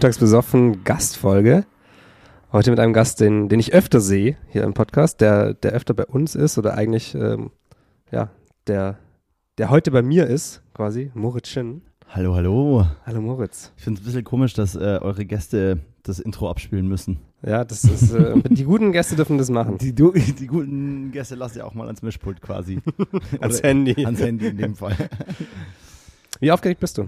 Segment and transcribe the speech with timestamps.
[0.00, 1.66] Montags besoffen Gastfolge.
[2.52, 5.92] Heute mit einem Gast, den, den ich öfter sehe hier im Podcast, der, der öfter
[5.92, 7.50] bei uns ist oder eigentlich, ähm,
[8.10, 8.30] ja,
[8.66, 8.98] der,
[9.58, 11.82] der heute bei mir ist, quasi, Moritz Schinn.
[12.08, 12.86] Hallo, hallo.
[13.04, 13.74] Hallo Moritz.
[13.76, 17.18] Ich finde es ein bisschen komisch, dass äh, eure Gäste das Intro abspielen müssen.
[17.42, 19.76] Ja, das ist, äh, die guten Gäste dürfen das machen.
[19.76, 22.80] Die, du, die guten Gäste lasst ihr auch mal ans Mischpult quasi.
[23.42, 24.02] Ans Handy.
[24.06, 24.96] Ans Handy in dem Fall.
[26.40, 27.06] Wie aufgeregt bist du?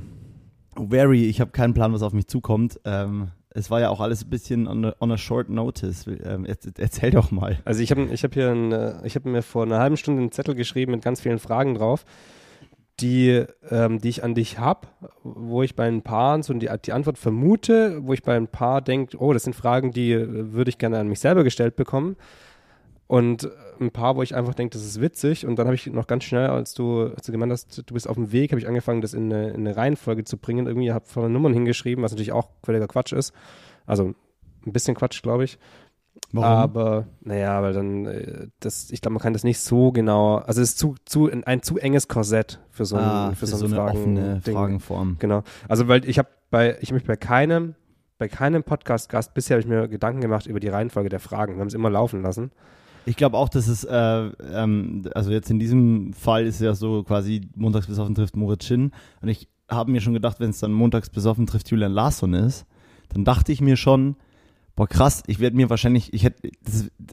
[0.77, 2.81] Very, ich habe keinen Plan, was auf mich zukommt.
[2.85, 6.07] Ähm, es war ja auch alles ein bisschen on a, on a short notice.
[6.07, 7.59] Ähm, erzähl doch mal.
[7.65, 10.21] Also ich habe ich hab hier ein, äh, ich habe mir vor einer halben Stunde
[10.21, 12.05] einen Zettel geschrieben mit ganz vielen Fragen drauf,
[13.01, 14.89] die, ähm, die ich an dich habe,
[15.23, 18.81] wo ich bei ein paar so die, die Antwort vermute, wo ich bei ein paar
[18.81, 22.17] denke, oh, das sind Fragen, die äh, würde ich gerne an mich selber gestellt bekommen.
[23.07, 23.51] Und
[23.83, 25.47] ein paar, wo ich einfach denke, das ist witzig.
[25.47, 28.08] Und dann habe ich noch ganz schnell, als du, als du gemeint hast, du bist
[28.08, 30.66] auf dem Weg, habe ich angefangen, das in eine, in eine Reihenfolge zu bringen.
[30.66, 33.33] Irgendwie habe ich Nummern hingeschrieben, was natürlich auch völliger Quatsch ist.
[33.86, 34.14] Also
[34.66, 35.58] ein bisschen Quatsch, glaube ich.
[36.34, 40.62] Aber, naja, aber dann, äh, das, ich glaube, man kann das nicht so genau, also
[40.62, 43.72] es ist zu, zu, ein zu enges Korsett für so, ein, ah, für so, ein
[43.72, 44.55] eine Fragen offene Ding.
[44.55, 45.17] Fragenform.
[45.19, 45.42] Genau.
[45.69, 47.74] Also, weil ich habe bei, ich habe mich bei keinem,
[48.19, 51.55] bei keinem Podcast-Gast bisher habe ich mir Gedanken gemacht über die Reihenfolge der Fragen.
[51.55, 52.50] Wir haben es immer laufen lassen.
[53.05, 57.03] Ich glaube auch, dass es, äh, ähm, also jetzt in diesem Fall ist ja so
[57.03, 58.92] quasi montags besoffen trifft Moritz Schinn.
[59.20, 62.67] Und ich habe mir schon gedacht, wenn es dann montags besoffen trifft Julian Larsson ist,
[63.08, 64.17] dann dachte ich mir schon,
[64.77, 66.50] boah krass, ich werde mir wahrscheinlich, ich hätte,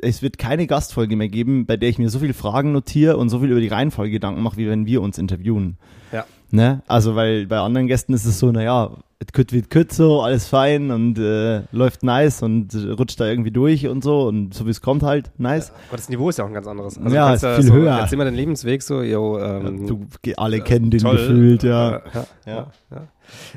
[0.01, 3.29] es wird keine Gastfolge mehr geben, bei der ich mir so viele Fragen notiere und
[3.29, 5.77] so viel über die Reihenfolge Gedanken mache, wie wenn wir uns interviewen.
[6.11, 6.25] Ja.
[6.51, 6.81] Ne?
[6.87, 10.47] Also, weil bei anderen Gästen ist es so, naja, es kütt wird kütt so, alles
[10.47, 14.65] fein und äh, läuft nice und äh, rutscht da irgendwie durch und so und so
[14.65, 15.71] wie es kommt halt, nice.
[15.89, 16.97] Aber das Niveau ist ja auch ein ganz anderes.
[16.97, 17.99] Also Ja, ist viel so, höher.
[17.99, 20.05] Erzähl mal den Lebensweg so, yo, ähm, du,
[20.37, 21.17] alle kennen den toll.
[21.17, 21.97] gefühlt, ja.
[21.97, 23.07] Äh, ja, ja, ja.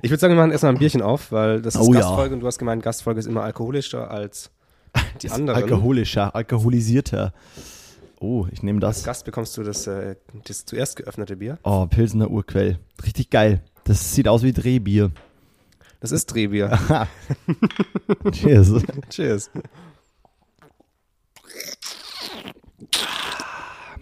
[0.02, 1.90] Ich würde sagen, wir machen erstmal ein Bierchen auf, weil das ist Oh.
[1.90, 4.50] Gastfolge und du hast gemeint, Gastfolge ist immer alkoholischer als
[5.22, 5.62] die anderen.
[5.62, 7.32] Alkoholischer, alkoholisierter.
[8.22, 9.04] Oh, ich nehme Als das.
[9.04, 11.58] Gast bekommst du das, äh, das zuerst geöffnete Bier.
[11.64, 12.78] Oh, Pilsener Urquell.
[13.04, 13.64] Richtig geil.
[13.82, 15.10] Das sieht aus wie Drehbier.
[15.98, 16.78] Das ist Drehbier.
[18.30, 18.74] Cheers.
[19.10, 19.50] Cheers.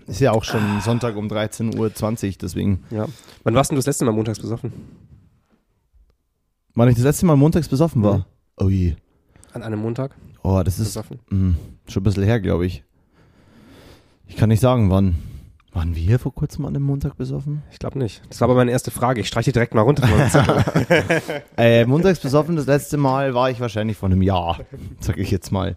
[0.06, 2.84] Ist ja auch schon Sonntag um 13.20 Uhr, deswegen.
[2.90, 3.06] Ja.
[3.44, 4.72] Wann warst du das letzte Mal montags besoffen?
[6.74, 8.18] Wann ich das letzte Mal montags besoffen war?
[8.18, 8.24] Mhm.
[8.58, 8.96] Oh je.
[9.54, 10.94] An einem Montag Oh, das ist
[11.30, 11.54] mh,
[11.88, 12.84] schon ein bisschen her, glaube ich.
[14.30, 15.16] Ich kann nicht sagen, wann.
[15.72, 17.62] Waren wir vor kurzem an einem Montag besoffen?
[17.70, 18.22] Ich glaube nicht.
[18.28, 19.20] Das war aber meine erste Frage.
[19.20, 20.08] Ich streiche direkt mal runter.
[21.56, 24.60] Äh, montags besoffen, das letzte Mal war ich wahrscheinlich vor einem Jahr,
[25.00, 25.76] sag ich jetzt mal.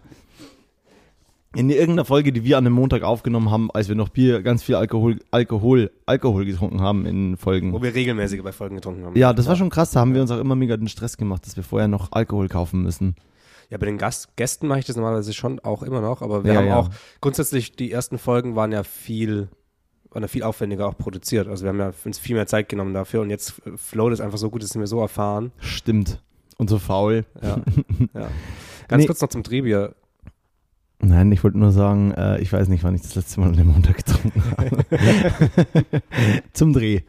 [1.54, 4.62] In irgendeiner Folge, die wir an einem Montag aufgenommen haben, als wir noch Bier, ganz
[4.62, 7.72] viel Alkohol, Alkohol, Alkohol getrunken haben in Folgen.
[7.72, 9.16] Wo wir regelmäßig bei Folgen getrunken haben.
[9.18, 11.44] Ja, das war schon krass, da haben wir uns auch immer mega den Stress gemacht,
[11.46, 13.14] dass wir vorher noch Alkohol kaufen müssen.
[13.74, 16.52] Ja, bei den Gast Gästen mache ich das normalerweise schon auch immer noch, aber wir
[16.52, 16.76] Ja, haben ja.
[16.78, 16.90] auch
[17.20, 19.48] grundsätzlich die ersten Folgen waren ja viel
[20.12, 21.48] waren ja viel aufwendiger auch produziert.
[21.48, 24.38] Also wir haben ja uns viel mehr Zeit genommen dafür und jetzt float es einfach
[24.38, 25.50] so gut, das sind wir so erfahren.
[25.58, 26.22] Stimmt.
[26.56, 27.24] Und so faul.
[27.42, 27.56] Ja.
[28.14, 28.28] ja.
[28.86, 29.06] Ganz Nee.
[29.08, 29.96] kurz noch zum Drehbier.
[31.00, 33.56] Nein, ich wollte nur sagen, äh, ich weiß nicht, wann ich das letzte Mal an
[33.56, 34.84] dem Montag getrunken habe.
[36.52, 37.00] Zum Dreh.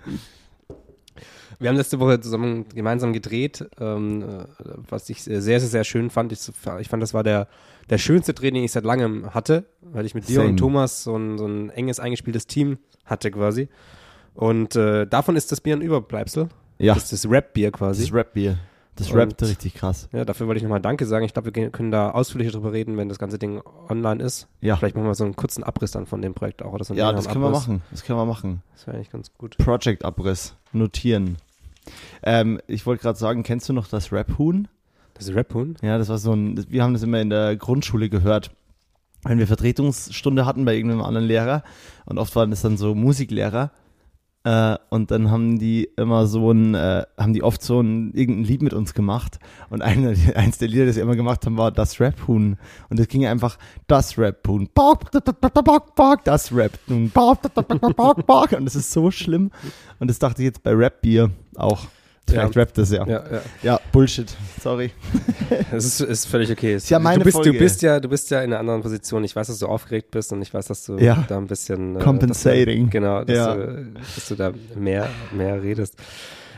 [1.60, 4.46] Wir haben letzte Woche zusammen gemeinsam gedreht, ähm, äh,
[4.90, 6.32] was ich sehr, sehr, sehr schön fand.
[6.32, 6.40] Ich,
[6.80, 7.48] ich fand, das war der,
[7.90, 10.50] der schönste Dreh, den ich seit langem hatte, weil ich mit dir Same.
[10.50, 13.70] und Thomas so ein, so ein enges, eingespieltes Team hatte quasi.
[14.34, 16.50] Und äh, davon ist das Bier ein Überbleibsel.
[16.78, 18.04] Ja, Das ist das Rap-Bier quasi.
[18.04, 18.58] das Rap-Bier.
[18.98, 20.08] Das Und- rappt richtig krass.
[20.14, 21.26] Ja, dafür wollte ich nochmal Danke sagen.
[21.26, 24.48] Ich glaube, wir können da ausführlicher drüber reden, wenn das ganze Ding online ist.
[24.62, 24.78] Ja.
[24.78, 26.72] Vielleicht machen wir so einen kurzen Abriss dann von dem Projekt auch.
[26.72, 27.68] Oder so Ja, das können wir Abriss.
[27.68, 27.82] machen.
[27.92, 28.62] Das können wir machen.
[28.74, 29.58] Das wäre eigentlich ganz gut.
[29.58, 30.56] Project-Abriss.
[30.72, 31.36] Notieren.
[32.24, 34.68] Ähm, ich wollte gerade sagen, kennst du noch das Rap-Huhn?
[35.14, 35.76] Das Rap-Huhn?
[35.82, 38.52] Ja, das war so ein, wir haben das immer in der Grundschule gehört,
[39.24, 41.64] wenn wir Vertretungsstunde hatten bei irgendeinem anderen Lehrer
[42.06, 43.72] und oft waren das dann so Musiklehrer
[44.46, 48.44] äh, und dann haben die immer so ein, äh, haben die oft so ein irgendein
[48.44, 49.40] Lied mit uns gemacht.
[49.72, 52.58] Und eine, eins der Lieder, das sie immer gemacht haben, war das Rap-Huhn.
[52.90, 53.58] Und es ging einfach
[53.88, 54.70] das Rap-Huhn,
[56.24, 57.10] das Rap-Huhn,
[58.60, 59.50] und das ist so schlimm.
[60.00, 61.88] Und das dachte ich jetzt bei Rap-Bier auch.
[62.28, 62.62] Vielleicht Ja.
[62.62, 63.06] rappt das ja.
[63.08, 63.42] Ja, ja.
[63.62, 64.36] Ja, Bullshit.
[64.62, 64.92] Sorry.
[65.72, 66.74] Es ist, ist völlig okay.
[66.74, 67.52] Es- ja meine du, bist, Folge.
[67.54, 69.24] du bist ja, du bist ja in einer anderen Position.
[69.24, 71.24] Ich weiß, dass du aufgeregt bist und ich weiß, dass du Ja.
[71.28, 72.86] da ein bisschen äh, Compensating.
[72.86, 73.56] Dass du, genau, dass, Ja.
[73.56, 73.86] du,
[74.16, 75.96] dass du da mehr, mehr redest.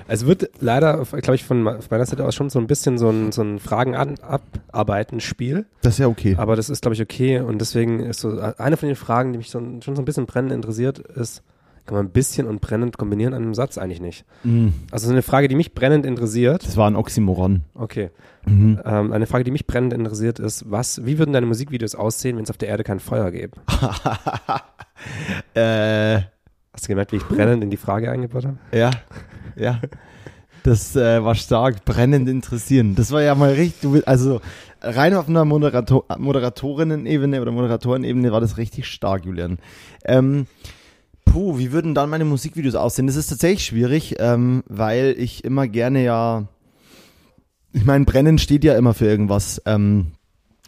[0.10, 2.98] Es wird leider, glaube ich, von me- von meiner Seite aus schon so ein bisschen
[2.98, 5.66] so ein, so ein Fragen-Abarbeiten-Spiel.
[5.82, 6.36] Das ist ja okay.
[6.38, 7.42] Aber das ist, glaube ich, okay.
[7.42, 10.26] Und deswegen ist so eine von den Fragen, die mich so, schon so ein bisschen
[10.26, 11.42] brennend interessiert, ist,
[11.88, 14.26] Kann man ein bisschen und brennend kombinieren an einem Satz eigentlich nicht.
[14.44, 16.64] Mm, Also so eine Frage, die mich brennend interessiert.
[16.68, 17.62] das war ein Oxymoron.
[17.74, 18.12] Okay.
[18.46, 18.80] Mhm.
[18.86, 22.44] Ähm, eine Frage, die mich brennend interessiert, ist, was, wie würden deine Musikvideos aussehen, wenn
[22.44, 23.58] es auf der Erde kein Feuer gäbe?
[25.54, 26.22] äh,
[26.74, 28.58] Hast du gemerkt, wie ich brennend in die Frage eingebaut habe?
[28.72, 28.92] ja,
[29.56, 29.80] ja.
[30.64, 32.94] Das äh, war stark, brennend interessieren.
[32.96, 34.42] Das war ja mal richtig, du, also
[34.82, 39.60] rein auf einer Moderator, Moderatorinnen-Ebene oder Moderatorenebene war das richtig stark, Julian.
[40.04, 40.46] Ähm,
[41.32, 43.08] puh, wie würden dann meine Musikvideos aussehen?
[43.08, 46.48] Das ist tatsächlich schwierig, ähm, weil ich immer gerne ja,
[47.74, 49.62] ich meine, brennen steht ja immer für irgendwas.
[49.66, 50.14] Ähm,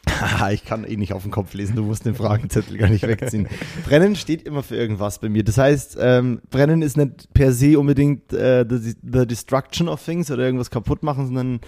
[0.51, 3.47] ich kann eh nicht auf den Kopf lesen, du musst den Fragenzettel gar nicht wegziehen.
[3.85, 5.43] Brennen steht immer für irgendwas bei mir.
[5.43, 10.29] Das heißt, ähm, Brennen ist nicht per se unbedingt äh, the, the destruction of things
[10.31, 11.59] oder irgendwas kaputt machen, sondern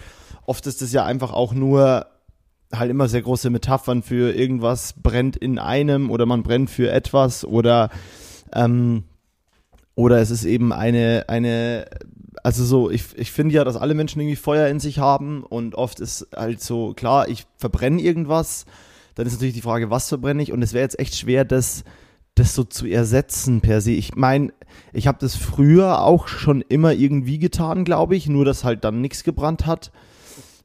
[0.45, 2.07] oft ist es ja einfach auch nur
[2.73, 7.43] halt immer sehr große Metaphern für irgendwas brennt in einem oder man brennt für etwas
[7.43, 7.89] oder
[8.53, 9.03] ähm,
[9.95, 11.86] oder es ist eben eine eine
[12.44, 15.75] also so ich, ich finde ja, dass alle Menschen irgendwie Feuer in sich haben und
[15.75, 18.65] oft ist halt so klar, ich verbrenne irgendwas,
[19.15, 20.51] dann ist natürlich die Frage, was verbrenne ich?
[20.51, 21.83] Und es wäre jetzt echt schwer, das
[22.36, 23.92] das so zu ersetzen per se.
[23.92, 24.53] Ich meine,
[24.94, 29.01] ich habe das früher auch schon immer irgendwie getan, glaube ich, nur dass halt dann
[29.01, 29.92] nichts gebrannt hat.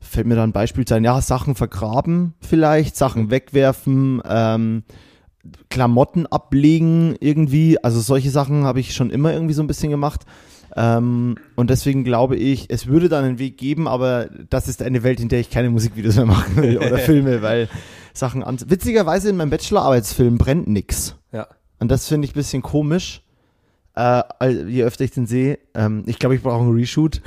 [0.01, 4.85] Fällt mir da ein Beispiel sein, ja, Sachen vergraben vielleicht, Sachen wegwerfen, ähm,
[5.71, 10.23] Klamotten ablegen irgendwie, also solche Sachen habe ich schon immer irgendwie so ein bisschen gemacht.
[10.75, 15.03] Ähm, und deswegen glaube ich, es würde dann einen Weg geben, aber das ist eine
[15.03, 17.69] Welt, in der ich keine Musikvideos mehr machen will oder Filme, weil
[18.13, 18.59] Sachen an.
[18.67, 21.17] Witzigerweise in meinem Bachelorarbeitsfilm brennt nix.
[21.33, 21.49] Ja.
[21.79, 23.23] Und das finde ich ein bisschen komisch.
[23.95, 24.23] Äh,
[24.69, 25.59] je öfter ich den sehe.
[25.77, 27.21] Ähm, ich glaube, ich brauche einen Reshoot.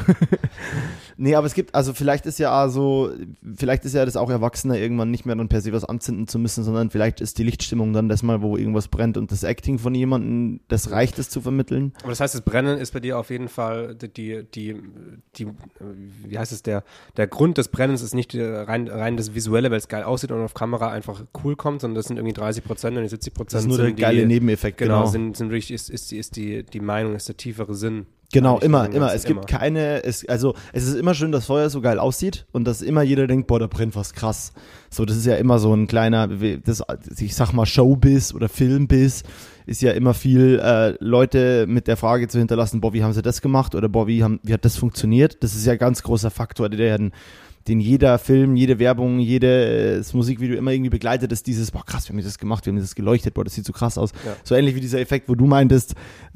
[1.18, 3.12] nee, aber es gibt, also vielleicht ist ja so,
[3.56, 6.40] vielleicht ist ja das auch Erwachsener irgendwann nicht mehr dann per se was anzünden zu
[6.40, 9.78] müssen, sondern vielleicht ist die Lichtstimmung dann das mal, wo irgendwas brennt und das Acting
[9.78, 11.94] von jemandem, das reicht, es zu vermitteln.
[12.02, 14.76] Aber das heißt, das Brennen ist bei dir auf jeden Fall die, die,
[15.36, 15.48] die,
[16.26, 16.84] wie heißt es, der,
[17.18, 20.32] der Grund des Brennens ist nicht der, rein, rein das Visuelle, weil es geil aussieht
[20.32, 23.34] und auf Kamera einfach cool kommt, sondern das sind irgendwie 30 Prozent und die 70
[23.36, 25.12] Prozent Das ist nur der sind die, geile Nebeneffekt, Genau, genau.
[25.12, 28.08] sind, sind wirklich, ist, ist, die, ist die, die Meinung, ist der tiefere Sinn.
[28.32, 29.14] Genau, immer, immer.
[29.14, 32.66] Es gibt keine, es, also es ist immer schön, dass Feuer so geil aussieht und
[32.66, 34.54] dass immer jeder denkt, boah, da brennt was krass.
[34.92, 36.84] So, das ist ja immer so ein kleiner, das,
[37.18, 39.24] ich sag mal Showbiz oder Filmbiz,
[39.66, 43.24] ist ja immer viel äh, Leute mit der Frage zu hinterlassen, boah, wie haben sie
[43.24, 45.44] das gemacht oder boah, wie, haben, wie hat das funktioniert?
[45.44, 47.12] Das ist ja ein ganz großer Faktor, der den,
[47.68, 52.16] den jeder Film, jede Werbung, jedes Musikvideo immer irgendwie begleitet, ist dieses, boah, krass, wir
[52.16, 54.12] haben das gemacht, wir haben das geleuchtet, boah, das sieht so krass aus.
[54.26, 54.36] Ja.
[54.44, 55.96] So ähnlich wie dieser Effekt, wo du meintest,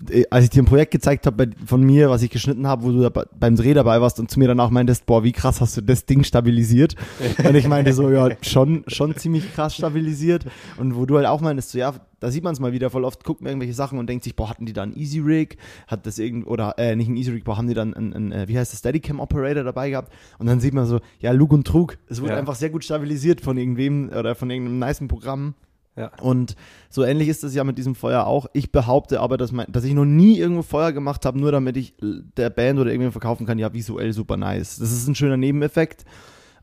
[0.10, 2.92] äh, als ich dir ein Projekt gezeigt habe von mir, was ich geschnitten habe, wo
[2.92, 5.78] du da beim Dreh dabei warst und zu mir danach meintest, boah, wie krass hast
[5.78, 6.96] du das Ding stabilisiert?
[7.44, 10.46] und ich meinte so, ja, schon, schon ziemlich krass stabilisiert.
[10.78, 11.94] Und wo du halt auch meintest, so, ja,
[12.24, 14.36] da sieht man es mal wieder voll oft, guckt man irgendwelche Sachen und denkt sich,
[14.36, 15.58] boah, hatten die da einen Easy Rig?
[15.88, 18.32] Hat das irgend, oder, äh, nicht einen Easy Rig, boah, haben die dann einen, einen
[18.32, 20.12] äh, wie heißt das, Steadicam Operator dabei gehabt?
[20.40, 21.98] Und dann sieht man so, ja, Lug und Trug.
[22.08, 22.40] Es wurde Ja.
[22.40, 25.54] einfach sehr gut stabilisiert von irgendwem oder von irgendeinem nicen Programm.
[25.96, 26.12] Ja.
[26.22, 26.56] Und
[26.90, 28.48] so ähnlich ist es ja mit diesem Feuer auch.
[28.54, 31.78] Ich behaupte aber, dass, mein, dass ich noch nie irgendwo Feuer gemacht habe, nur damit
[31.78, 34.78] ich der Band oder irgendwem verkaufen kann, ja, visuell super nice.
[34.80, 36.06] Das ist ein schöner Nebeneffekt.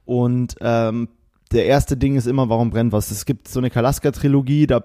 [0.04, 1.08] Und ähm,
[1.52, 3.10] der erste Ding ist immer, warum brennt was?
[3.10, 4.84] Es gibt so eine Kalaska-Trilogie, da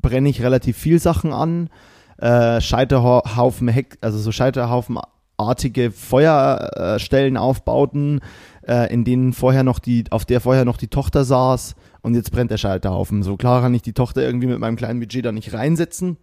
[0.00, 1.70] brenne ich relativ viel Sachen an.
[2.18, 8.20] Äh, Scheiterhaufen, Heck, also so Scheiterhaufenartige Feuerstellen aufbauten,
[8.66, 12.32] äh, in denen vorher noch die, auf der vorher noch die Tochter saß und jetzt
[12.32, 13.22] brennt der Scheiterhaufen.
[13.22, 16.16] So klar kann ich die Tochter irgendwie mit meinem kleinen Budget da nicht reinsetzen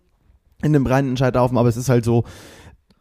[0.63, 2.24] in den brennenden Scheiterhaufen, aber es ist halt so,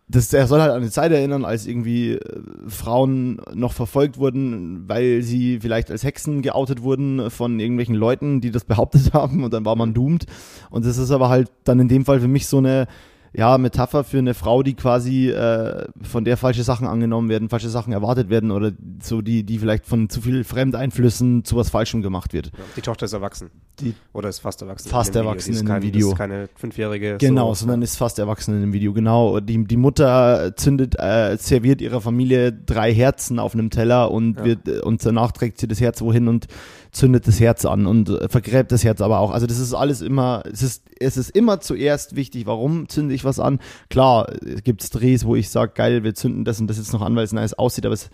[0.09, 4.88] das, er soll halt an die Zeit erinnern, als irgendwie äh, Frauen noch verfolgt wurden,
[4.88, 9.52] weil sie vielleicht als Hexen geoutet wurden von irgendwelchen Leuten, die das behauptet haben und
[9.52, 10.26] dann war man doomed.
[10.71, 12.87] Und das ist aber halt dann in dem Fall für mich so eine
[13.34, 17.70] ja, Metapher für eine Frau, die quasi äh, von der falsche Sachen angenommen werden, falsche
[17.70, 18.72] Sachen erwartet werden oder
[19.02, 22.50] so die, die vielleicht von zu viel Fremdeinflüssen zu was Falschem gemacht wird.
[22.76, 23.50] Die Tochter ist erwachsen.
[23.80, 24.88] Die- Oder ist fast erwachsen.
[24.90, 26.08] Fast erwachsen ist in dem kein, Video.
[26.08, 27.16] Das ist keine fünfjährige.
[27.18, 29.40] Genau, so, sondern ist fast erwachsen in dem Video, genau.
[29.40, 34.44] Die, die Mutter zündet, äh, serviert ihrer Familie drei Herzen auf einem Teller und Ja.
[34.44, 36.46] wird, äh, und danach trägt sie das Herz wohin und
[36.92, 39.30] zündet das Herz an und äh, vergräbt das Herz aber auch.
[39.30, 43.25] Also das ist alles immer, es ist, es ist immer zuerst wichtig, warum zünde ich
[43.25, 43.61] was an?
[43.88, 47.00] Klar, es gibt Drehs, wo ich sage, geil, wir zünden das und das jetzt noch
[47.00, 48.11] an, weil es nice aussieht, aber es,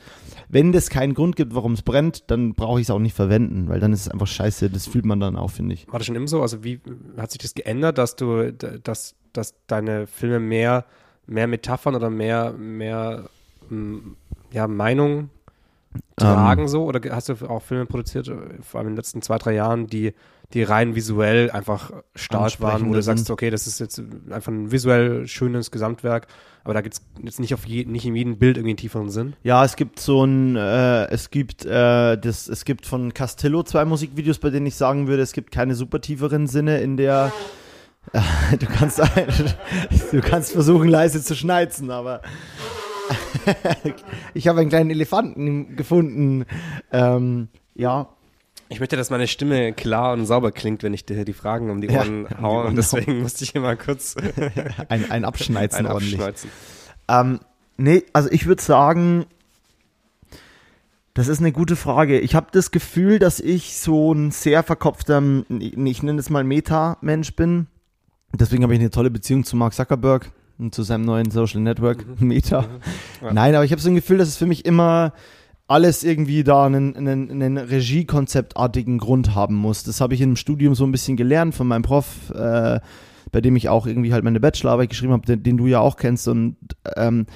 [0.49, 3.68] wenn es keinen Grund gibt, warum es brennt, dann brauche ich es auch nicht verwenden,
[3.68, 5.88] weil dann ist es einfach scheiße, das fühlt man dann auch, finde ich.
[5.88, 6.40] War das schon immer so?
[6.40, 6.80] Also wie
[7.16, 10.85] hat sich das geändert, dass du, dass, dass deine Filme mehr,
[11.26, 13.28] mehr Metaphern oder mehr, mehr
[14.52, 15.30] ja, Meinung
[16.16, 16.85] tragen so?
[16.85, 19.87] Oder hast du auch Filme produziert, äh, vor allem in den letzten zwei, drei Jahren,
[19.87, 20.14] die,
[20.52, 24.73] die rein visuell einfach stark waren, wo du sagst, okay, das ist jetzt einfach ein
[24.73, 26.26] visuell schönes Gesamtwerk,
[26.64, 29.35] aber da gibt's jetzt nicht auf je, nicht in jedem Bild irgendwie einen tieferen Sinn.
[29.42, 33.85] Ja, es gibt so ein, äh, es gibt, äh, das, es gibt von Castillo zwei
[33.85, 37.33] Musikvideos, bei denen ich sagen würde, es gibt keine super tieferen Sinne in der,
[38.59, 39.00] du kannst,
[40.12, 42.23] du kannst versuchen leise zu schneizen, aber
[44.35, 46.45] ich habe einen kleinen Elefanten gefunden.
[46.93, 48.09] Ähm, ja,
[48.69, 51.81] Ich möchte, dass meine Stimme klar und sauber klingt, wenn ich dir die Fragen um
[51.81, 54.17] die Ja, Ohren die haue und deswegen musste ich immer kurz
[54.88, 56.15] ein, ein Abschneizen einen ordentlich.
[56.21, 56.50] abschneuzen.
[57.09, 57.41] Ähm,
[57.77, 59.25] nee, also ich würde sagen,
[61.15, 62.21] das ist eine gute Frage.
[62.21, 65.23] Ich habe das Gefühl, dass ich so ein sehr verkopfter,
[65.59, 67.67] ich nenne es mal Meta-Mensch bin.
[68.35, 70.31] Deswegen habe ich eine tolle Beziehung zu Mark Zuckerberg
[70.71, 72.67] zu seinem neuen Social Network, Meta.
[73.23, 73.33] Ja.
[73.33, 75.12] Nein, aber ich habe so ein Gefühl, dass es für mich immer
[75.69, 79.85] alles irgendwie da einen, einen, einen Regiekonzeptartigen Grund haben muss.
[79.85, 82.81] Das habe ich im Studium so ein bisschen gelernt von meinem Prof, äh,
[83.31, 85.97] bei dem ich auch irgendwie halt meine Bachelorarbeit geschrieben habe, den, den du ja auch
[85.97, 86.57] kennst und
[86.97, 87.27] ähm,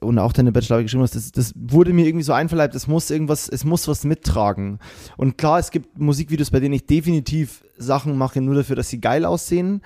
[0.00, 3.10] und auch deine Bachelorarbeit geschrieben hast, das, das wurde mir irgendwie so einverleibt, es muss
[3.10, 4.78] irgendwas, es muss was mittragen.
[5.16, 9.00] Und klar, es gibt Musikvideos, bei denen ich definitiv Sachen mache, nur dafür, dass sie
[9.00, 9.80] geil aussehen.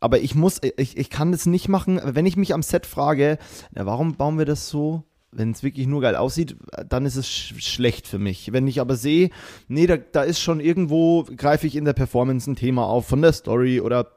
[0.00, 3.38] Aber ich muss, ich, ich kann das nicht machen, wenn ich mich am Set frage,
[3.72, 5.04] na, warum bauen wir das so?
[5.30, 6.56] Wenn es wirklich nur geil aussieht,
[6.88, 8.52] dann ist es sch schlecht für mich.
[8.52, 9.30] Wenn ich aber sehe,
[9.66, 13.20] nee, da, da ist schon irgendwo, greife ich in der Performance ein Thema auf von
[13.20, 14.12] der Story oder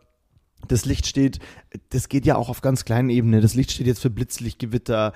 [0.67, 1.39] das Licht steht,
[1.89, 3.41] das geht ja auch auf ganz kleinen Ebene.
[3.41, 5.13] Das Licht steht jetzt für Blitzlichtgewitter,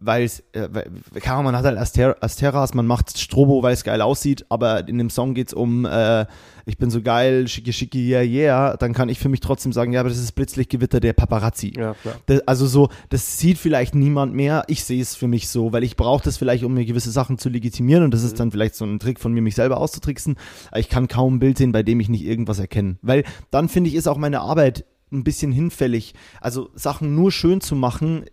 [0.00, 0.90] weil es, äh, weil-
[1.20, 4.98] klar, man hat halt Aster Asteras, man macht Strobo, weil es geil aussieht, aber in
[4.98, 6.26] dem Song geht's um, äh,
[6.66, 9.92] ich bin so geil, schicki schicki, yeah, yeah, dann kann ich für mich trotzdem sagen,
[9.92, 11.72] ja, aber das ist Blitzlichtgewitter der Paparazzi.
[11.76, 11.94] Ja.
[12.26, 14.64] Das, also so, das sieht vielleicht niemand mehr.
[14.68, 17.38] Ich sehe es für mich so, weil ich brauche das vielleicht, um mir gewisse Sachen
[17.38, 20.36] zu legitimieren und das ist dann vielleicht so ein Trick von mir, mich selber auszutricksen.
[20.70, 22.98] Aber ich kann kaum ein Bild sehen, bei dem ich nicht irgendwas erkenne.
[23.00, 26.12] Weil dann finde ich, ist auch meine Arbeit ein bisschen hinfällig.
[26.40, 28.24] Also Sachen nur schön zu machen,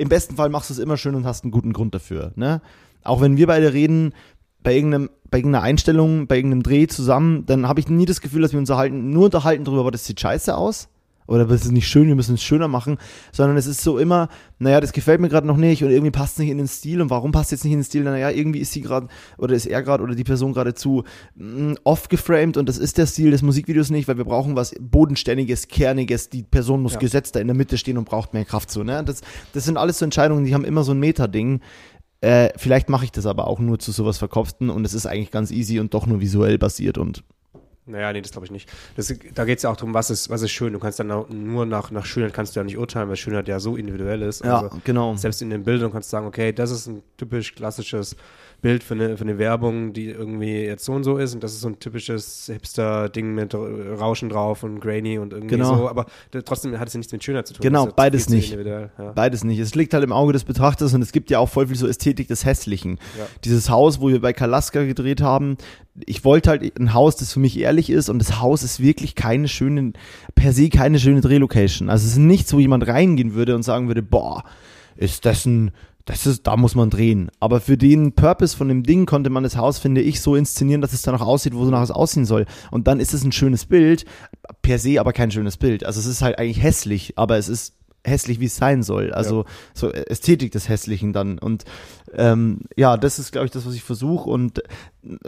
[0.00, 2.32] im besten Fall machst du es immer schön und hast einen guten Grund dafür.
[2.34, 2.62] Ne?
[3.04, 4.14] Auch wenn wir beide reden,
[4.62, 8.42] bei irgendeinem bei irgendeiner Einstellung, bei irgendeinem Dreh zusammen, dann habe ich nie das Gefühl,
[8.42, 10.88] dass wir uns unterhalten, nur unterhalten darüber, aber das sieht scheiße aus
[11.30, 12.98] oder das ist nicht schön, wir müssen es schöner machen,
[13.32, 16.34] sondern es ist so immer, naja, das gefällt mir gerade noch nicht und irgendwie passt
[16.34, 18.02] es nicht in den Stil und warum passt jetzt nicht in den Stil?
[18.02, 19.06] Naja, irgendwie ist sie gerade
[19.38, 21.04] oder ist er gerade oder die Person gerade zu
[21.36, 24.74] mm, off geframed und das ist der Stil des Musikvideos nicht, weil wir brauchen was
[24.80, 26.98] bodenständiges, kerniges, die Person muss Ja.
[26.98, 29.04] gesetzt da in der Mitte stehen und braucht mehr Kraft so, ne?
[29.04, 29.20] Das,
[29.52, 31.60] das sind alles so Entscheidungen, die haben immer so ein Meta-Ding.
[32.22, 35.30] Äh, vielleicht mache ich das aber auch nur zu sowas Verkopften und es ist eigentlich
[35.30, 37.22] ganz easy und doch nur visuell basiert und
[37.86, 38.70] Naja, nee, das glaube ich nicht.
[38.96, 40.72] Das, da geht es ja auch darum, was ist, was ist schön.
[40.72, 43.58] Du kannst dann nur nach, nach Schönheit kannst du ja nicht urteilen, weil Schönheit ja
[43.58, 44.44] so individuell ist.
[44.44, 45.16] ja, Also, genau.
[45.16, 48.16] selbst in den Bildern kannst du sagen, okay, das ist ein typisch klassisches
[48.60, 51.52] Bild für eine, für eine Werbung, die irgendwie jetzt so und so ist und das
[51.52, 55.76] ist so ein typisches Hipster-Ding mit Rauschen drauf und grainy und irgendwie Genau.
[55.76, 56.06] so, aber
[56.44, 57.62] trotzdem hat es ja nichts mit Schönheit zu tun.
[57.62, 58.52] Genau, beides nicht.
[58.52, 58.90] Ja.
[59.14, 59.58] Beides nicht.
[59.58, 61.86] Es liegt halt im Auge des Betrachters und es gibt ja auch voll viel so
[61.86, 62.98] Ästhetik des Hässlichen.
[63.18, 63.26] Ja.
[63.44, 65.56] Dieses Haus, wo wir bei Kalaska gedreht haben,
[66.06, 69.14] ich wollte halt ein Haus, das für mich ehrlich ist und das Haus ist wirklich
[69.14, 69.92] keine schöne,
[70.34, 71.90] per se keine schöne Drehlocation.
[71.90, 74.44] Also es ist nichts, wo jemand reingehen würde und sagen würde, boah,
[74.96, 75.70] ist das ein,
[76.10, 77.30] das ist, da muss man drehen.
[77.38, 80.80] Aber für den Purpose von dem Ding konnte man das Haus, finde ich, so inszenieren,
[80.80, 82.46] dass es danach aussieht, wonach es aussehen soll.
[82.70, 84.04] Und dann ist es ein schönes Bild,
[84.62, 85.84] per se aber kein schönes Bild.
[85.84, 89.12] Also es ist halt eigentlich hässlich, aber es ist hässlich, wie es sein soll.
[89.12, 91.38] Also so Ästhetik des Hässlichen dann.
[91.38, 91.64] Und
[92.14, 94.28] ähm, ja, das ist, glaube ich, das, was ich versuche.
[94.28, 94.62] Und äh,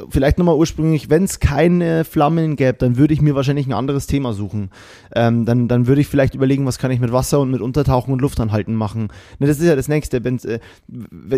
[0.09, 4.07] vielleicht nochmal ursprünglich, wenn es keine Flammen gäbe, dann würde ich mir wahrscheinlich ein anderes
[4.07, 4.71] Thema suchen.
[5.14, 8.12] Ähm, dann, dann würde ich vielleicht überlegen, was kann ich mit Wasser und mit Untertauchen
[8.12, 9.09] und Luftanhalten machen.
[9.38, 10.25] Ne, das ist ja das Nächste.
[10.25, 10.59] Wenn äh,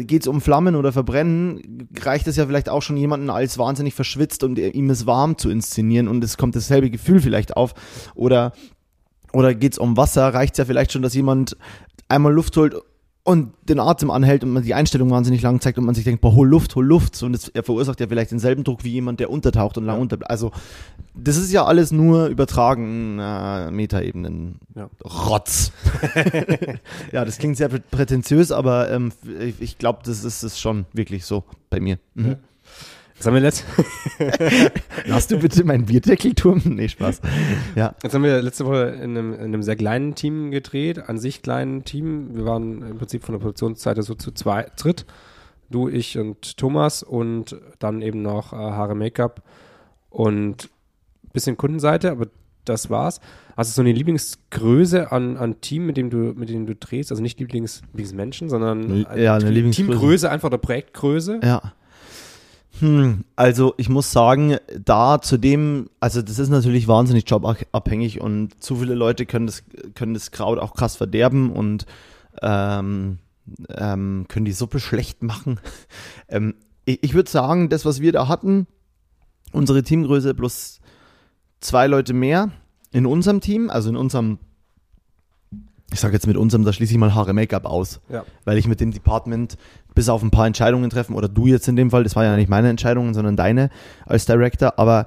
[0.04, 3.94] geht es um Flammen oder Verbrennen, reicht es ja vielleicht auch schon jemanden als wahnsinnig
[3.94, 7.74] verschwitzt und ihm es warm zu inszenieren und es kommt dasselbe Gefühl vielleicht auf.
[8.14, 8.52] Oder
[9.34, 11.56] oder geht's um Wasser, reicht's ja vielleicht schon, dass jemand
[12.08, 12.74] einmal Luft holt
[13.26, 16.20] und den Atem anhält und man die Einstellung wahnsinnig lang zeigt und man sich denkt,
[16.20, 17.22] boah, hol Luft, hol Luft.
[17.22, 20.02] Und das, er verursacht ja vielleicht denselben Druck wie jemand, der untertaucht und lang Ja.
[20.02, 20.18] unter.
[20.30, 20.52] Also,
[21.14, 24.60] das ist ja alles nur übertragen, äh, Metaebenen.
[24.74, 24.90] Ja.
[25.02, 25.72] Rotz.
[27.12, 30.84] ja, das klingt sehr prä- prätentiös, aber ähm, ich, ich glaube, das ist es schon
[30.92, 31.98] wirklich so bei mir.
[32.14, 32.26] Mhm.
[32.26, 32.36] Ja.
[33.24, 33.64] Jetzt haben wir letzt
[35.06, 36.60] Lass du bitte meinen Bierdeckelturm?
[36.66, 37.22] Nee, Spaß.
[37.74, 37.94] Ja.
[38.02, 41.40] Jetzt haben wir letzte Woche in einem, in einem sehr kleinen Team gedreht, an sich
[41.40, 42.36] kleinen Team.
[42.36, 45.06] Wir waren im Prinzip von der Produktionsseite so zu zwei, dritt.
[45.70, 49.42] Du, ich und Thomas und dann eben noch äh, Haare Make-up
[50.10, 50.68] und
[51.32, 52.26] bisschen Kundenseite, aber
[52.66, 53.22] das war's.
[53.56, 57.10] Hast du so eine Lieblingsgröße an, an Team, mit dem du, mit dem du drehst?
[57.10, 59.90] Also nicht Lieblings, Lieblingsmenschen, sondern Ja, eine Lieblingsgröße.
[59.92, 61.40] Teamgröße, einfach der Projektgröße.
[61.42, 61.72] Ja.
[62.80, 68.62] Hm, also ich muss sagen, da zu dem, also das ist natürlich wahnsinnig jobabhängig und
[68.62, 69.62] zu viele Leute können das,
[69.94, 71.86] können das Kraut auch krass verderben und
[72.42, 73.18] ähm,
[73.68, 75.60] ähm, können die Suppe schlecht machen.
[76.28, 76.54] ähm,
[76.84, 78.66] ich, ich würde sagen, das, was wir da hatten,
[79.52, 80.80] unsere Teamgröße plus
[81.60, 82.50] zwei Leute mehr
[82.90, 84.38] in unserem Team, also in unserem
[85.92, 88.00] ich sage jetzt mit unserem, da schließe ich mal Haare Make-up aus.
[88.08, 88.24] Ja.
[88.44, 89.56] Weil ich mit dem Department
[89.94, 92.36] bis auf ein paar Entscheidungen treffen, oder du jetzt in dem Fall, das war ja
[92.36, 93.70] nicht meine Entscheidungen, sondern deine
[94.06, 95.06] als Director, aber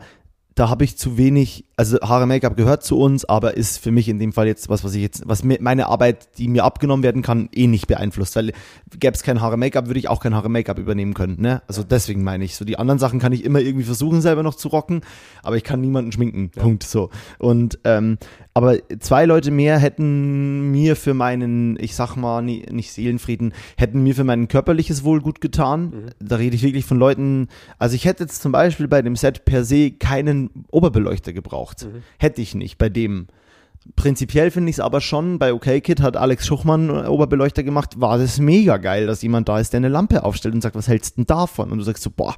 [0.56, 4.10] da habe ich zu wenig, also Haare Make-up gehört zu uns, aber ist für mich
[4.10, 7.04] in dem Fall jetzt was, was ich jetzt, was mir, meine Arbeit, die mir abgenommen
[7.04, 8.52] werden kann, eh nicht beeinflusst, weil
[9.00, 11.62] gäbe es kein Haare Make-up, würde ich auch kein Haare Make-up übernehmen können, ne?
[11.68, 14.56] Also deswegen meine ich, so die anderen Sachen kann ich immer irgendwie versuchen selber noch
[14.56, 15.02] zu rocken,
[15.44, 16.64] aber ich kann niemanden schminken, ja.
[16.64, 17.12] Punkt, so.
[17.38, 18.18] Und, ähm,
[18.56, 24.02] aber zwei Leute mehr hätten mir für meinen, ich sag mal, nie, nicht Seelenfrieden, hätten
[24.02, 25.84] mir für mein körperliches Wohl gut getan.
[25.84, 26.28] Mhm.
[26.28, 29.46] Da rede ich wirklich von Leuten, also ich hätte jetzt zum Beispiel bei dem Set
[29.46, 31.67] per se keinen Oberbeleuchter gebraucht.
[31.82, 32.04] Mhm.
[32.18, 33.28] Hätte ich nicht bei dem.
[33.96, 38.18] Prinzipiell finde ich es aber schon, bei OK Kid hat Alex Schuchmann Oberbeleuchter gemacht, war
[38.18, 41.14] das mega geil, dass jemand da ist, der eine Lampe aufstellt und sagt, was hältst
[41.14, 41.72] du denn davon?
[41.72, 42.36] Und du sagst so, boah,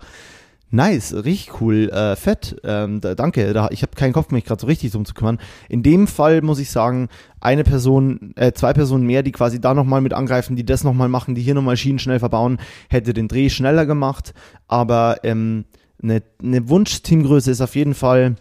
[0.71, 3.53] Nice, richtig cool, äh, fett, ähm, da, danke.
[3.53, 5.39] Da, ich habe keinen Kopf, mich gerade so richtig drum zu kümmern.
[5.67, 7.09] In dem Fall muss ich sagen,
[7.41, 11.09] eine Person, äh, zwei Personen mehr, die quasi da nochmal mit angreifen, die das nochmal
[11.09, 14.35] machen, die hier nochmal Schienen schnell verbauen, hätte den Dreh schneller gemacht.
[14.67, 15.65] Aber ähm,
[16.03, 18.35] eine, eine Wunschteamgröße ist auf jeden Fall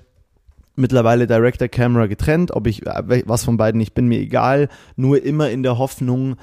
[0.79, 2.53] mittlerweile Director Camera getrennt.
[2.53, 4.69] Ob ich äh, was von beiden, ich bin mir egal.
[4.97, 6.37] Nur immer in der Hoffnung,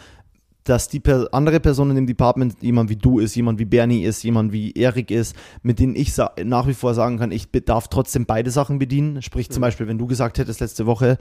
[0.66, 1.02] dass die
[1.32, 4.72] andere Person in dem Department jemand wie du ist, jemand wie Bernie ist, jemand wie
[4.72, 6.12] Erik ist, mit denen ich
[6.44, 9.22] nach wie vor sagen kann, ich darf trotzdem beide Sachen bedienen.
[9.22, 9.66] Sprich zum mhm.
[9.66, 11.20] Beispiel, wenn du gesagt hättest letzte Woche,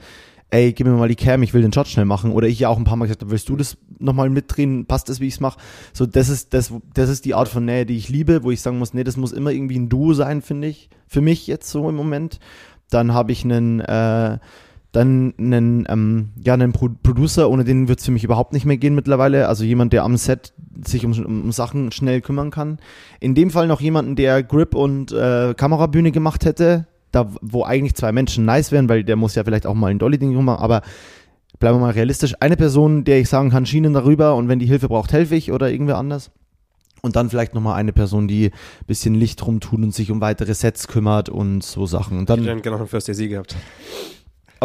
[0.49, 2.31] ey, gib mir mal die Cam, ich will den Shot schnell machen.
[2.31, 4.87] Oder ich ja auch ein paar Mal gesagt habe, willst du das nochmal mitdrehen?
[4.87, 5.59] Passt das, wie ich es mache?
[5.93, 8.61] So, das ist, das, das ist die Art von Nähe, die ich liebe, wo ich
[8.61, 10.89] sagen muss, nee, das muss immer irgendwie ein Duo sein, finde ich.
[11.07, 12.39] Für mich jetzt so im Moment.
[12.89, 14.37] Dann habe ich einen, äh,
[14.91, 18.65] dann einen, ähm, ja, einen Pro Producer, ohne den wird es für mich überhaupt nicht
[18.65, 19.47] mehr gehen mittlerweile.
[19.47, 20.53] Also jemand, der am Set
[20.85, 22.79] sich um, um, Sachen schnell kümmern kann.
[23.19, 27.95] In dem Fall noch jemanden, der Grip und äh, Kamerabühne gemacht hätte, da wo eigentlich
[27.95, 30.81] zwei Menschen nice wären, weil der muss ja vielleicht auch mal ein Dolly-Ding machen, aber
[31.59, 32.35] bleiben wir mal realistisch.
[32.39, 35.51] Eine Person, der ich sagen kann, Schienen darüber und wenn die Hilfe braucht, helfe ich
[35.51, 36.31] oder irgendwer anders.
[37.05, 40.55] Und dann vielleicht nochmal eine Person, die ein bisschen Licht rumtun und sich um weitere
[40.55, 42.17] Sets kümmert und so Sachen.
[42.17, 43.55] Und dann, ich hätte gerne noch einen First AC gehabt.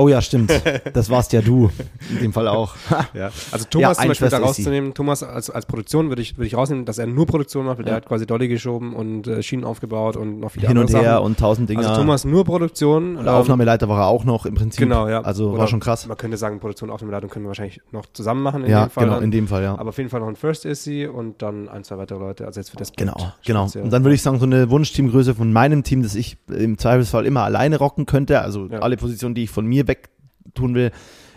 [0.00, 0.50] Oh ja, stimmt.
[0.94, 1.70] Das warst ja du.
[2.10, 2.74] In dem Fall auch.
[3.14, 3.30] ja.
[3.52, 6.56] Also Thomas ja, zum Beispiel da rauszunehmen, Thomas als, als Produktion würde ich, würde ich
[6.56, 7.90] rausnehmen, dass er nur Produktion macht, weil ja.
[7.90, 11.02] der hat quasi Dolly geschoben und äh, Schienen aufgebaut und noch viele Hin andere und
[11.02, 11.26] her Sachen.
[11.26, 11.86] und tausend Dinge.
[11.86, 13.16] Also Thomas nur Produktion.
[13.16, 14.80] Und ähm, Aufnahmeleiter war er auch noch im Prinzip.
[14.80, 15.20] Genau, ja.
[15.20, 16.06] Also Oder war schon krass.
[16.06, 19.04] Man könnte sagen, Produktion, Aufnahmeleitung können wir wahrscheinlich noch zusammen machen in ja, dem Fall.
[19.04, 19.24] genau, dann.
[19.24, 19.78] in dem Fall, ja.
[19.78, 22.46] Aber auf jeden Fall noch ein First ist sie und dann ein, zwei weitere Leute.
[22.46, 23.64] Also jetzt für das Genau, genau.
[23.74, 27.26] Und dann würde ich sagen, so eine Wunschteamgröße von meinem Team, das ich im Zweifelsfall
[27.26, 28.40] immer alleine rocken könnte.
[28.40, 30.08] Also alle Positionen, die ich von mir weg
[30.54, 30.90] tun will,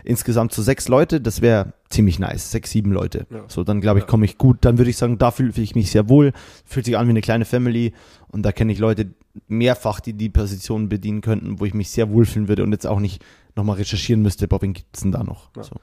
[0.03, 2.51] insgesamt zu sechs Leute, das wäre ziemlich nice.
[2.51, 3.25] Sechs, sieben Leute.
[3.29, 3.45] Ja.
[3.47, 4.57] So, dann glaube ich, komme ich gut.
[4.61, 6.33] Dann würde ich sagen, da fühle ich mich sehr wohl.
[6.65, 7.93] Fühlt sich an wie eine kleine Family.
[8.29, 9.13] Und da kenne ich Leute
[9.47, 12.99] mehrfach, die die Position bedienen könnten, wo ich mich sehr wohlfühlen würde und jetzt auch
[12.99, 13.23] nicht
[13.55, 15.49] nochmal recherchieren müsste, wen gibt es denn da noch?
[15.55, 15.63] Ja.
[15.63, 15.75] So.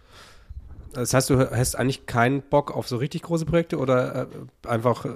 [0.93, 4.27] Das heißt, du hast eigentlich keinen Bock auf so richtig große Projekte oder äh,
[4.69, 5.11] einfach äh,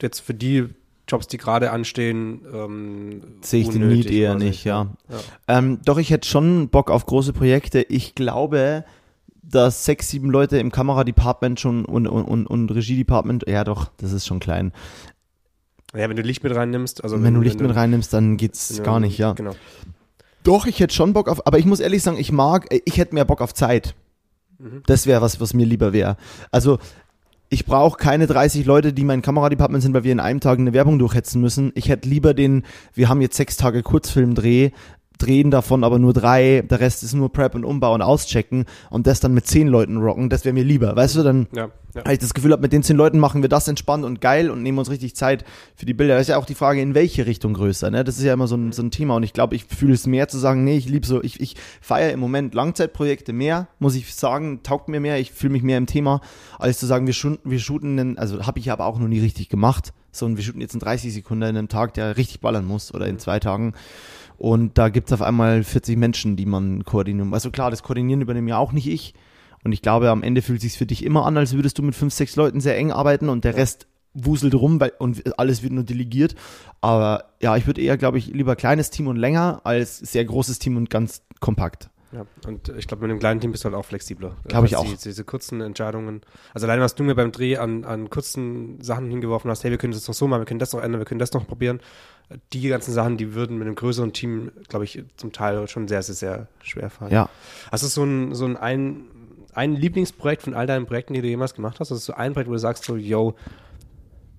[0.00, 0.68] jetzt für die
[1.08, 4.88] Jobs, die gerade anstehen, ähm, sehe ich den Need eher nicht, ja.
[5.08, 5.18] ja.
[5.58, 7.80] Ähm, doch, ich hätte schon Bock auf große Projekte.
[7.80, 8.84] Ich glaube,
[9.42, 14.12] dass sechs, sieben Leute im Kameradepartment schon und, und, und, und Regiedepartment, ja doch, das
[14.12, 14.72] ist schon klein.
[15.94, 18.36] Ja, wenn du Licht mit reinnimmst, also wenn, wenn du Licht wenn mit reinnimmst, dann
[18.36, 19.32] geht's du, gar nicht, ja.
[19.32, 19.54] Genau.
[20.44, 23.14] Doch, ich hätte schon Bock auf, aber ich muss ehrlich sagen, ich mag, ich hätte
[23.14, 23.94] mehr Bock auf Zeit.
[24.58, 24.82] Mhm.
[24.86, 26.16] Das wäre was, was mir lieber wäre.
[26.50, 26.78] Also
[27.50, 30.74] ich brauche keine 30 Leute, die mein Kameradepartment sind, weil wir in einem Tag eine
[30.74, 31.72] Werbung durchhetzen müssen.
[31.74, 34.70] Ich hätte lieber den, wir haben jetzt sechs Tage Kurzfilmdreh,
[35.18, 39.06] drehen davon aber nur drei, der Rest ist nur Prep und Umbau und Auschecken und
[39.06, 40.94] das dann mit zehn Leuten rocken, das wäre mir lieber.
[40.96, 42.00] Weißt du, dann ja, ja.
[42.02, 44.62] habe ich das Gefühl, mit den zehn Leuten machen wir das entspannt und geil und
[44.62, 46.14] nehmen uns richtig Zeit für die Bilder.
[46.14, 47.90] Das ist ja auch die Frage, in welche Richtung größer.
[47.90, 48.04] Ne?
[48.04, 50.06] Das ist ja immer so ein, so ein Thema und ich glaube, ich fühle es
[50.06, 53.96] mehr zu sagen, nee, ich liebe so, ich, ich feiere im Moment Langzeitprojekte mehr, muss
[53.96, 56.20] ich sagen, taugt mir mehr, ich fühle mich mehr im Thema,
[56.58, 59.20] als zu sagen, wir shooten, wir shooten einen, also habe ich aber auch noch nie
[59.20, 62.40] richtig gemacht, so und wir shooten jetzt in 30 Sekunden in einem Tag, der richtig
[62.40, 63.74] ballern muss oder in zwei Tagen.
[64.38, 67.34] Und da gibt es auf einmal 40 Menschen, die man koordinieren.
[67.34, 69.14] Also klar, das Koordinieren übernehme ja auch nicht ich.
[69.64, 71.82] Und ich glaube, am Ende fühlt es sich für dich immer an, als würdest du
[71.82, 75.62] mit fünf, sechs Leuten sehr eng arbeiten und der Rest wuselt rum weil, und alles
[75.62, 76.36] wird nur delegiert.
[76.80, 80.60] Aber ja, ich würde eher, glaube ich, lieber kleines Team und länger als sehr großes
[80.60, 81.90] Team und ganz kompakt.
[82.12, 84.36] Ja, und ich glaube, mit einem kleinen Team bist du halt auch flexibler.
[84.46, 84.84] Glaube ich Was auch.
[84.86, 86.22] Die, diese kurzen Entscheidungen.
[86.54, 89.78] Also allein, was du mir beim Dreh an, an kurzen Sachen hingeworfen hast, hey, wir
[89.78, 91.80] können das noch so machen, wir können das noch ändern, wir können das noch probieren.
[92.52, 96.02] Die ganzen Sachen, die würden mit einem größeren Team, glaube ich, zum Teil schon sehr,
[96.02, 97.12] sehr, sehr schwer fallen.
[97.12, 97.30] Ja.
[97.72, 99.04] Hast du so ein, so ein, ein,
[99.54, 101.90] ein Lieblingsprojekt von all deinen Projekten, die du jemals gemacht hast?
[101.90, 103.34] Also so ein Projekt, wo du sagst so, yo,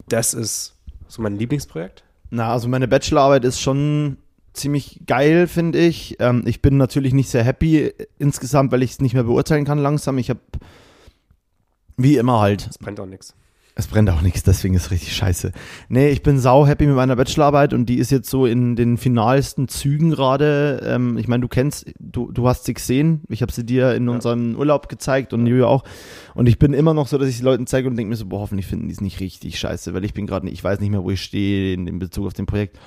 [0.08, 0.76] das ist
[1.08, 2.04] so mein Lieblingsprojekt?
[2.30, 4.18] Na, also meine Bachelorarbeit ist schon
[4.54, 6.18] ziemlich geil, finde ich.
[6.20, 9.80] Ähm, ich bin natürlich nicht sehr happy insgesamt, weil ich es nicht mehr beurteilen kann
[9.80, 10.18] langsam.
[10.18, 10.40] Ich habe
[11.98, 13.34] wie immer halt Es brennt auch nichts.
[13.80, 15.54] Es brennt auch nichts, deswegen ist es richtig scheiße.
[15.88, 18.98] Nee, ich bin sau happy mit meiner Bachelorarbeit und die ist jetzt so in den
[18.98, 20.82] finalsten Zügen gerade.
[20.86, 23.22] Ähm, ich meine, du kennst, du, du hast sie gesehen.
[23.30, 24.12] Ich habe sie dir in Ja.
[24.12, 25.86] unserem Urlaub gezeigt und Julia auch.
[26.36, 28.26] Und ich bin immer noch so, dass ich sie Leuten zeige und denke mir so,
[28.26, 30.82] boah, hoffentlich finden die es nicht richtig scheiße, weil ich bin gerade nicht, ich weiß
[30.82, 32.78] nicht mehr, wo ich stehe in, in Bezug auf den Projekt.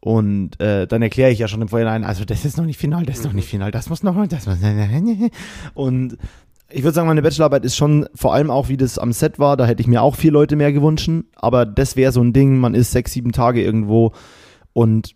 [0.00, 3.06] Und äh, dann erkläre ich ja schon im Vorhinein, also das ist noch nicht final,
[3.06, 4.56] das ist noch nicht final, das muss noch, das muss.
[5.74, 6.16] Und
[6.72, 9.56] ich würde sagen, meine Bachelorarbeit ist schon vor allem auch, wie das am Set war.
[9.56, 11.10] Da hätte ich mir auch vier Leute mehr gewünscht.
[11.36, 14.12] Aber das wäre so ein Ding, man ist sechs, sieben Tage irgendwo
[14.72, 15.14] und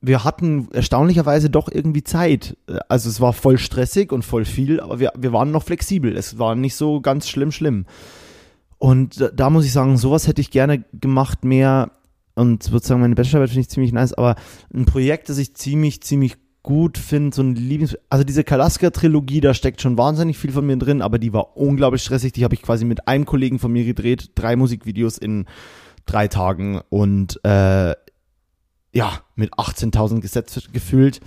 [0.00, 2.56] wir hatten erstaunlicherweise doch irgendwie Zeit.
[2.88, 6.16] Also es war voll stressig und voll viel, aber wir, wir waren noch flexibel.
[6.16, 7.86] Es war nicht so ganz schlimm, schlimm.
[8.78, 11.92] Und da, da muss ich sagen, sowas hätte ich gerne gemacht mehr.
[12.34, 14.36] Und würde sagen, meine Bachelorarbeit finde ich ziemlich nice, aber
[14.72, 17.96] ein Projekt, das ich ziemlich, ziemlich gut finde, so ein Lieblings...
[18.10, 22.02] Also diese Kalaska-Trilogie, da steckt schon wahnsinnig viel von mir drin, aber die war unglaublich
[22.02, 22.32] stressig.
[22.32, 25.46] Die habe ich quasi mit einem Kollegen von mir gedreht, drei Musikvideos in
[26.06, 27.94] drei Tagen und äh,
[28.92, 31.20] ja, mit 18.000 Gesetze gefüllt.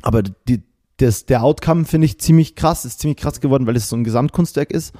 [0.00, 0.62] Aber die,
[0.96, 4.04] das, der Outcome finde ich ziemlich krass, ist ziemlich krass geworden, weil es so ein
[4.04, 4.94] Gesamtkunstwerk ist.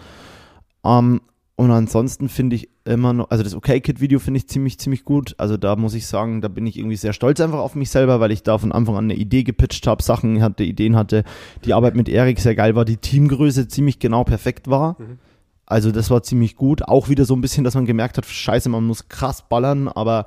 [0.85, 1.23] Ähm,
[1.55, 5.35] und ansonsten finde ich immer noch, also das OK-Kid-Video finde ich ziemlich, ziemlich gut.
[5.39, 8.21] Also da muss ich sagen, da bin ich irgendwie sehr stolz einfach auf mich selber,
[8.21, 11.25] weil ich da von Anfang an eine Idee gepitcht habe, Sachen hatte, Ideen hatte.
[11.65, 14.97] Die Arbeit mit Erik sehr geil war, die Teamgröße ziemlich genau perfekt war.
[14.99, 15.19] Mhm.
[15.67, 16.89] Also das war ziemlich gut.
[16.89, 20.25] Auch wieder so ein bisschen, dass man gemerkt hat, scheiße, man muss krass ballern, aber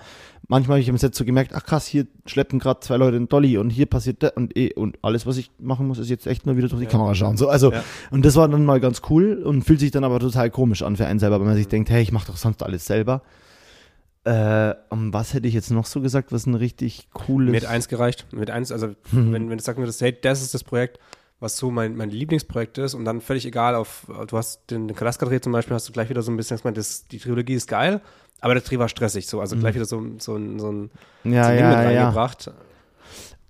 [0.48, 3.28] manchmal habe ich im Set so gemerkt, ach krass, hier schleppen gerade zwei Leute einen
[3.30, 6.28] Dolly und hier passiert das und eh, und alles, was ich machen muss, ist jetzt
[6.28, 6.92] echt nur wieder durch die Ja.
[6.92, 7.38] Kamera schauen.
[7.38, 7.84] So, also, Ja.
[8.12, 10.96] und das war dann mal ganz cool und fühlt sich dann aber total komisch an
[10.96, 13.22] für einen selber, weil man sich denkt, hey, ich mache doch sonst alles selber.
[14.24, 17.52] Äh, und was hätte ich jetzt noch so gesagt, was ein richtig cooles.
[17.52, 18.26] Mir hat eins gereicht.
[18.32, 19.34] Mit eins, also Mhm.
[19.34, 21.00] wenn, wenn du sagen würdest, hey, das ist das Projekt,
[21.40, 24.96] was so mein, mein Lieblingsprojekt ist und dann völlig egal auf, du hast den, den
[24.96, 27.54] Kalaska-Dreh zum Beispiel, hast du gleich wieder so ein bisschen, ich meine, das, die Trilogie
[27.54, 28.02] ist geil,
[28.46, 30.90] aber der Dreh war stressig, so, also gleich wieder so, so, ein- so ein,
[31.24, 31.34] Mhm.
[31.34, 32.02] ja, so ein Ding ja, mit ja.
[32.04, 32.52] reingebracht.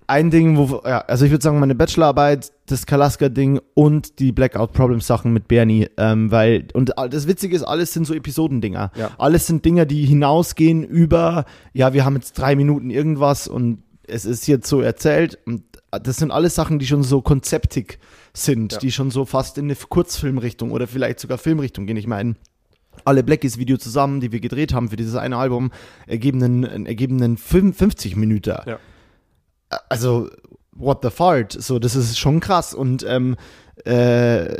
[0.07, 5.33] ein Ding, wo, ja, also ich würde sagen, meine Bachelorarbeit, das Kalaska-Ding und die Blackout-Problem-Sachen
[5.33, 8.91] mit Bernie, ähm, weil, und das Witzige ist, alles sind so Episodendinger.
[8.95, 9.11] Ja.
[9.17, 14.25] Alles sind Dinger, die hinausgehen über, ja, wir haben jetzt drei Minuten irgendwas und es
[14.25, 17.97] ist jetzt so erzählt und das sind alles Sachen, die schon so konzeptig
[18.31, 18.79] sind, Ja.
[18.79, 21.97] die schon so fast in eine Kurzfilmrichtung oder vielleicht sogar Filmrichtung gehen.
[21.97, 22.35] Ich meine,
[23.05, 25.71] alle Blackies Video zusammen, die wir gedreht haben für dieses eine Album,
[26.07, 28.79] ergeben einen, ergeben einen 50 Minuten Ja.
[29.89, 30.29] also
[30.71, 33.35] what the fart, so das ist schon krass und ähm,
[33.85, 34.55] äh,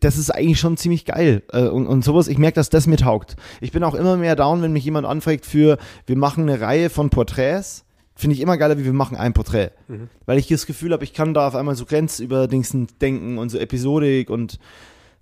[0.00, 2.96] das ist eigentlich schon ziemlich geil äh, und, und sowas, ich merke, dass das mir
[2.96, 3.36] taugt.
[3.60, 6.88] Ich bin auch immer mehr down, wenn mich jemand anfragt für, wir machen eine Reihe
[6.90, 10.08] von Porträts, finde ich immer geiler, wie wir machen ein Porträt, Mhm.
[10.24, 13.58] weil ich das Gefühl habe, ich kann da auf einmal so grenzüberdingsen denken und so
[13.58, 14.58] Episodik und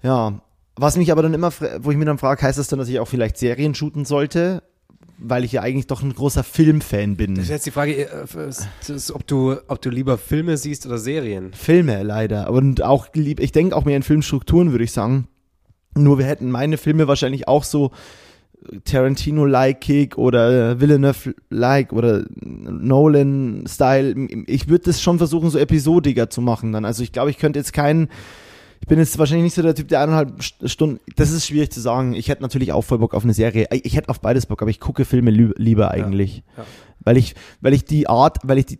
[0.02, 0.40] ja,
[0.76, 2.98] was mich aber dann immer, wo ich mir dann frage, heißt das dann, dass ich
[2.98, 4.62] auch vielleicht Serien shooten sollte?
[5.18, 7.36] Weil ich ja eigentlich doch ein großer Filmfan bin.
[7.36, 8.24] Das ist jetzt die Frage, äh,
[9.12, 11.52] ob, du, ob du lieber Filme siehst oder Serien.
[11.52, 12.50] Filme leider.
[12.50, 15.28] Und auch lieb, ich denke auch mehr in Filmstrukturen, würde ich sagen.
[15.94, 17.92] Nur wir hätten meine Filme wahrscheinlich auch so
[18.84, 24.14] Tarantino-like oder Villeneuve-like oder Nolan-Style.
[24.46, 26.84] Ich würde das schon versuchen, so episodiger zu machen dann.
[26.84, 28.08] Also ich glaube, ich könnte jetzt keinen,
[28.82, 31.70] ich bin jetzt wahrscheinlich nicht so der Typ, der eineinhalb St- Stunden, das ist schwierig
[31.70, 32.14] zu sagen.
[32.14, 33.68] Ich hätte natürlich auch voll Bock auf eine Serie.
[33.70, 36.42] Ich hätte auf beides Bock, aber ich gucke Filme lieber eigentlich.
[36.56, 36.66] ja.
[37.04, 38.78] Weil ich, weil ich die Art, weil ich die,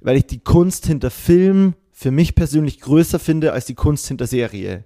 [0.00, 4.26] weil ich die Kunst hinter Film für mich persönlich größer finde als die Kunst hinter
[4.26, 4.84] Serie.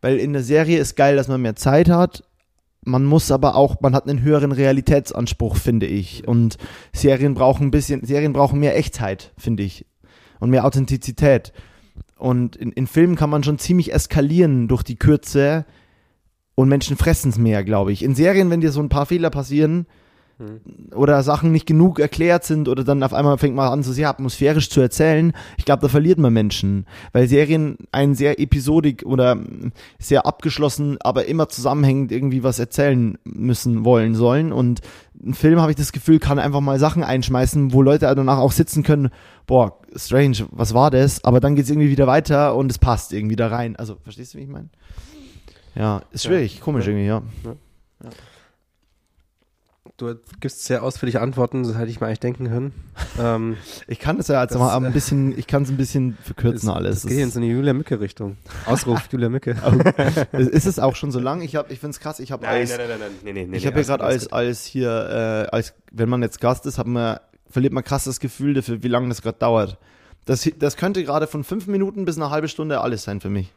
[0.00, 2.24] Weil in der Serie ist geil, dass man mehr Zeit hat.
[2.84, 6.26] Man muss aber auch, man hat einen höheren Realitätsanspruch, finde ich.
[6.26, 6.56] Und
[6.92, 9.86] Serien brauchen ein bisschen, Serien brauchen mehr Echtheit, finde ich.
[10.40, 11.52] Und mehr Authentizität.
[12.22, 15.66] Und in, in Filmen kann man schon ziemlich eskalieren durch die Kürze.
[16.54, 18.04] Und Menschen fressen es mehr, glaube ich.
[18.04, 19.86] In Serien, wenn dir so ein paar Fehler passieren,
[20.94, 24.08] oder Sachen nicht genug erklärt sind oder dann auf einmal fängt man an, so sehr
[24.08, 29.36] atmosphärisch zu erzählen, ich glaube, da verliert man Menschen, weil Serien einen sehr episodik oder
[29.36, 34.80] mm, sehr abgeschlossen, aber immer zusammenhängend irgendwie was erzählen müssen, wollen, sollen und
[35.24, 38.52] ein Film, habe ich das Gefühl, kann einfach mal Sachen einschmeißen, wo Leute danach auch
[38.52, 39.10] sitzen können,
[39.46, 41.24] boah, strange, was war das?
[41.24, 43.76] Aber dann geht es irgendwie wieder weiter und es passt irgendwie da rein.
[43.76, 44.68] Also, verstehst du, wie ich meine?
[45.74, 46.60] Ja, ist schwierig, ja.
[46.62, 46.92] komisch ja.
[46.92, 47.22] irgendwie, ja.
[47.44, 48.10] ja.
[50.02, 52.72] Du gibst sehr ausführliche Antworten, das hätte ich mir eigentlich denken können.
[53.20, 56.68] ähm, ich kann es ja jetzt mal ein bisschen, ich kann es ein bisschen verkürzen
[56.68, 57.02] ist, alles.
[57.02, 58.36] Das geht in so eine Julia Mücke Richtung.
[58.66, 59.56] Ausruf Julia Mücke.
[60.32, 61.40] ist es auch schon so lang?
[61.42, 62.20] Ich habe, ich finde es krass.
[62.20, 64.64] Ich habe als, nein, nein, nein, nein, nee, nee, ich habe ja gerade als als
[64.64, 68.54] hier äh, als wenn man jetzt Gast ist, hat man verliert man krass das Gefühl
[68.54, 69.78] dafür, wie lange das gerade dauert.
[70.24, 73.52] Das, das könnte gerade von fünf Minuten bis eine halbe Stunde alles sein für mich.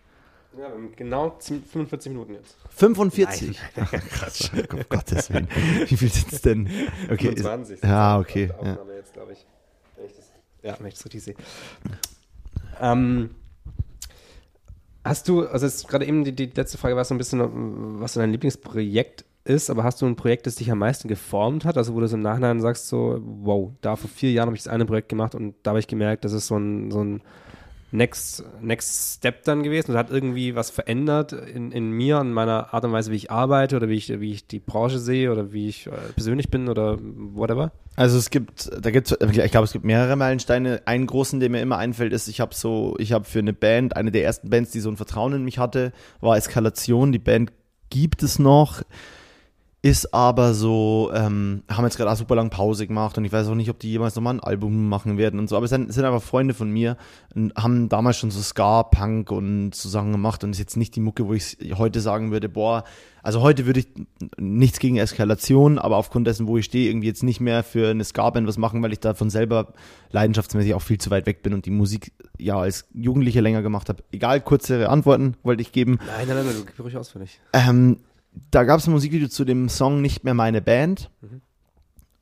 [0.58, 2.56] Ja, genau 45 Minuten jetzt.
[2.70, 3.60] 45?
[3.76, 3.86] Nein.
[4.10, 5.50] Krass, um Gottes Willen.
[5.88, 6.70] Wie viel sind es denn?
[7.12, 7.36] Okay.
[7.36, 7.84] 25.
[7.84, 8.52] Ja, okay.
[8.64, 8.78] Ja.
[8.96, 9.46] Jetzt, glaube ich.
[9.98, 10.32] Wenn ich das,
[10.64, 11.36] ja, wenn ich das richtig sehe.
[12.80, 13.32] Ähm,
[15.04, 18.22] hast du, also gerade eben die, die letzte Frage war so ein bisschen, was so
[18.22, 21.78] dein Lieblingsprojekt ist, aber hast du ein Projekt, das dich am meisten geformt hat?
[21.78, 24.64] Also wo du so im Nachhinein sagst, so, wow, da vor vier Jahren habe ich
[24.64, 27.22] das eine Projekt gemacht und da habe ich gemerkt, das ist so ein, so ein
[27.96, 32.74] Next, Next Step dann gewesen und hat irgendwie was verändert in, in mir und meiner
[32.74, 35.52] Art und Weise, wie ich arbeite oder wie ich, wie ich die Branche sehe oder
[35.52, 37.72] wie ich äh, persönlich bin oder whatever?
[37.96, 40.82] Also es gibt, da gibt ich glaube, es gibt mehrere Meilensteine.
[40.86, 43.96] Einen großen, der mir immer einfällt, ist, ich habe so, ich habe für eine Band,
[43.96, 47.12] eine der ersten Bands, die so ein Vertrauen in mich hatte, war Eskalation.
[47.12, 47.52] Die Band
[47.90, 48.82] gibt es noch
[49.86, 53.48] ist aber so, ähm, haben jetzt gerade auch super lange Pause gemacht und ich weiß
[53.50, 55.94] auch nicht, ob die jemals nochmal ein Album machen werden und so, aber es sind,
[55.94, 56.98] sind einfach Freunde von mir
[57.36, 60.96] und haben damals schon so Ska, Punk und so Sachen gemacht und ist jetzt nicht
[60.96, 62.84] die Mucke, wo ich heute sagen würde, boah,
[63.22, 63.88] also heute würde ich
[64.40, 68.04] nichts gegen Eskalation, aber aufgrund dessen, wo ich stehe, irgendwie jetzt nicht mehr für eine
[68.04, 69.74] Ska-Band was machen, weil ich davon selber
[70.10, 73.90] leidenschaftsmäßig auch viel zu weit weg bin und die Musik ja als Jugendlicher länger gemacht
[73.90, 74.04] habe.
[74.12, 76.00] Egal, kurze Antworten wollte ich geben.
[76.08, 77.40] Nein, nein, nein, nein du gib ruhig ausführlich.
[77.54, 77.98] Ähm,
[78.52, 81.10] da gab es ein Musikvideo zu dem Song Nicht mehr meine Band.
[81.22, 81.42] Mhm.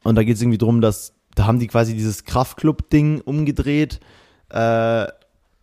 [0.04, 3.99] Und da geht es irgendwie darum, dass, da haben die quasi dieses Kraftclub-Ding umgedreht.
[4.49, 5.08] Äh,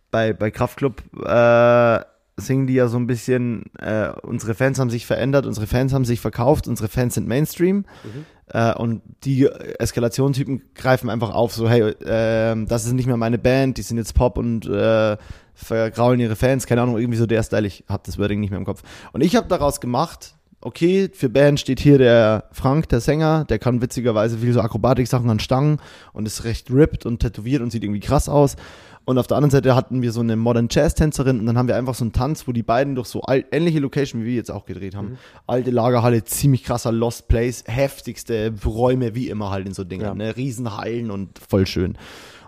[0.09, 1.99] bei, bei Kraftclub äh,
[2.37, 6.05] singen die ja so ein bisschen, äh, unsere Fans haben sich verändert, unsere Fans haben
[6.05, 7.85] sich verkauft, unsere Fans sind Mainstream.
[8.03, 8.25] Mhm.
[8.47, 13.37] Äh, und die Eskalationstypen greifen einfach auf, so, hey, äh, das ist nicht mehr meine
[13.37, 15.17] Band, die sind jetzt Pop und äh,
[15.53, 18.59] vergraulen ihre Fans, keine Ahnung, irgendwie so der Style, ich habe das Wording nicht mehr
[18.59, 18.81] im Kopf.
[19.13, 23.59] Und ich habe daraus gemacht, okay, für Band steht hier der Frank, der Sänger, der
[23.59, 25.79] kann witzigerweise viel so Akrobatik-Sachen an Stangen
[26.13, 28.55] und ist recht ripped und tätowiert und sieht irgendwie krass aus.
[29.03, 31.75] Und auf der anderen Seite hatten wir so eine Modern Jazz-Tänzerin und dann haben wir
[31.75, 34.51] einfach so einen Tanz, wo die beiden durch so alt, ähnliche Location, wie wir jetzt
[34.51, 35.09] auch gedreht haben.
[35.09, 35.17] Mhm.
[35.47, 40.13] Alte Lagerhalle, ziemlich krasser Lost Place, heftigste Räume wie immer halt in so Dingen, ja.
[40.13, 40.37] ne?
[40.37, 41.97] Riesenhallen und voll schön.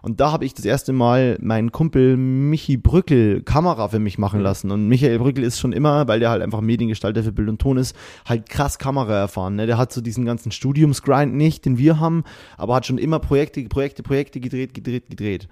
[0.03, 4.39] Und da habe ich das erste Mal meinen Kumpel Michi Brückel Kamera für mich machen
[4.39, 4.43] mhm.
[4.43, 4.69] lassen.
[4.69, 7.77] Und Michael Brückel ist schon immer, weil der halt einfach Mediengestalter für Bild und Ton
[7.77, 9.55] ist, halt krass Kamera erfahren.
[9.55, 9.65] Ne?
[9.65, 12.25] Der hat so diesen ganzen Studiumsgrind nicht, den wir haben,
[12.57, 15.47] aber hat schon immer Projekte, Projekte, Projekte gedreht, gedreht, gedreht.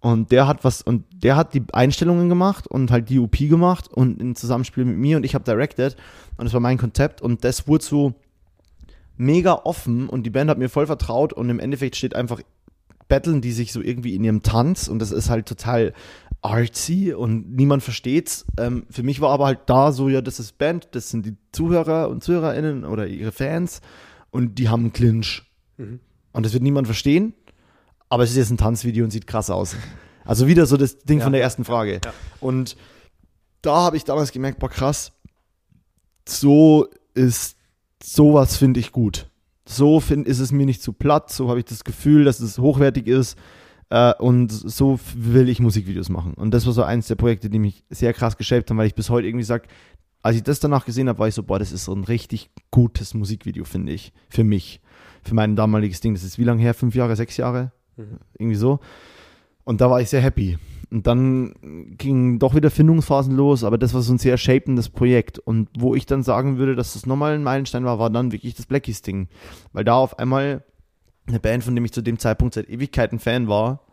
[0.00, 3.92] Und der hat was, und der hat die Einstellungen gemacht und halt die UP gemacht
[3.92, 5.94] und in Zusammenspiel mit mir und ich habe directed
[6.38, 8.14] und das war mein Konzept und das wurde so
[9.18, 12.40] mega offen und die Band hat mir voll vertraut und im Endeffekt steht einfach
[13.10, 15.92] battlen die sich so irgendwie in ihrem Tanz und das ist halt total
[16.40, 18.46] artsy und niemand versteht's.
[18.56, 21.36] Ähm, für mich war aber halt da so, ja, das ist Band, das sind die
[21.52, 23.82] Zuhörer und Zuhörerinnen oder ihre Fans
[24.30, 25.42] und die haben einen Clinch.
[25.76, 26.00] Mhm.
[26.32, 27.34] Und das wird niemand verstehen,
[28.08, 29.76] aber es ist jetzt ein Tanzvideo und sieht krass aus.
[30.24, 31.24] Also wieder so das Ding ja.
[31.24, 32.00] von der ersten Frage.
[32.04, 32.12] Ja.
[32.40, 32.76] Und
[33.62, 35.12] da habe ich damals gemerkt, boah, krass,
[36.28, 37.56] so ist
[38.02, 39.29] sowas finde ich gut
[39.66, 42.58] so find, ist es mir nicht zu platt, so habe ich das Gefühl, dass es
[42.58, 43.38] hochwertig ist
[43.90, 46.34] äh, und so will ich Musikvideos machen.
[46.34, 48.94] Und das war so eins der Projekte, die mich sehr krass geshaped haben, weil ich
[48.94, 49.68] bis heute irgendwie sage,
[50.22, 52.50] als ich das danach gesehen habe, war ich so, boah, das ist so ein richtig
[52.70, 54.80] gutes Musikvideo, finde ich, für mich,
[55.22, 56.14] für mein damaliges Ding.
[56.14, 56.74] Das ist wie lange her?
[56.74, 57.72] Fünf Jahre, sechs Jahre?
[57.96, 58.18] Mhm.
[58.38, 58.80] Irgendwie so.
[59.64, 60.58] Und da war ich sehr happy.
[60.90, 61.54] Und dann
[61.96, 65.38] gingen doch wieder Findungsphasen los, aber das war so ein sehr shapendes Projekt.
[65.38, 68.54] Und wo ich dann sagen würde, dass das nochmal ein Meilenstein war, war dann wirklich
[68.54, 69.28] das Blackies-Ding.
[69.72, 70.64] Weil da auf einmal
[71.28, 73.84] eine Band, von dem ich zu dem Zeitpunkt seit Ewigkeiten Fan war,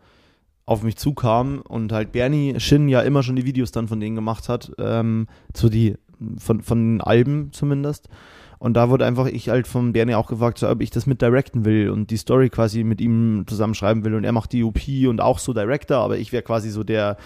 [0.66, 4.16] auf mich zukam und halt Bernie Shin ja immer schon die Videos dann von denen
[4.16, 5.94] gemacht hat, ähm, zu die,
[6.36, 8.08] von, von Alben zumindest.
[8.58, 11.22] Und da wurde einfach ich halt von Bernie auch gefragt, so, ob ich das mit
[11.22, 14.14] directen will und die Story quasi mit ihm zusammenschreiben will.
[14.14, 17.16] Und er macht die UP und auch so Director, aber ich wäre quasi so der,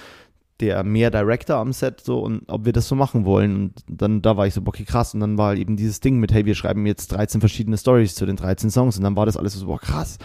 [0.60, 3.56] der mehr Director am Set so und ob wir das so machen wollen.
[3.56, 5.14] Und dann da war ich so, okay, krass.
[5.14, 8.14] Und dann war halt eben dieses Ding mit, hey, wir schreiben jetzt 13 verschiedene Stories
[8.14, 8.98] zu den 13 Songs.
[8.98, 10.18] Und dann war das alles so, boah, krass.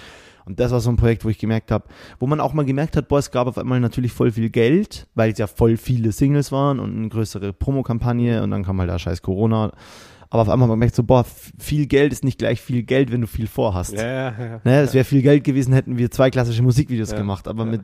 [0.47, 1.85] Und das war so ein Projekt, wo ich gemerkt habe,
[2.19, 5.07] wo man auch mal gemerkt hat, boah, es gab auf einmal natürlich voll viel Geld,
[5.13, 8.89] weil es ja voll viele Singles waren und eine größere Promokampagne und dann kam halt
[8.89, 9.73] da scheiß Corona.
[10.29, 11.25] Aber auf einmal man gemerkt, so, boah,
[11.57, 13.93] viel Geld ist nicht gleich viel Geld, wenn du viel vorhast.
[13.93, 14.61] Ja, ja, ja.
[14.63, 17.71] Ne, es wäre viel Geld gewesen, hätten wir zwei klassische Musikvideos Ja, gemacht, aber ja.
[17.71, 17.81] mit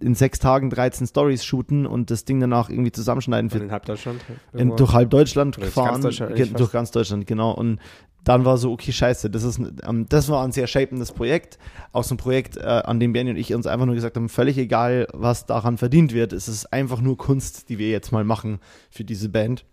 [0.00, 3.86] in sechs Tagen 13 Stories shooten und das Ding danach irgendwie zusammenschneiden für In halb
[3.86, 4.20] Deutschland.
[4.52, 4.76] in, irgendwo.
[4.76, 7.52] durch halb Deutschland Oder gefahren, ganz Deutschland ge- durch ganz Deutschland, genau.
[7.52, 7.78] Und
[8.22, 11.58] dann war so, okay, scheiße, das ist, ähm, das war ein sehr shapendes Projekt.
[11.92, 14.28] Auch so ein Projekt, äh, an dem Benny und ich uns einfach nur gesagt haben,
[14.28, 16.32] völlig egal, was daran verdient wird.
[16.34, 18.58] Es ist einfach nur Kunst, die wir jetzt mal machen
[18.90, 19.64] für diese Band.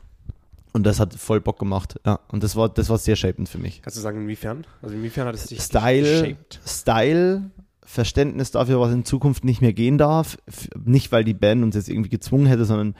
[0.73, 2.19] Und das hat voll Bock gemacht, ja.
[2.29, 3.81] Und das war, das war sehr shapend für mich.
[3.83, 4.65] Kannst du sagen, inwiefern?
[4.81, 6.35] Also inwiefern hat es dich Style?
[6.65, 7.51] Style,
[7.83, 10.37] Verständnis dafür, was in Zukunft nicht mehr gehen darf.
[10.83, 12.95] Nicht, weil die Band uns jetzt irgendwie gezwungen hätte, sondern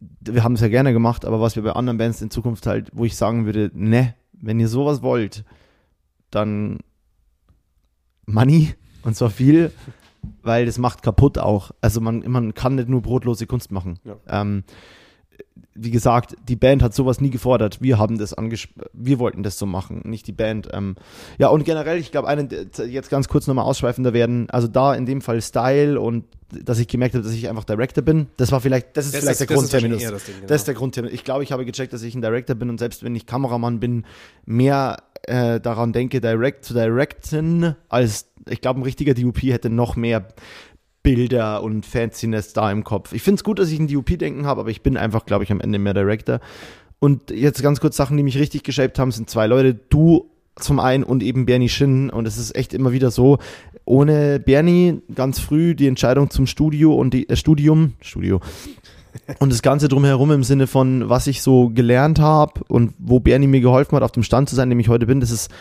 [0.00, 2.90] wir haben es ja gerne gemacht, aber was wir bei anderen Bands in Zukunft halt,
[2.92, 5.44] wo ich sagen würde, ne, wenn ihr sowas wollt,
[6.30, 6.80] dann
[8.26, 9.72] Money und zwar viel,
[10.42, 11.70] weil das macht kaputt auch.
[11.80, 14.00] Also man, man kann nicht nur brotlose Kunst machen.
[14.04, 14.16] Ja.
[14.28, 14.64] Ähm,
[15.78, 17.82] wie gesagt, die Band hat sowas nie gefordert.
[17.82, 18.34] Wir haben das
[18.94, 20.68] wir wollten das so machen, nicht die Band.
[20.72, 20.96] Ähm,
[21.38, 22.48] ja, und generell, ich glaube, einen,
[22.88, 26.88] jetzt ganz kurz nochmal ausschweifender werden, also da in dem Fall Style und dass ich
[26.88, 29.50] gemerkt habe, dass ich einfach Director bin, das war vielleicht, das ist Das vielleicht ist-
[29.50, 30.02] der das ist Grundterminus.
[30.10, 30.46] das Ding, genau.
[30.46, 31.14] Das ist der Grundterminus.
[31.14, 33.80] Ich glaube, ich habe gecheckt, dass ich ein Director bin und selbst wenn ich Kameramann
[33.80, 34.04] bin,
[34.46, 39.96] mehr äh, daran denke, direct zu directen, als ich glaube, ein richtiger DUP hätte noch
[39.96, 40.28] mehr
[41.06, 43.12] Bilder und Fanciness da im Kopf.
[43.12, 45.52] Ich finde es gut, dass ich ein DUP-Denken habe, aber ich bin einfach, glaube ich,
[45.52, 46.40] am Ende mehr Director.
[46.98, 49.74] Und jetzt ganz kurz Sachen, die mich richtig geshaped haben, sind zwei Leute.
[49.74, 52.10] Du zum einen und eben Bernie Shin.
[52.10, 53.38] Und es ist echt immer wieder so,
[53.84, 58.40] ohne Bernie ganz früh die Entscheidung zum Studio und die äh, Studium, Studio,
[59.38, 63.46] und das Ganze drumherum im Sinne von, was ich so gelernt habe und wo Bernie
[63.46, 65.52] mir geholfen hat, auf dem Stand zu sein, dem ich heute bin, das ist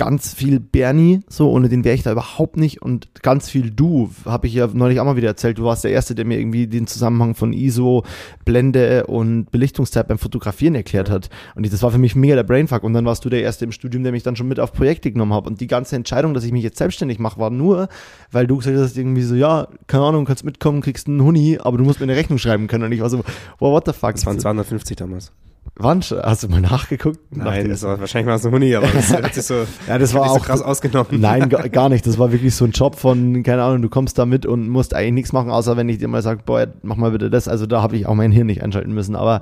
[0.00, 2.80] ganz viel Bernie, so, ohne den wäre ich da überhaupt nicht.
[2.80, 5.90] Und ganz viel du, habe ich ja neulich auch mal wieder erzählt, du warst der
[5.90, 8.04] Erste, der mir irgendwie den Zusammenhang von ISO,
[8.46, 11.28] Blende und Belichtungszeit beim Fotografieren erklärt hat.
[11.54, 12.82] Und ich, das war für mich mega der Brainfuck.
[12.82, 15.12] Und dann warst du der Erste im Studium, der mich dann schon mit auf Projekte
[15.12, 15.46] genommen hat.
[15.46, 17.90] Und die ganze Entscheidung, dass ich mich jetzt selbstständig mache, war nur,
[18.32, 21.76] weil du gesagt hast irgendwie so, ja, keine Ahnung, kannst mitkommen, kriegst einen Huni, aber
[21.76, 22.84] du musst mir eine Rechnung schreiben können.
[22.84, 23.18] Und ich war so,
[23.58, 24.12] wow, what the fuck.
[24.12, 25.30] Das waren 250 damals.
[25.76, 26.00] Wann?
[26.00, 27.18] Hast du mal nachgeguckt?
[27.30, 30.12] Nein, das war wahrscheinlich mal so ein Huni, aber das hat sich so, Ja, das
[30.12, 31.20] war auch so krass ausgenommen.
[31.20, 32.06] Nein, ga- gar nicht.
[32.06, 34.94] Das war wirklich so ein Job von, keine Ahnung, du kommst da mit und musst
[34.94, 37.48] eigentlich nichts machen, außer wenn ich dir mal sage, boah, mach mal bitte das.
[37.48, 39.16] Also da habe ich auch mein Hirn nicht einschalten müssen.
[39.16, 39.40] Aber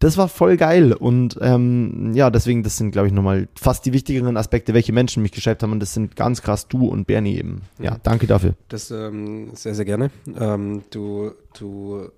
[0.00, 0.92] das war voll geil.
[0.92, 5.22] Und ähm, ja, deswegen, das sind, glaube ich, nochmal fast die wichtigeren Aspekte, welche Menschen
[5.22, 5.72] mich geschäbt haben.
[5.72, 7.62] Und das sind ganz krass du und Bernie eben.
[7.78, 7.96] Ja, Mhm.
[8.02, 8.54] danke dafür.
[8.68, 10.10] Das ähm, sehr, sehr gerne.
[10.38, 12.08] Ähm, du, du,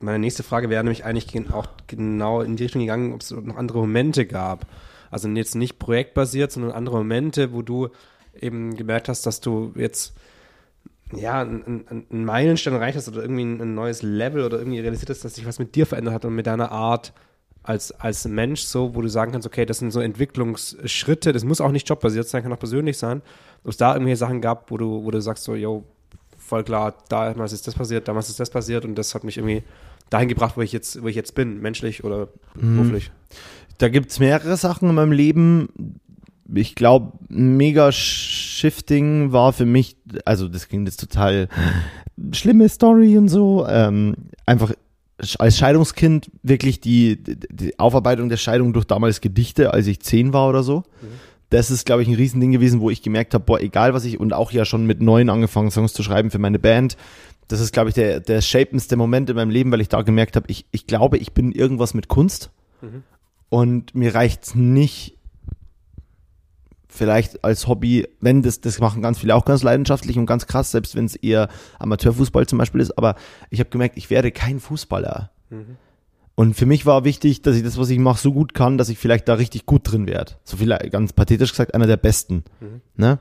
[0.00, 3.30] meine nächste Frage wäre nämlich eigentlich gen- auch genau in die Richtung gegangen, ob es
[3.30, 4.66] noch andere Momente gab.
[5.10, 7.88] Also jetzt nicht projektbasiert, sondern andere Momente, wo du
[8.40, 10.14] eben gemerkt hast, dass du jetzt
[11.12, 15.10] ja, einen ein Meilenstein erreicht hast oder irgendwie ein, ein neues Level oder irgendwie realisiert
[15.10, 17.12] hast, dass sich was mit dir verändert hat und mit deiner Art
[17.62, 21.60] als, als Mensch so, wo du sagen kannst, okay, das sind so Entwicklungsschritte, das muss
[21.60, 23.22] auch nicht jobbasiert sein, kann auch persönlich sein,
[23.62, 25.84] ob es da irgendwelche Sachen gab, wo du, wo du sagst so, yo,
[26.44, 29.62] voll klar, damals ist das passiert, damals ist das passiert und das hat mich irgendwie
[30.10, 33.10] dahin gebracht, wo ich jetzt, wo ich jetzt bin, menschlich oder beruflich.
[33.78, 35.98] Da gibt's mehrere Sachen in meinem Leben.
[36.54, 41.48] Ich glaube, mega Shifting war für mich, also das klingt jetzt total
[42.32, 43.66] schlimme Story und so.
[43.66, 44.14] Ähm,
[44.46, 44.72] einfach
[45.38, 50.32] als Scheidungskind wirklich die, die, die Aufarbeitung der Scheidung durch damals Gedichte, als ich zehn
[50.32, 50.84] war oder so.
[51.54, 54.18] Das ist, glaube ich, ein Riesending gewesen, wo ich gemerkt habe, boah, egal was ich,
[54.18, 56.96] und auch ja schon mit neun angefangen, Songs zu schreiben für meine Band.
[57.46, 60.34] Das ist, glaube ich, der, der shapendste Moment in meinem Leben, weil ich da gemerkt
[60.34, 62.50] habe, ich, ich glaube, ich bin irgendwas mit Kunst.
[63.50, 65.16] Und mir reicht's nicht,
[66.88, 70.72] vielleicht als Hobby, wenn das, das machen ganz viele auch ganz leidenschaftlich und ganz krass,
[70.72, 73.14] selbst wenn es eher Amateurfußball zum Beispiel ist, aber
[73.50, 75.30] ich habe gemerkt, ich werde kein Fußballer.
[76.36, 78.88] Und für mich war wichtig, dass ich das, was ich mache, so gut kann, dass
[78.88, 80.32] ich vielleicht da richtig gut drin werde.
[80.44, 82.42] So vielleicht ganz pathetisch gesagt, einer der Besten.
[82.96, 83.18] Ne?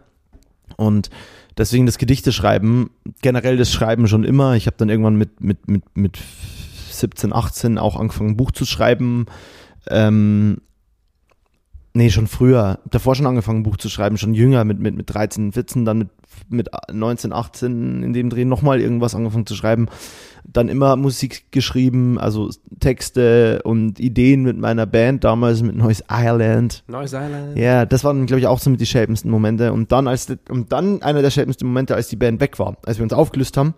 [0.78, 1.10] Und
[1.58, 2.90] deswegen das Gedichte schreiben,
[3.22, 4.56] generell das Schreiben schon immer.
[4.56, 6.20] Ich habe dann irgendwann mit, mit, mit, mit
[6.90, 9.26] 17, 18 auch angefangen, ein Buch zu schreiben.
[9.90, 10.62] Ähm,
[11.94, 12.80] nee, schon früher.
[12.90, 15.98] Davor schon angefangen, ein Buch zu schreiben, schon jünger, mit, mit, mit 13, 14, dann
[16.00, 16.10] mit,
[16.50, 19.88] mit 19, 18 in dem Dreh nochmal irgendwas angefangen zu schreiben.
[20.46, 26.84] Dann immer Musik geschrieben, also Texte und Ideen mit meiner Band damals, mit Noise Island.
[26.88, 27.58] Neues Island.
[27.58, 29.72] Ja, das waren, glaube ich, auch so mit die schäbendsten Momente.
[29.72, 32.98] Und dann, als, und dann einer der schäbendsten Momente, als die Band weg war, als
[32.98, 33.74] wir uns aufgelöst haben.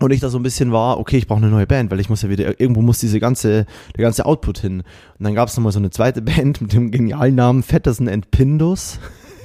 [0.00, 2.08] Und ich da so ein bisschen war, okay, ich brauche eine neue Band, weil ich
[2.08, 3.66] muss ja wieder, irgendwo muss diese ganze,
[3.96, 4.82] der ganze Output hin.
[5.18, 8.30] Und dann gab es nochmal so eine zweite Band mit dem genialen Namen Fetterson and
[8.30, 9.00] Pindus.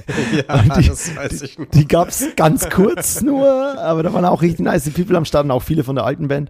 [0.48, 1.66] Ja, die- das weiß ich noch.
[1.68, 3.48] Die gab's ganz kurz nur,
[3.80, 6.28] aber da waren auch richtig nice People am Start und auch viele von der alten
[6.28, 6.50] Band.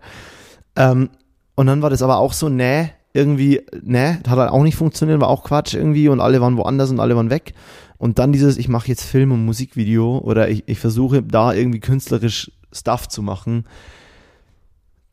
[0.75, 1.09] Ähm,
[1.55, 5.19] und dann war das aber auch so, nee, irgendwie, ne, hat halt auch nicht funktioniert,
[5.21, 7.53] war auch Quatsch irgendwie und alle waren woanders und alle waren weg.
[7.99, 11.79] Und dann dieses, ich mache jetzt Film und Musikvideo oder ich, ich versuche da irgendwie
[11.79, 13.65] künstlerisch Stuff zu machen.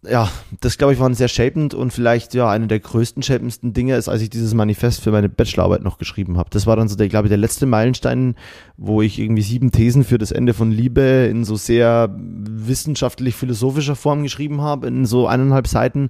[0.03, 0.31] Ja,
[0.63, 4.09] das glaube ich war sehr shapend und vielleicht ja eine der größten shapendsten Dinge ist,
[4.09, 6.49] als ich dieses Manifest für meine Bachelorarbeit noch geschrieben habe.
[6.49, 8.35] Das war dann so der, glaube ich, der letzte Meilenstein,
[8.79, 13.95] wo ich irgendwie sieben Thesen für das Ende von Liebe in so sehr wissenschaftlich philosophischer
[13.95, 16.09] Form geschrieben habe, in so eineinhalb Seiten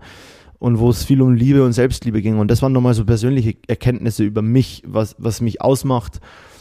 [0.60, 2.38] und wo es viel um Liebe und Selbstliebe ging.
[2.38, 6.20] Und das waren nochmal so persönliche Erkenntnisse über mich, was, was mich ausmacht,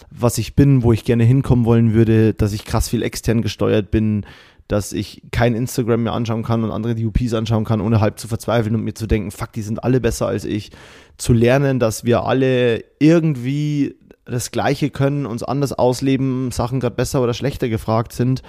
[0.10, 3.92] was ich bin, wo ich gerne hinkommen wollen würde, dass ich krass viel extern gesteuert
[3.92, 4.26] bin,
[4.70, 8.28] dass ich kein Instagram mehr anschauen kann und andere DUPs anschauen kann, ohne halb zu
[8.28, 10.70] verzweifeln und mir zu denken, fuck, die sind alle besser als ich.
[11.18, 13.96] Zu lernen, dass wir alle irgendwie
[14.26, 18.44] das Gleiche können, uns anders ausleben, Sachen gerade besser oder schlechter gefragt sind.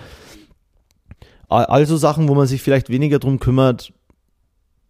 [1.48, 3.94] Also Sachen, wo man sich vielleicht weniger drum kümmert,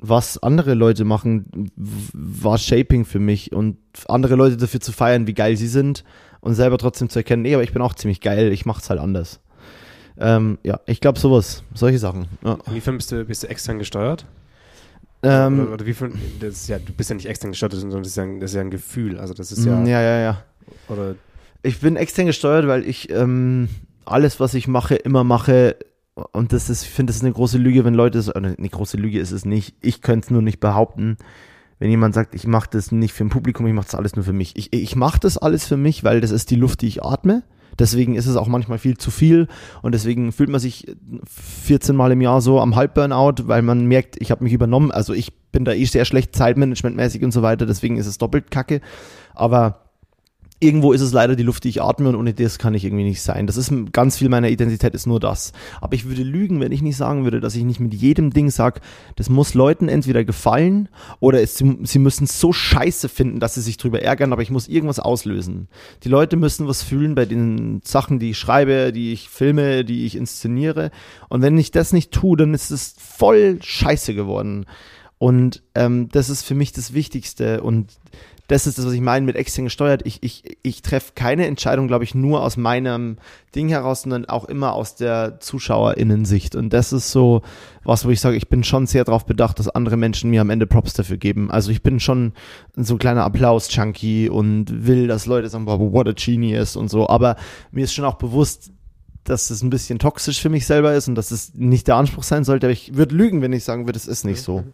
[0.01, 3.79] was andere Leute machen, war Shaping für mich und
[4.09, 6.03] andere Leute dafür zu feiern, wie geil sie sind
[6.41, 8.99] und selber trotzdem zu erkennen, nee, aber ich bin auch ziemlich geil, ich mach's halt
[8.99, 9.41] anders.
[10.21, 12.27] Ähm, ja, ich glaube sowas, solche Sachen.
[12.45, 12.59] Ja.
[12.67, 14.27] Inwiefern bist du, bist du extern gesteuert?
[15.23, 18.03] Ähm, oder, oder wie viel, das ist ja, du bist ja nicht extern gesteuert, sondern
[18.03, 19.19] das ist ja, ein, das ist ja ein Gefühl.
[19.19, 19.83] Also das ist ja.
[19.83, 19.87] ja.
[19.87, 20.43] Ja, ja, ja.
[20.89, 21.15] Oder
[21.63, 23.69] ich bin extern gesteuert, weil ich ähm,
[24.05, 25.77] alles, was ich mache, immer mache.
[26.33, 28.97] Und das ist, ich finde, das ist eine große Lüge, wenn Leute so, eine große
[28.97, 29.75] Lüge ist es nicht.
[29.81, 31.17] Ich könnte es nur nicht behaupten.
[31.79, 34.25] Wenn jemand sagt, ich mache das nicht für ein Publikum, ich mache das alles nur
[34.25, 34.55] für mich.
[34.57, 37.43] Ich, ich mache das alles für mich, weil das ist die Luft, die ich atme.
[37.79, 39.49] Deswegen ist es auch manchmal viel zu viel
[39.83, 40.87] und deswegen fühlt man sich
[41.27, 44.91] 14 Mal im Jahr so am Halbburnout, weil man merkt, ich habe mich übernommen.
[44.91, 48.51] Also ich bin da eh sehr schlecht zeitmanagementmäßig und so weiter, deswegen ist es doppelt
[48.51, 48.81] kacke.
[49.35, 49.90] Aber
[50.61, 53.05] irgendwo ist es leider die Luft, die ich atme und ohne das kann ich irgendwie
[53.05, 53.47] nicht sein.
[53.47, 55.53] Das ist ganz viel meiner Identität ist nur das.
[55.81, 58.51] Aber ich würde lügen, wenn ich nicht sagen würde, dass ich nicht mit jedem Ding
[58.51, 58.83] sag,
[59.17, 63.63] das muss Leuten entweder gefallen oder es, sie, sie müssen so scheiße finden, dass sie
[63.63, 65.69] sich drüber ärgern, aber ich muss irgendwas auslösen.
[66.05, 70.05] Die Leute müssen was fühlen bei den Sachen, die ich schreibe, die ich filme, die
[70.05, 70.91] ich inszeniere.
[71.31, 74.67] Und wenn ich das nicht tue, dann ist es voll scheiße geworden.
[75.21, 77.63] Und ähm, das ist für mich das Wichtigste.
[77.63, 77.93] Und
[78.51, 80.03] das ist das, was ich meine mit extern gesteuert.
[80.05, 83.19] Ich, ich, ich treffe keine Entscheidung, glaube ich, nur aus meinem
[83.55, 86.57] Ding heraus, sondern auch immer aus der ZuschauerInnensicht.
[86.57, 87.43] Und das ist so
[87.85, 90.51] was, wo ich sage, ich bin schon sehr darauf bedacht, dass andere Menschen mir am
[90.51, 91.49] Ende Props dafür geben.
[91.49, 92.33] Also ich bin schon
[92.75, 97.09] so ein kleiner Applaus-Junkie und will, dass Leute sagen, wow, what a genius und so.
[97.09, 97.37] Aber
[97.71, 98.73] mir ist schon auch bewusst,
[99.23, 102.25] dass es ein bisschen toxisch für mich selber ist und dass es nicht der Anspruch
[102.25, 102.67] sein sollte.
[102.67, 104.65] Aber ich würde lügen, wenn ich sagen würde, es ist nicht so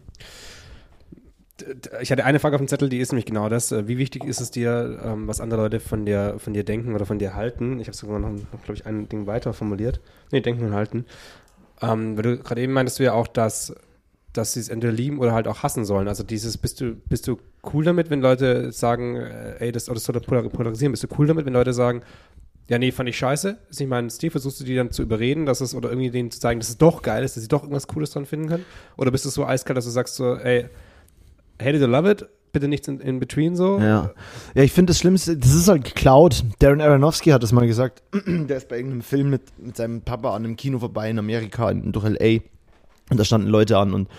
[2.01, 3.71] ich hatte eine Frage auf dem Zettel, die ist nämlich genau das.
[3.71, 6.93] Äh, wie wichtig ist es dir, ähm, was andere Leute von dir, von dir denken
[6.93, 7.79] oder von dir halten?
[7.79, 9.99] Ich habe sogar noch, noch glaube ich, ein Ding weiter formuliert.
[10.31, 11.05] Nee, denken und halten.
[11.81, 13.73] Ähm, weil du gerade eben meintest du ja auch, dass,
[14.33, 16.07] dass sie es entweder lieben oder halt auch hassen sollen.
[16.07, 17.37] Also dieses, bist du, bist du
[17.73, 21.45] cool damit, wenn Leute sagen, äh, ey, das, oder das polarisieren, bist du cool damit,
[21.45, 22.01] wenn Leute sagen,
[22.69, 25.45] ja, nee, fand ich scheiße, ist nicht mein Stil, versuchst du die dann zu überreden,
[25.45, 27.63] dass es, oder irgendwie denen zu zeigen, dass es doch geil ist, dass sie doch
[27.63, 28.65] irgendwas Cooles dran finden können?
[28.97, 30.65] Oder bist du so eiskalt, dass du sagst so, ey,
[31.61, 33.79] hate it or love it, bitte nichts in, in between so.
[33.79, 34.11] Ja,
[34.55, 36.43] ja ich finde das Schlimmste, das ist halt geklaut.
[36.59, 38.03] Darren Aronofsky hat das mal gesagt.
[38.27, 41.69] Der ist bei irgendeinem Film mit, mit seinem Papa an einem Kino vorbei in Amerika,
[41.69, 42.41] in, durch L.A.
[43.09, 44.09] Und da standen Leute an und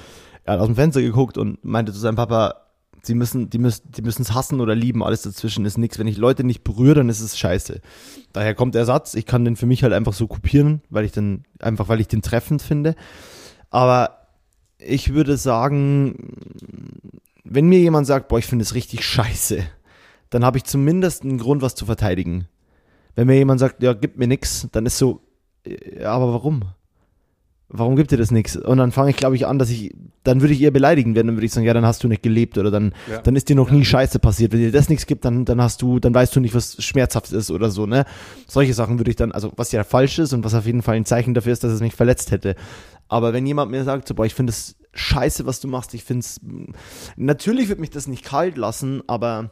[0.44, 2.54] er hat aus dem Fenster geguckt und meinte zu seinem Papa,
[3.02, 5.98] sie müssen, die müssen, die müssen es hassen oder lieben, alles dazwischen ist nichts.
[5.98, 7.80] Wenn ich Leute nicht berühre, dann ist es scheiße.
[8.32, 11.12] Daher kommt der Satz, ich kann den für mich halt einfach so kopieren, weil ich
[11.12, 12.94] den, einfach weil ich den treffend finde.
[13.70, 14.18] Aber
[14.78, 16.32] ich würde sagen,
[17.44, 19.62] wenn mir jemand sagt, boah, ich finde es richtig scheiße,
[20.30, 22.46] dann habe ich zumindest einen Grund, was zu verteidigen.
[23.14, 25.20] Wenn mir jemand sagt, ja, gib mir nix, dann ist so,
[25.66, 26.62] ja, aber warum?
[27.70, 28.56] Warum gibt dir das nichts?
[28.56, 31.26] Und dann fange ich, glaube ich, an, dass ich, dann würde ich eher beleidigen werden,
[31.26, 33.18] dann würde ich sagen, ja, dann hast du nicht gelebt oder dann, ja.
[33.20, 33.74] dann ist dir noch ja.
[33.74, 34.52] nie Scheiße passiert.
[34.52, 37.30] Wenn dir das nichts gibt, dann, dann hast du, dann weißt du nicht, was schmerzhaft
[37.32, 38.06] ist oder so, ne?
[38.46, 40.96] Solche Sachen würde ich dann, also was ja falsch ist und was auf jeden Fall
[40.96, 42.56] ein Zeichen dafür ist, dass es mich verletzt hätte.
[43.08, 46.04] Aber wenn jemand mir sagt, so, boah, ich finde es scheiße, was du machst, ich
[46.04, 46.40] finde es,
[47.16, 49.50] natürlich wird mich das nicht kalt lassen, aber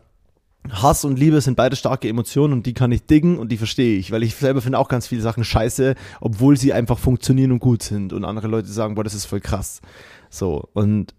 [0.71, 3.99] Hass und Liebe sind beide starke Emotionen und die kann ich diggen und die verstehe
[3.99, 7.61] ich, weil ich selber finde auch ganz viele Sachen scheiße, obwohl sie einfach funktionieren und
[7.61, 9.81] gut sind und andere Leute sagen, boah, das ist voll krass.
[10.29, 11.15] So, und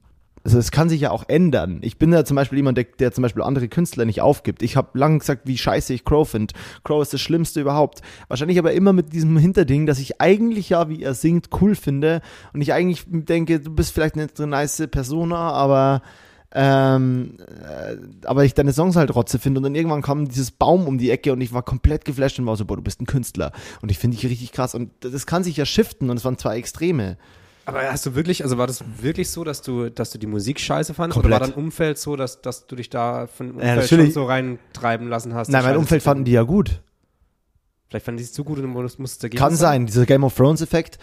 [0.48, 1.80] also es kann sich ja auch ändern.
[1.82, 4.64] Ich bin ja zum Beispiel jemand, der, der zum Beispiel andere Künstler nicht aufgibt.
[4.64, 6.54] Ich habe lange gesagt, wie scheiße ich Crow finde.
[6.86, 8.02] Crow ist das Schlimmste überhaupt.
[8.30, 12.22] Wahrscheinlich aber immer mit diesem Hinterding, dass ich eigentlich ja, wie er singt, cool finde.
[12.54, 16.02] Und ich eigentlich denke, du bist vielleicht eine nice Persona, aber
[16.54, 20.88] ähm, äh, aber ich deine Songs halt rotze finde und dann irgendwann kam dieses Baum
[20.88, 23.06] um die Ecke und ich war komplett geflasht und war so, boah, du bist ein
[23.06, 26.24] Künstler und ich finde dich richtig krass und das kann sich ja shiften und es
[26.24, 27.18] waren zwei Extreme
[27.68, 30.58] Aber hast du wirklich, also war das wirklich so, dass du, dass du die Musik
[30.58, 31.16] scheiße fandest?
[31.20, 31.42] Komplett.
[31.42, 34.12] Oder war dein Umfeld so, dass, dass du dich da von dem Ja, Umfeld schon
[34.12, 35.50] so reintreiben lassen hast?
[35.50, 36.82] Nein, mein Umfeld fanden die ja gut.
[37.90, 40.24] Vielleicht fanden die es zu gut und du musst musst dagegen Kann sein, dieser Game
[40.24, 40.98] of Thrones Effekt.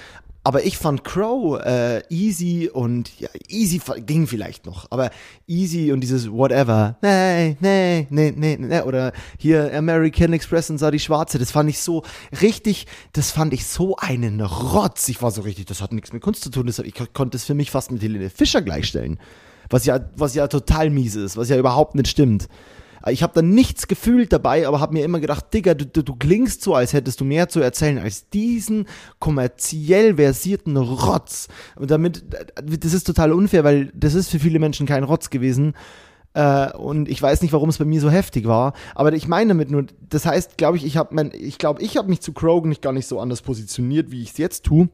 [0.46, 5.08] Aber ich fand Crow äh, easy und ja, easy ging vielleicht noch, aber
[5.46, 10.90] easy und dieses whatever, nee, nee, nee, nee, nee, oder hier American Express und sah
[10.90, 12.02] die Schwarze, das fand ich so
[12.42, 15.08] richtig, das fand ich so einen Rotz.
[15.08, 17.38] Ich war so richtig, das hat nichts mit Kunst zu tun, das, ich ko- konnte
[17.38, 19.18] es für mich fast mit Helene Fischer gleichstellen.
[19.70, 22.48] Was ja, was ja total mies ist, was ja überhaupt nicht stimmt.
[23.10, 26.62] Ich habe da nichts gefühlt dabei, aber habe mir immer gedacht, Digga, du, du, klingst
[26.62, 28.86] so, als hättest du mehr zu erzählen als diesen
[29.18, 31.48] kommerziell versierten Rotz.
[31.76, 32.24] Und damit,
[32.64, 35.74] das ist total unfair, weil das ist für viele Menschen kein Rotz gewesen.
[36.34, 38.72] Äh, und ich weiß nicht, warum es bei mir so heftig war.
[38.94, 42.08] Aber ich meine damit nur, das heißt, glaube ich, ich habe ich glaube, ich habe
[42.08, 44.88] mich zu Krogan nicht gar nicht so anders positioniert, wie ich es jetzt tue.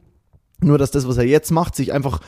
[0.63, 2.19] Nur, dass das, was er jetzt macht, sich einfach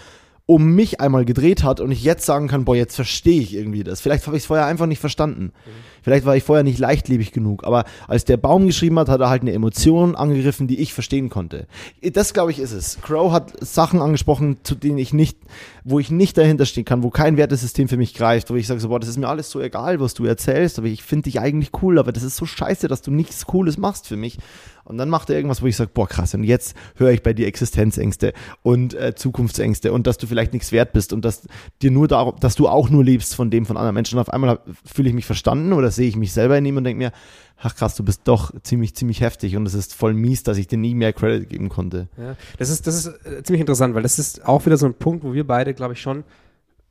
[0.46, 3.84] um mich einmal gedreht hat und ich jetzt sagen kann, boah, jetzt verstehe ich irgendwie
[3.84, 4.02] das.
[4.02, 5.54] Vielleicht habe ich es vorher einfach nicht verstanden.
[6.02, 7.64] Vielleicht war ich vorher nicht leichtlebig genug.
[7.64, 11.30] Aber als der Baum geschrieben hat, hat er halt eine Emotion angegriffen, die ich verstehen
[11.30, 11.66] konnte.
[12.02, 13.00] Das, glaube ich, ist es.
[13.02, 15.38] Crow hat Sachen angesprochen, zu denen ich nicht,
[15.86, 18.82] wo ich nicht dahinter stehen kann, wo kein Wertesystem für mich greift, wo ich sage
[18.82, 21.40] so, boah, das ist mir alles so egal, was du erzählst, aber ich finde dich
[21.40, 24.38] eigentlich cool, aber das ist so scheiße, dass du nichts Cooles machst für mich.
[24.86, 27.34] Und dann macht er irgendwas, wo ich sage, boah, krass, und jetzt höre ich bei
[27.34, 31.48] dir Existenzängste und äh, Zukunftsängste und dass du vielleicht nichts wert bist und dass
[31.82, 34.18] dir nur darum, dass du auch nur lebst von dem von anderen Menschen.
[34.18, 36.84] Und auf einmal fühle ich mich verstanden oder sehe ich mich selber in ihm und
[36.84, 37.12] denke mir,
[37.58, 40.68] ach krass, du bist doch ziemlich, ziemlich heftig und es ist voll mies, dass ich
[40.68, 42.10] dir nie mehr Credit geben konnte.
[42.18, 44.94] Ja, das ist, das ist äh, ziemlich interessant, weil das ist auch wieder so ein
[44.94, 46.24] Punkt, wo wir beide, glaube ich, schon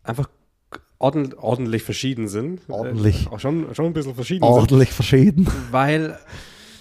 [0.03, 0.28] einfach
[0.99, 2.61] ordentlich, ordentlich verschieden sind.
[2.68, 3.26] Ordentlich.
[3.26, 4.53] Äh, auch schon, schon ein bisschen verschieden sind.
[4.53, 5.47] Ordentlich verschieden.
[5.70, 6.18] Weil,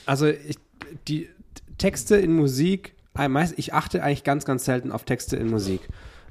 [0.06, 0.58] also ich,
[1.12, 1.30] die
[1.78, 5.82] Texte in Musik, äh, ich achte eigentlich ganz, ganz selten auf Texte in Musik.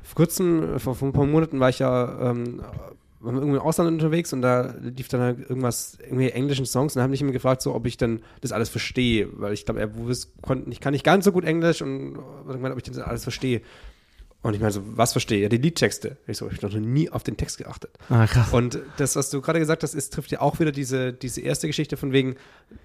[0.02, 2.62] Vor kurzem, äh, vor, vor ein paar Monaten war ich ja ähm,
[3.22, 7.04] irgendwo im Ausland unterwegs und da lief dann halt irgendwas, irgendwie englischen Songs und dann
[7.04, 9.90] haben mich immer gefragt, so, ob ich dann das alles verstehe, weil ich glaube,
[10.70, 12.16] ich kann nicht ganz so gut Englisch und
[12.46, 13.60] irgendwann, ob ich das alles verstehe.
[14.42, 15.42] Und ich meine so, was verstehe?
[15.42, 16.16] Ja, die Liedtexte.
[16.26, 17.90] Ich so, ich habe noch nie auf den Text geachtet.
[18.08, 18.50] Ah, krass.
[18.52, 21.66] Und das, was du gerade gesagt hast, ist, trifft ja auch wieder diese, diese erste
[21.66, 22.36] Geschichte von wegen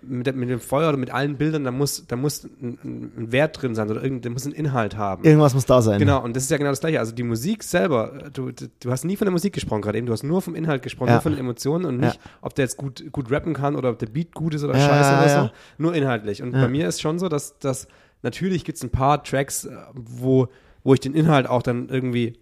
[0.02, 3.62] mit, mit dem Feuer oder mit allen Bildern, da muss, da muss ein, ein Wert
[3.62, 5.24] drin sein oder irgend, da muss ein Inhalt haben.
[5.24, 5.98] Irgendwas muss da sein.
[6.00, 7.00] Genau, und das ist ja genau das Gleiche.
[7.00, 10.14] Also die Musik selber, du, du hast nie von der Musik gesprochen gerade eben, du
[10.14, 11.14] hast nur vom Inhalt gesprochen, Ja.
[11.16, 14.00] nur von den Emotionen und nicht, ob der jetzt gut, gut rappen kann oder ob
[14.00, 15.44] der Beat gut ist oder Ja, scheiße oder ja.
[15.46, 15.50] so.
[15.78, 16.42] Nur inhaltlich.
[16.44, 16.64] Und Ja.
[16.64, 17.88] bei mir ist schon so, dass, dass
[18.24, 20.50] natürlich gibt es ein paar Tracks, äh, wo,
[20.86, 22.40] wo ich den Inhalt auch dann irgendwie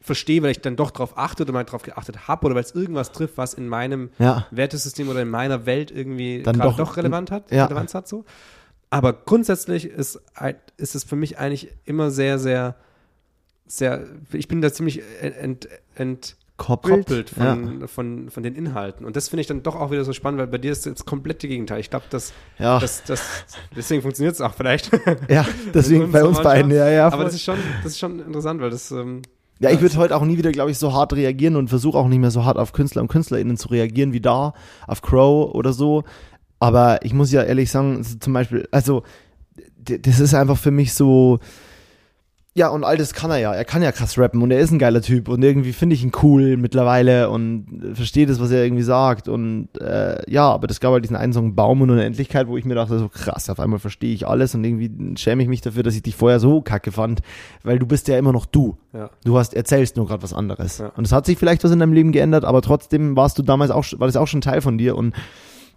[0.00, 2.74] verstehe, weil ich dann doch drauf achte oder mal drauf geachtet habe oder weil es
[2.74, 4.46] irgendwas trifft, was in meinem Ja.
[4.50, 7.64] Wertesystem oder in meiner Welt irgendwie Dann doch- doch, relevant hat, Ja.
[7.64, 8.26] Relevanz hat so.
[8.90, 10.20] Aber grundsätzlich ist,
[10.76, 12.74] ist es für mich eigentlich immer sehr, sehr,
[13.66, 17.86] sehr, ich bin da ziemlich ent, ent, entkoppelt von, Ja.
[17.86, 19.04] von, von den Inhalten.
[19.04, 21.04] Und das finde ich dann doch auch wieder so spannend, weil bei dir ist jetzt
[21.04, 21.80] komplett die Gegenteil.
[21.80, 22.78] Ich glaube, das, Ja.
[22.78, 23.22] das, das,
[23.76, 24.90] deswegen funktioniert es auch vielleicht.
[25.28, 27.08] Ja, deswegen bei uns beiden, ja, ja.
[27.08, 29.22] Aber das ist schon, das ist schon interessant, weil das, ähm,
[29.58, 32.08] Ja, ich würde heute auch nie wieder, glaube ich, so hart reagieren und versuche auch
[32.08, 34.52] nicht mehr so hart auf Künstler und KünstlerInnen zu reagieren wie da,
[34.86, 36.04] auf Crow oder so.
[36.60, 39.02] Aber ich muss ja ehrlich sagen, zum Beispiel, also,
[39.78, 41.40] das ist einfach für mich so,
[42.56, 43.52] ja, und all das kann er ja.
[43.52, 46.04] Er kann ja krass rappen und er ist ein geiler Typ und irgendwie finde ich
[46.04, 49.26] ihn cool mittlerweile und verstehe das, was er irgendwie sagt.
[49.26, 52.64] Und äh, ja, aber das gab halt diesen einen Song Baum und Unendlichkeit, wo ich
[52.64, 55.82] mir dachte, so krass, auf einmal verstehe ich alles und irgendwie schäme ich mich dafür,
[55.82, 57.22] dass ich dich vorher so kacke fand,
[57.64, 58.78] weil du bist ja immer noch du.
[58.92, 59.10] ja.
[59.24, 60.78] Du hast erzählst nur gerade was anderes.
[60.78, 60.92] Ja.
[60.96, 63.72] Und es hat sich vielleicht was in deinem Leben geändert, aber trotzdem warst du damals
[63.72, 64.96] auch, war das auch schon Teil von dir.
[64.96, 65.12] Und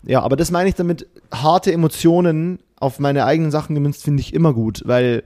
[0.03, 4.31] ja, aber das meine ich damit, harte Emotionen auf meine eigenen Sachen gemünzt, finde ich
[4.31, 5.23] immer gut, weil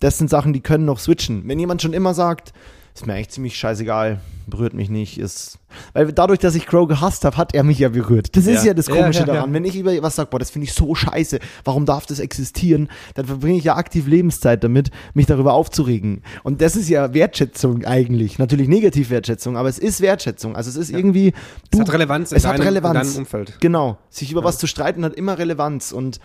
[0.00, 1.46] das sind Sachen, die können noch switchen.
[1.46, 2.52] Wenn jemand schon immer sagt,
[2.94, 5.58] ist mir eigentlich ziemlich scheißegal, berührt mich nicht, ist.
[5.94, 8.36] Weil dadurch, dass ich Crow gehasst habe, hat er mich ja berührt.
[8.36, 8.68] Das ist Ja.
[8.68, 9.34] ja das Ja, Komische ja, ja.
[9.34, 9.52] daran.
[9.52, 12.88] Wenn ich über was sage, boah, das finde ich so scheiße, warum darf das existieren,
[13.14, 16.22] dann verbringe ich ja aktiv Lebenszeit damit, mich darüber aufzuregen.
[16.44, 18.38] Und das ist ja Wertschätzung eigentlich.
[18.38, 20.54] Natürlich Negativ-Wertschätzung, aber es ist Wertschätzung.
[20.54, 21.32] Also es ist irgendwie.
[21.72, 23.08] Es hat Relevanz in es hat deinem- in Relevanz.
[23.14, 23.58] deinem Umfeld.
[23.60, 23.98] Genau.
[24.08, 26.20] Sich über was zu streiten hat immer Relevanz und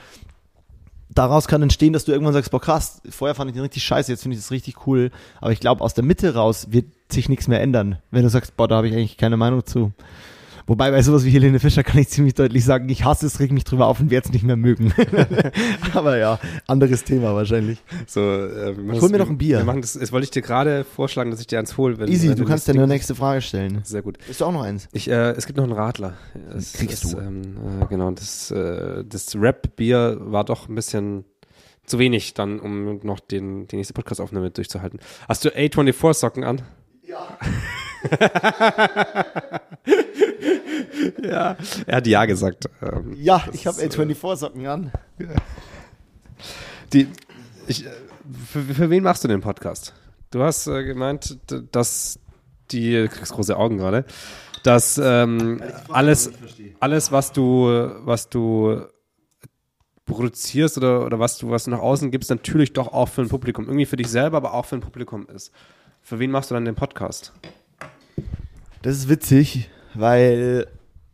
[1.10, 4.12] daraus kann entstehen, dass du irgendwann sagst, boah krass, vorher fand ich den richtig scheiße,
[4.12, 5.12] jetzt finde ich das richtig cool.
[5.42, 8.56] Aber ich glaube, aus der Mitte raus wird sich nichts mehr ändern, wenn du sagst,
[8.56, 9.92] boah, da habe ich eigentlich keine Meinung zu.
[10.70, 13.52] Wobei bei sowas wie Helene Fischer kann ich ziemlich deutlich sagen, ich hasse es, reg
[13.52, 14.94] mich drüber auf und werde es nicht mehr mögen.
[15.96, 17.80] Aber ja, anderes Thema wahrscheinlich.
[18.06, 19.58] So, äh, hol mir das- noch ein Bier.
[19.58, 21.98] Wir machen das, das wollte ich dir gerade vorschlagen, dass ich dir eins hole.
[21.98, 23.82] Wenn, Easy, wenn du kannst dir das eine Ding- nächste Frage stellen.
[23.84, 24.20] Sehr gut.
[24.30, 24.88] Ist du auch noch eins?
[24.92, 26.14] Ich, äh, es gibt noch einen Radler.
[26.56, 27.18] Es, Kriegst es, du.
[27.18, 31.26] Ähm, äh, genau, das, äh, das Rap-Bier war doch ein bisschen
[31.88, 35.00] zu wenig dann, um noch den, die nächste Podcast-Aufnahme durchzuhalten.
[35.28, 36.62] Hast du A24-Socken an?
[37.02, 37.40] Ja.
[41.24, 42.70] ja, er hat ja gesagt.
[42.82, 44.92] Ähm, ja, ich habe A24-Socken an.
[46.94, 47.08] Die,
[47.68, 47.90] ich, äh,
[48.52, 49.94] für, für wen machst du den Podcast?
[50.32, 51.38] Du hast äh, gemeint,
[51.72, 52.20] dass
[52.72, 54.06] die, du kriegst große Augen gerade,
[54.64, 56.32] dass ähm, alles,
[56.80, 57.68] alles, was du,
[58.04, 58.84] was du
[60.06, 63.30] produzierst oder, oder was du was du nach außen gibst, natürlich doch auch für ein
[63.30, 63.66] Publikum.
[63.66, 65.52] Irgendwie für dich selber, aber auch für ein Publikum ist.
[66.02, 67.34] Für wen machst du dann den Podcast?
[68.82, 70.68] Das ist witzig, weil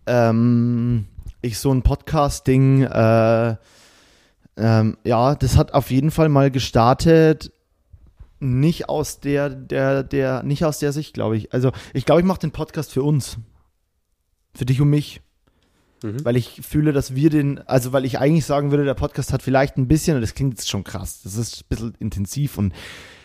[0.07, 1.05] ähm,
[1.41, 3.55] ich so ein Podcast-Ding, äh,
[4.57, 7.51] ähm, ja, das hat auf jeden Fall mal gestartet,
[8.39, 11.53] nicht aus der, der, der, nicht aus der Sicht, glaube ich.
[11.53, 13.37] Also ich glaube, ich mache den Podcast für uns.
[14.53, 15.21] Für dich und mich.
[16.03, 16.23] Mhm.
[16.23, 19.41] Weil ich fühle, dass wir den, also weil ich eigentlich sagen würde, der Podcast hat
[19.41, 22.73] vielleicht ein bisschen, und das klingt jetzt schon krass, das ist ein bisschen intensiv und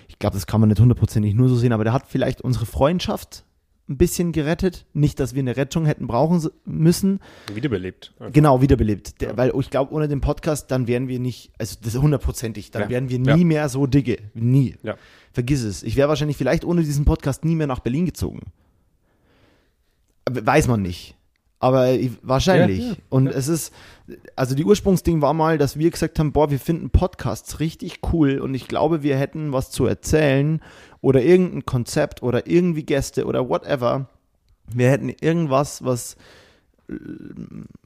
[0.08, 2.66] ich glaube, das kann man nicht hundertprozentig nur so sehen, aber der hat vielleicht unsere
[2.66, 3.44] Freundschaft
[3.90, 4.86] ein bisschen gerettet.
[4.92, 7.20] Nicht, dass wir eine Rettung hätten brauchen müssen.
[7.52, 8.14] Wiederbelebt.
[8.18, 8.32] Einfach.
[8.32, 9.20] Genau, wiederbelebt.
[9.20, 9.36] Der, ja.
[9.36, 12.82] Weil ich glaube, ohne den Podcast, dann wären wir nicht, also das ist hundertprozentig, dann
[12.82, 12.88] ja.
[12.88, 13.44] wären wir nie ja.
[13.44, 14.18] mehr so dicke.
[14.32, 14.76] Nie.
[15.32, 15.82] Vergiss es.
[15.82, 18.40] Ich wäre wahrscheinlich vielleicht ohne diesen Podcast nie mehr nach Berlin gezogen.
[20.30, 21.16] Weiß man nicht.
[21.60, 21.88] Aber
[22.22, 22.78] wahrscheinlich.
[22.78, 23.32] Ja, ja, und ja.
[23.32, 23.72] es ist,
[24.34, 28.38] also die Ursprungsding war mal, dass wir gesagt haben, boah, wir finden Podcasts richtig cool
[28.38, 30.62] und ich glaube, wir hätten was zu erzählen
[31.02, 34.08] oder irgendein Konzept oder irgendwie Gäste oder whatever.
[34.72, 36.16] Wir hätten irgendwas, was,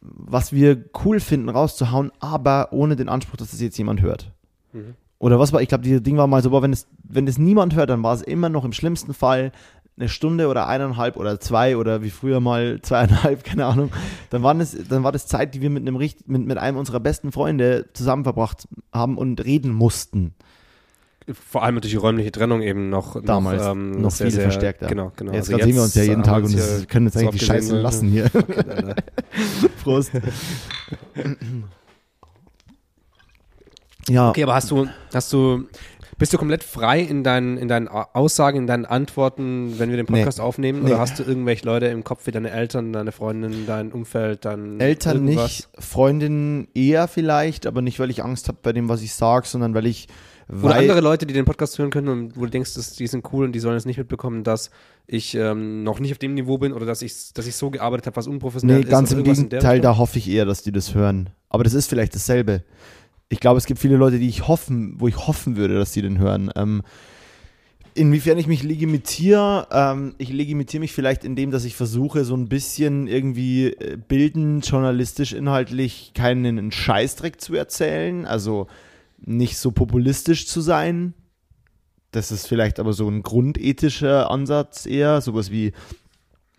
[0.01, 4.31] was wir cool finden, rauszuhauen, aber ohne den Anspruch, dass das jetzt jemand hört.
[4.73, 4.95] Mhm.
[5.19, 7.39] Oder was war, ich glaube, dieses Ding war mal so, boah, wenn es, wenn es
[7.39, 9.51] niemand hört, dann war es immer noch im schlimmsten Fall
[9.97, 13.93] eine Stunde oder eineinhalb oder zwei oder wie früher mal zweieinhalb, keine Ahnung,
[14.31, 17.01] dann, waren es, dann war das Zeit, die wir mit einem, mit, mit einem unserer
[17.01, 20.35] besten Freunde zusammen verbracht haben und reden mussten.
[21.33, 23.23] Vor allem durch die räumliche Trennung eben noch.
[23.23, 24.89] Damals noch, ähm, noch sehr, viel sehr, verstärkter.
[24.89, 25.33] Genau, genau.
[25.33, 27.81] Jetzt also sehen wir uns ja jeden Tag und das können jetzt eigentlich die Scheiße
[27.81, 28.31] lassen hier.
[29.83, 30.13] Prost.
[34.09, 34.29] ja.
[34.29, 35.67] Okay, aber hast du, hast du
[36.19, 40.07] bist du komplett frei in deinen, in deinen Aussagen, in deinen Antworten, wenn wir den
[40.07, 40.45] Podcast nee.
[40.45, 40.83] aufnehmen?
[40.83, 41.01] Oder nee.
[41.01, 45.29] hast du irgendwelche Leute im Kopf wie deine Eltern, deine Freundin, dein Umfeld, dein Eltern
[45.29, 45.45] irgendwas?
[45.45, 49.47] nicht, Freundinnen eher vielleicht, aber nicht, weil ich Angst habe bei dem, was ich sage,
[49.47, 50.09] sondern weil ich
[50.49, 53.27] oder andere Leute, die den Podcast hören können und wo du denkst, dass die sind
[53.33, 54.71] cool und die sollen es nicht mitbekommen, dass
[55.07, 58.07] ich ähm, noch nicht auf dem Niveau bin oder dass ich, dass ich so gearbeitet
[58.07, 58.89] habe, was unprofessionell nee, ist.
[58.89, 61.31] Nee, ganz im Gegenteil, da hoffe ich eher, dass die das hören.
[61.49, 62.63] Aber das ist vielleicht dasselbe
[63.29, 66.03] ich glaube, es gibt viele Leute, die ich hoffen, wo ich hoffen würde, dass sie
[66.03, 66.51] den hören.
[66.57, 66.83] Ähm,
[67.95, 72.37] inwiefern ich mich legitimiere, ähm, ich legitimiere mich vielleicht in dem, dass ich versuche, so
[72.37, 78.67] ein bisschen irgendwie äh, bildend, journalistisch, inhaltlich keinen Scheißdreck zu erzählen, also
[79.19, 81.15] nicht so populistisch zu sein.
[82.11, 85.73] Das ist vielleicht aber so ein grundethischer Ansatz eher, sowas wie,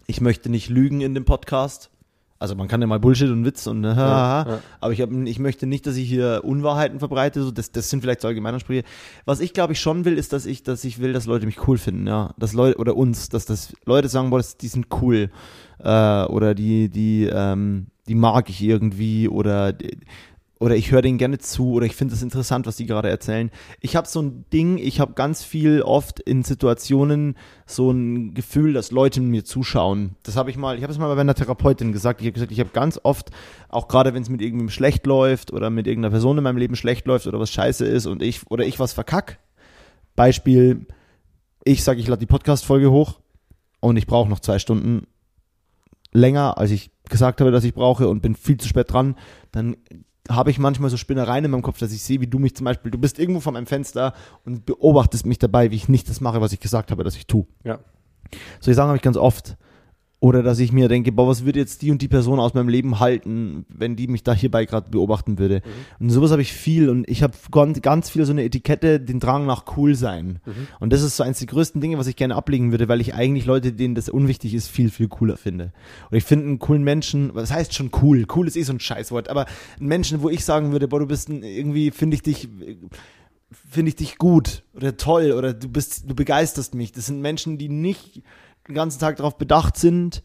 [0.07, 1.89] ich möchte nicht lügen in dem Podcast.
[2.37, 4.59] Also man kann ja mal Bullshit und Witz und äh, ja, ja.
[4.81, 7.41] aber ich, hab, ich möchte nicht, dass ich hier Unwahrheiten verbreite.
[7.41, 8.83] So, das, das sind vielleicht so Allgemeinansprüche.
[9.23, 11.65] Was ich glaube ich schon will, ist, dass ich, dass ich will, dass Leute mich
[11.67, 14.87] cool finden, ja, dass Leute oder uns, dass das Leute sagen, boah, das, die sind
[15.01, 15.29] cool
[15.79, 19.73] äh, oder die, die, ähm, die mag ich irgendwie oder
[20.59, 23.51] oder ich höre denen gerne zu oder ich finde es interessant, was die gerade erzählen.
[23.81, 27.35] Ich habe so ein Ding, ich habe ganz viel oft in Situationen
[27.65, 30.15] so ein Gefühl, dass Leute mir zuschauen.
[30.23, 32.21] Das habe ich mal, ich habe es mal bei einer Therapeutin gesagt.
[32.21, 33.31] Ich habe gesagt, ich habe ganz oft,
[33.67, 36.77] auch gerade wenn es mit irgendwem schlecht läuft oder mit irgendeiner Person in meinem Leben
[36.77, 39.39] schlecht läuft oder was scheiße ist und ich oder ich was verkack.
[40.15, 40.85] Beispiel,
[41.65, 43.19] ich sage, ich lade die Podcast-Folge hoch
[43.81, 45.07] und ich brauche noch zwei Stunden
[46.13, 49.15] länger, als ich gesagt habe, dass ich brauche und bin viel zu spät dran,
[49.51, 49.75] dann
[50.29, 52.65] habe ich manchmal so Spinnereien in meinem Kopf, dass ich sehe, wie du mich zum
[52.65, 54.13] Beispiel, du bist irgendwo vor meinem Fenster
[54.43, 57.27] und beobachtest mich dabei, wie ich nicht das mache, was ich gesagt habe, dass ich
[57.27, 57.45] tue.
[57.63, 57.79] Ja.
[58.59, 59.57] Solche Sachen habe ich ganz oft.
[60.25, 62.67] Oder dass ich mir denke, boah, was würde jetzt die und die Person aus meinem
[62.67, 65.61] Leben halten, wenn die mich da hierbei gerade beobachten würde.
[65.63, 66.05] Mhm.
[66.05, 69.19] Und sowas habe ich viel und ich habe ganz, ganz viel so eine Etikette, den
[69.19, 70.39] Drang nach cool sein.
[70.43, 70.67] Mhm.
[70.79, 73.13] Und das ist so eins der größten Dinge, was ich gerne ablegen würde, weil ich
[73.13, 75.73] eigentlich Leute, denen das unwichtig ist, viel, viel cooler finde.
[76.09, 78.25] Und ich finde einen coolen Menschen, was heißt schon cool?
[78.35, 79.45] Cool ist eh so ein Scheißwort, aber
[79.77, 82.49] einen Menschen, wo ich sagen würde, boah, du bist ein, irgendwie, finde ich dich,
[83.51, 86.91] finde ich dich gut oder toll oder du bist, du begeisterst mich.
[86.93, 88.23] Das sind Menschen, die nicht
[88.67, 90.23] den ganzen Tag darauf bedacht sind,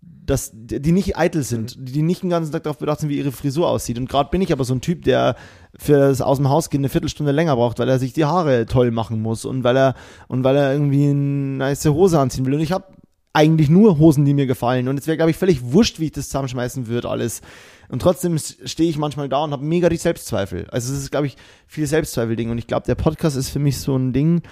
[0.00, 1.84] dass die nicht eitel sind, mhm.
[1.86, 3.98] die nicht den ganzen Tag darauf bedacht sind, wie ihre Frisur aussieht.
[3.98, 5.36] Und gerade bin ich aber so ein Typ, der
[5.78, 8.90] fürs aus dem Haus gehen eine Viertelstunde länger braucht, weil er sich die Haare toll
[8.90, 9.94] machen muss und weil er
[10.28, 12.54] und weil er irgendwie eine nice Hose anziehen will.
[12.54, 12.84] Und ich habe
[13.32, 14.88] eigentlich nur Hosen, die mir gefallen.
[14.88, 17.40] Und es wäre, glaube ich, völlig wurscht, wie ich das zusammenschmeißen würde, alles.
[17.88, 20.66] Und trotzdem stehe ich manchmal da und habe mega die Selbstzweifel.
[20.70, 21.36] Also es ist, glaube ich,
[21.66, 22.50] viel Selbstzweifel-Ding.
[22.50, 24.42] Und ich glaube, der Podcast ist für mich so ein Ding,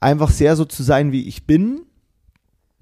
[0.00, 1.82] einfach sehr so zu sein, wie ich bin,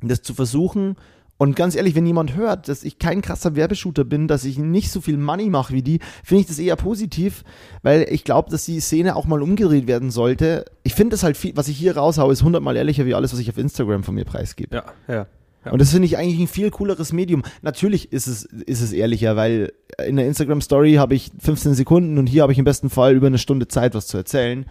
[0.09, 0.97] das zu versuchen.
[1.39, 4.93] Und ganz ehrlich, wenn jemand hört, dass ich kein krasser Werbeshooter bin, dass ich nicht
[4.93, 7.43] so viel Money mache wie die, finde ich das eher positiv,
[7.83, 10.65] weil ich glaube, dass die Szene auch mal umgedreht werden sollte.
[10.85, 13.41] Ich finde das halt viel, was ich hier raushaue, ist hundertmal ehrlicher wie alles, was
[13.41, 14.77] ich auf Instagram von mir preisgebe.
[14.77, 15.27] Ja, ja.
[15.65, 15.73] Ja.
[15.73, 17.43] Und das finde ich eigentlich ein viel cooleres Medium.
[17.63, 19.73] Natürlich ist es, ist es ehrlicher, weil
[20.05, 23.29] in der Instagram-Story habe ich 15 Sekunden und hier habe ich im besten Fall über
[23.29, 24.67] eine Stunde Zeit, was zu erzählen.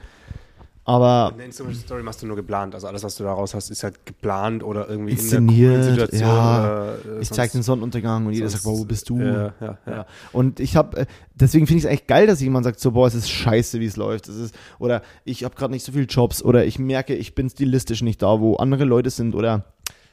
[0.92, 2.76] Aber In der Instagram-Story machst du nur geplant.
[2.76, 6.30] Also alles, was du daraus hast, ist halt geplant oder irgendwie Inszeniert, in der Situation.
[6.30, 6.94] ja.
[6.94, 9.20] Äh, ich zeige den Sonnenuntergang und jeder sagt, wo bist du?
[9.20, 10.06] Ja, ja, ja.
[10.34, 13.16] Und ich habe, deswegen finde ich es echt geil, dass jemand sagt, so, boah, es
[13.16, 14.28] ist scheiße, wie es läuft.
[14.28, 17.50] Es ist, oder ich habe gerade nicht so viele Jobs oder ich merke, ich bin
[17.50, 19.66] stilistisch nicht da, wo andere Leute sind oder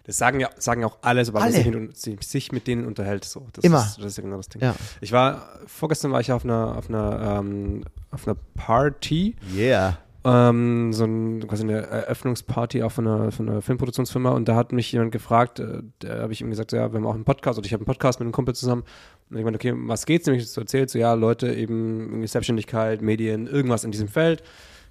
[0.05, 1.70] Das sagen ja sagen auch alle, sobald Alle.
[1.70, 3.24] man sich, mit, sich mit denen unterhält.
[3.24, 3.47] So.
[3.53, 3.81] Das Immer.
[3.81, 4.62] Ist, das ist ja genau das Ding.
[4.62, 4.74] ja.
[5.01, 9.99] Ich war, vorgestern war ich auf einer, auf einer, ähm, auf einer Party, Yeah.
[10.29, 14.72] Ähm, so ein, quasi eine Eröffnungsparty auch von einer, von einer Filmproduktionsfirma und da hat
[14.72, 17.59] mich jemand gefragt, äh, da habe ich ihm gesagt, ja, wir haben auch einen Podcast
[17.59, 18.85] oder ich habe einen Podcast mit einem Kumpel zusammen
[19.31, 20.26] und ich meinte, okay, was geht's?
[20.26, 24.43] Nämlich so erzählt, so ja, Leute eben Selbstständigkeit, Medien, irgendwas in diesem Feld,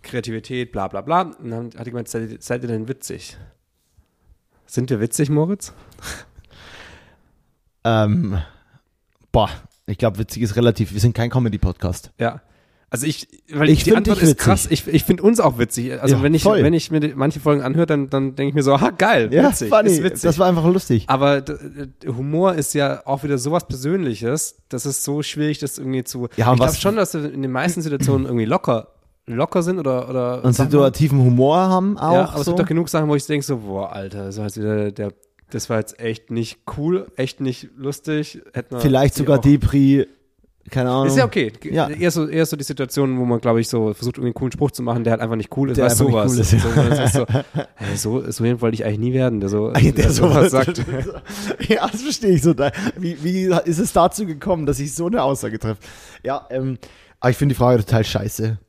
[0.01, 1.21] Kreativität, bla bla bla.
[1.21, 3.37] Und dann hat jemand, seid, seid ihr denn witzig?
[4.65, 5.73] Sind wir witzig, Moritz?
[7.83, 8.37] Ähm,
[9.31, 9.49] boah,
[9.85, 10.91] ich glaube, witzig ist relativ.
[10.91, 12.11] Wir sind kein Comedy-Podcast.
[12.19, 12.41] Ja.
[12.89, 14.65] Also ich, weil Ich die Antwort ist krass.
[14.69, 16.01] Ich, ich finde uns auch witzig.
[16.01, 16.63] Also Ja, wenn ich, voll.
[16.63, 19.67] wenn ich mir manche Folgen anhöre, dann, dann denke ich mir so, ha, geil, witzig,
[19.69, 19.89] funny.
[19.89, 20.21] ist witzig.
[20.21, 21.03] Das war einfach lustig.
[21.07, 21.43] Aber
[22.05, 26.27] Humor ist ja auch wieder sowas Persönliches, das ist so schwierig, das irgendwie zu.
[26.37, 28.89] Ja, ich glaube was- schon, dass wir in den meisten Situationen irgendwie locker,
[29.25, 32.13] locker sind oder oder Und situativen Humor haben auch.
[32.13, 32.51] Ja, aber es so.
[32.51, 35.11] gibt doch genug Sachen, wo ich denke so, boah, Alter, das war jetzt wieder der,
[35.49, 38.41] das war jetzt echt nicht cool, echt nicht lustig.
[38.53, 40.07] Hätten Vielleicht sogar Depri,
[40.69, 41.07] keine Ahnung.
[41.07, 41.53] Ist ja okay.
[41.63, 41.89] Ja.
[41.89, 44.51] Eher, so, eher so die Situation, wo man, glaube ich, so versucht, irgendwie einen coolen
[44.51, 46.33] Spruch zu machen, der halt einfach nicht cool ist, Der weil einfach sowas.
[46.33, 46.57] cool ist, so,
[47.03, 47.25] ist so,
[47.75, 50.83] hey, so, so jemand wollte ich eigentlich nie werden, der so der, der sowas sagt.
[51.67, 52.53] ja, das verstehe ich so.
[52.97, 55.79] Wie, wie ist es dazu gekommen, dass ich so eine Aussage treffe?
[56.23, 56.77] Ja, ähm,
[57.19, 58.59] aber ich finde die Frage total scheiße.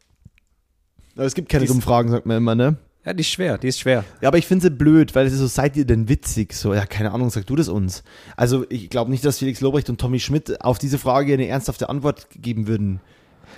[1.16, 2.76] Aber es gibt keine dummen Fragen, sagt man immer, ne?
[3.04, 4.04] Ja, die ist schwer, die ist schwer.
[4.20, 6.52] Ja, aber ich finde sie blöd, weil es ist so, seid ihr denn witzig?
[6.52, 8.02] So, ja, keine Ahnung, sag du das uns.
[8.36, 11.88] Also, ich glaube nicht, dass Felix Lobrecht und Tommy Schmidt auf diese Frage eine ernsthafte
[11.88, 13.00] Antwort geben würden.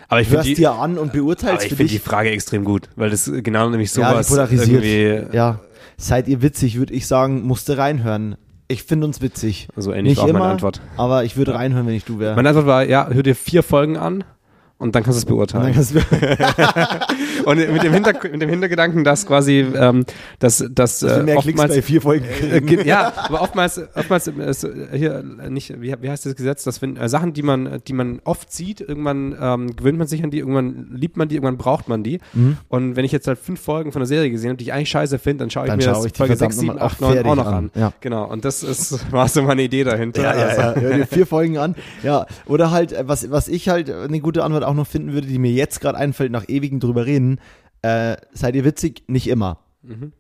[0.09, 1.99] Aber ich finde die, dir an und aber beurteilst ich für finde die.
[1.99, 4.85] Frage extrem gut, weil das genau nämlich ja, sowas polarisiert.
[4.85, 5.61] irgendwie Ja,
[5.97, 8.37] seid ihr witzig, würde ich sagen, musste reinhören.
[8.69, 9.69] Ich finde uns witzig.
[9.77, 10.81] so ähnlich Nicht war auch immer, meine Antwort.
[10.97, 12.37] aber ich würde reinhören, wenn ich du wäre.
[12.37, 14.23] Meine Antwort war, ja, hör dir vier Folgen an
[14.81, 15.75] und dann kannst du es beurteilen.
[17.45, 20.05] Und mit dem, Hinter mit dem Hintergedanken, dass quasi, ähm,
[20.39, 24.65] dass, dass, dass äh, mehr oftmals bei vier Folgen Äh, ja, aber oftmals, oftmals äh,
[24.93, 28.21] hier nicht, wie, wie heißt das Gesetz, dass wenn äh, Sachen, die man, die man
[28.25, 31.89] oft sieht, irgendwann ähm, gewöhnt man sich an die, irgendwann liebt man die, irgendwann braucht
[31.89, 32.19] man die.
[32.33, 32.57] Mhm.
[32.69, 34.91] Und wenn ich jetzt halt fünf Folgen von der Serie gesehen habe, die ich eigentlich
[34.91, 36.87] scheiße finde, dann schaue ich Dann mir schaue das ich Folge verdammt 6, 7, nochmal
[36.87, 37.55] 8, 9 auch noch an.
[37.55, 37.71] an.
[37.75, 37.93] Ja.
[38.01, 40.23] Genau, und das ist, war so meine Idee dahinter.
[40.23, 40.75] Ja, ja, Also, ja.
[40.77, 41.75] Hör dir vier Folgen an.
[42.03, 45.39] Ja, oder halt, was, was ich halt eine gute Antwort auch noch finden würde, die
[45.39, 47.39] mir jetzt gerade einfällt, nach ewigen drüber reden,
[47.83, 49.05] äh, seid ihr witzig?
[49.09, 49.59] Nicht immer.
[49.83, 50.13] Mhm.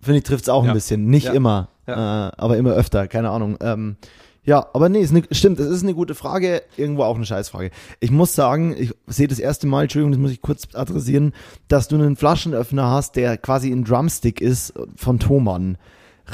[0.00, 0.70] Finde ich, trifft es auch Ja.
[0.70, 1.06] ein bisschen.
[1.06, 1.32] Nicht Ja.
[1.32, 3.56] immer, äh, aber immer öfter, keine Ahnung.
[3.60, 3.96] Ähm,
[4.44, 7.70] ja, aber nee, ne, stimmt, es ist eine gute Frage, irgendwo auch eine Scheißfrage.
[7.98, 11.32] Ich muss sagen, ich sehe das erste Mal, Entschuldigung, das muss ich kurz adressieren,
[11.66, 15.78] dass du einen Flaschenöffner hast, der quasi ein Drumstick ist von Thomann.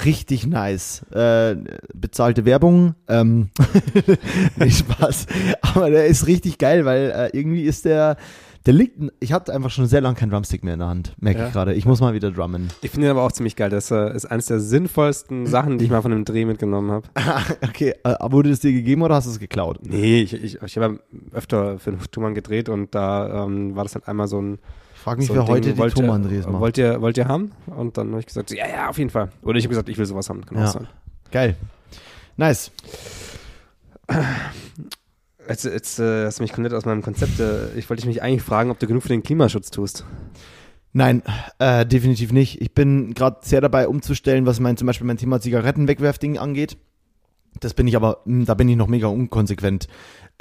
[0.04, 1.02] Richtig nice.
[1.12, 1.56] Äh,
[1.94, 2.94] bezahlte Werbung.
[3.08, 3.50] Ähm,
[4.56, 5.26] nicht Spaß.
[5.60, 8.16] Aber der ist richtig geil, weil äh, irgendwie ist der,
[8.64, 11.40] der liegt, ich hatte einfach schon sehr lange keinen Drumstick mehr in der Hand, merke
[11.40, 11.46] Ja.
[11.48, 11.74] ich gerade.
[11.74, 12.68] Ich muss mal wieder drummen.
[12.80, 13.70] Ich finde ihn aber auch ziemlich geil.
[13.70, 17.08] Das äh, ist eines der sinnvollsten Sachen, die ich mal von einem Dreh mitgenommen habe.
[17.62, 19.78] Okay, äh, aber wurde es dir gegeben oder hast du es geklaut?
[19.82, 21.00] Nee, ich, ich, ich habe
[21.32, 24.58] öfter für den Thumann gedreht und da ähm, war das halt einmal so ein
[25.02, 26.60] Ich frage mich, so wer heute die ihr- Thomann-Drehs macht.
[26.60, 27.50] Wollt ihr, wollt ihr haben?
[27.66, 29.30] Und dann habe ich gesagt, ja, ja, auf jeden Fall.
[29.42, 30.46] Oder ich habe gesagt, ich will sowas haben.
[30.46, 30.68] Kann Ja.
[30.68, 30.86] sein.
[31.32, 31.56] Geil.
[32.36, 32.70] Nice.
[35.48, 37.40] Jetzt, jetzt äh, hast du mich komplett aus meinem Konzept.
[37.40, 40.04] Äh, ich wollte mich eigentlich fragen, ob du genug für den Klimaschutz tust.
[40.92, 41.22] Nein,
[41.58, 42.60] äh, definitiv nicht.
[42.60, 46.76] Ich bin gerade sehr dabei umzustellen, was mein zum Beispiel mein Thema Zigarettenwegwerfding angeht.
[47.58, 49.88] Das bin ich aber, mh, da bin ich noch mega unkonsequent.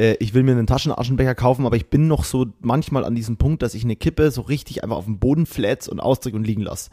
[0.02, 3.38] Äh, ich will mir einen Taschenaschenbecher kaufen, aber ich bin noch so manchmal an diesem
[3.38, 6.48] Punkt, dass ich eine Kippe so richtig einfach auf den Boden flätz und ausdrücke und
[6.48, 6.90] liegen lasse.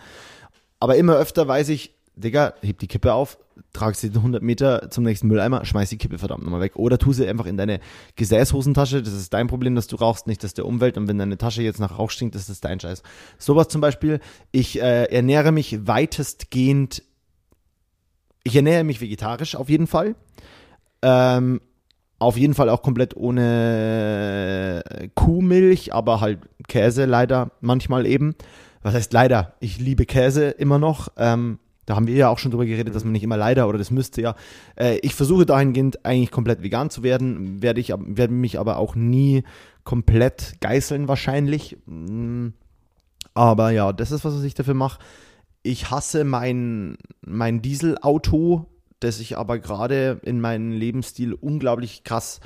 [0.78, 3.38] Aber immer öfter weiß ich, Digga, heb die Kippe auf,
[3.72, 6.74] trag sie 100 Meter zum nächsten Mülleimer, schmeiß die Kippe verdammt nochmal weg.
[6.74, 7.80] Oder tu sie einfach in deine
[8.16, 9.02] Gesäßhosentasche.
[9.02, 10.98] Das ist dein Problem, dass du rauchst, nicht das der Umwelt.
[10.98, 13.02] Und wenn deine Tasche jetzt nach Rauch stinkt, ist das dein Scheiß.
[13.38, 14.18] Sowas zum Beispiel.
[14.50, 17.04] Ich äh, ernähre mich weitestgehend
[18.42, 20.16] Ich ernähre mich vegetarisch auf jeden Fall.
[21.02, 21.60] Ähm,
[22.18, 24.82] auf jeden Fall auch komplett ohne
[25.14, 28.34] Kuhmilch, aber halt Käse leider manchmal eben.
[28.82, 29.54] Was heißt leider?
[29.60, 31.08] Ich liebe Käse immer noch.
[31.16, 31.58] Ähm,
[31.88, 33.90] da haben wir ja auch schon drüber geredet, dass man nicht immer leider oder das
[33.90, 34.34] müsste ja.
[34.76, 38.94] Äh, ich versuche dahingehend eigentlich komplett vegan zu werden, werde ich werde mich aber auch
[38.94, 39.42] nie
[39.84, 41.78] komplett geißeln wahrscheinlich.
[41.86, 42.48] Mm,
[43.32, 45.00] aber ja, das ist was, was ich dafür mache.
[45.62, 48.66] Ich hasse mein mein Dieselauto
[49.00, 52.40] das ich aber gerade in meinem Lebensstil unglaublich krass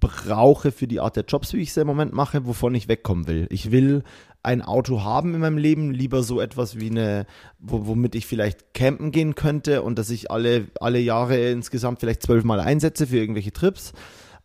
[0.00, 3.26] brauche für die Art der Jobs, wie ich es im Moment mache, wovon ich wegkommen
[3.26, 3.46] will.
[3.50, 4.02] Ich will
[4.42, 7.26] ein Auto haben in meinem Leben, lieber so etwas wie eine,
[7.58, 12.60] womit ich vielleicht campen gehen könnte und dass ich alle, alle Jahre insgesamt vielleicht zwölfmal
[12.60, 13.92] einsetze für irgendwelche Trips.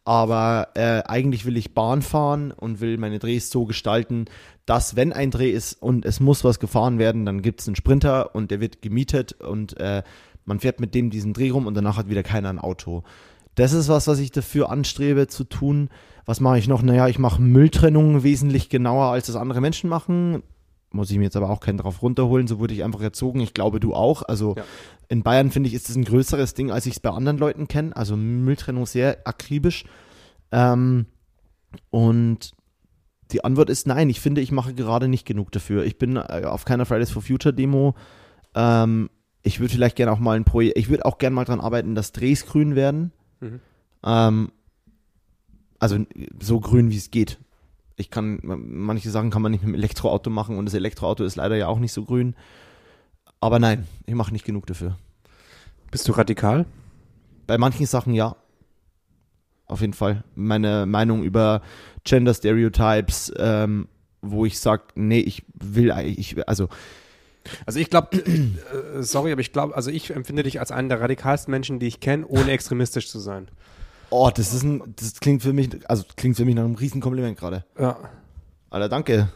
[0.06, 4.26] Aber äh, eigentlich will ich Bahn fahren und will meine Drehs so gestalten,
[4.66, 7.76] dass wenn ein Dreh ist und es muss was gefahren werden, dann gibt es einen
[7.76, 10.04] Sprinter und der wird gemietet und äh,
[10.46, 13.04] man fährt mit dem diesen Dreh rum und danach hat wieder keiner ein Auto.
[13.56, 15.90] Das ist was, was ich dafür anstrebe zu tun.
[16.26, 16.82] Was mache ich noch?
[16.82, 20.44] Naja, ich mache Mülltrennung wesentlich genauer, als das andere Menschen machen.
[20.92, 23.42] Muss ich mir jetzt aber auch keinen drauf runterholen, so wurde ich einfach erzogen.
[23.42, 24.24] Ich glaube, du auch.
[24.24, 24.64] Also ja.
[25.08, 27.68] in Bayern, finde ich, ist das ein größeres Ding, als ich es bei anderen Leuten
[27.68, 27.96] kenne.
[27.96, 29.84] Also Mülltrennung sehr akribisch.
[30.52, 31.06] Ähm,
[31.92, 32.54] und
[33.32, 34.10] die Antwort ist nein.
[34.10, 35.84] Ich finde, ich mache gerade nicht genug dafür.
[35.84, 37.94] Ich bin äh, auf keiner Fridays for Future Demo.
[38.56, 39.10] Ähm,
[39.42, 41.96] ich würde vielleicht gerne auch mal ein Projekt, ich würde auch gerne mal dran arbeiten,
[41.96, 43.12] dass Drehs grün werden.
[43.40, 43.60] Mhm.
[44.04, 44.52] Ähm,
[45.80, 45.98] also
[46.42, 47.40] so grün, wie es geht.
[47.96, 51.36] Ich kann, manche Sachen kann man nicht mit dem Elektroauto machen und das Elektroauto ist
[51.36, 52.36] leider ja auch nicht so grün.
[53.40, 54.98] Aber nein, ich mache nicht genug dafür.
[55.92, 56.66] Bist du radikal?
[57.48, 58.36] Bei manchen Sachen ja.
[59.66, 60.24] Auf jeden Fall.
[60.36, 61.62] Meine Meinung über
[62.04, 63.88] Gender Stereotypes, ähm,
[64.22, 66.70] wo ich sage, nee, ich will, ich, also
[67.66, 71.02] also ich glaube, äh, sorry, aber ich glaube, also ich empfinde dich als einen der
[71.02, 73.48] radikalsten Menschen, die ich kenne, ohne extremistisch zu sein.
[74.10, 77.02] Oh, das ist ein, das klingt für mich, also klingt für mich nach einem riesen
[77.02, 77.64] Kompliment gerade.
[77.80, 77.98] Ja.
[78.70, 79.30] Alter, danke.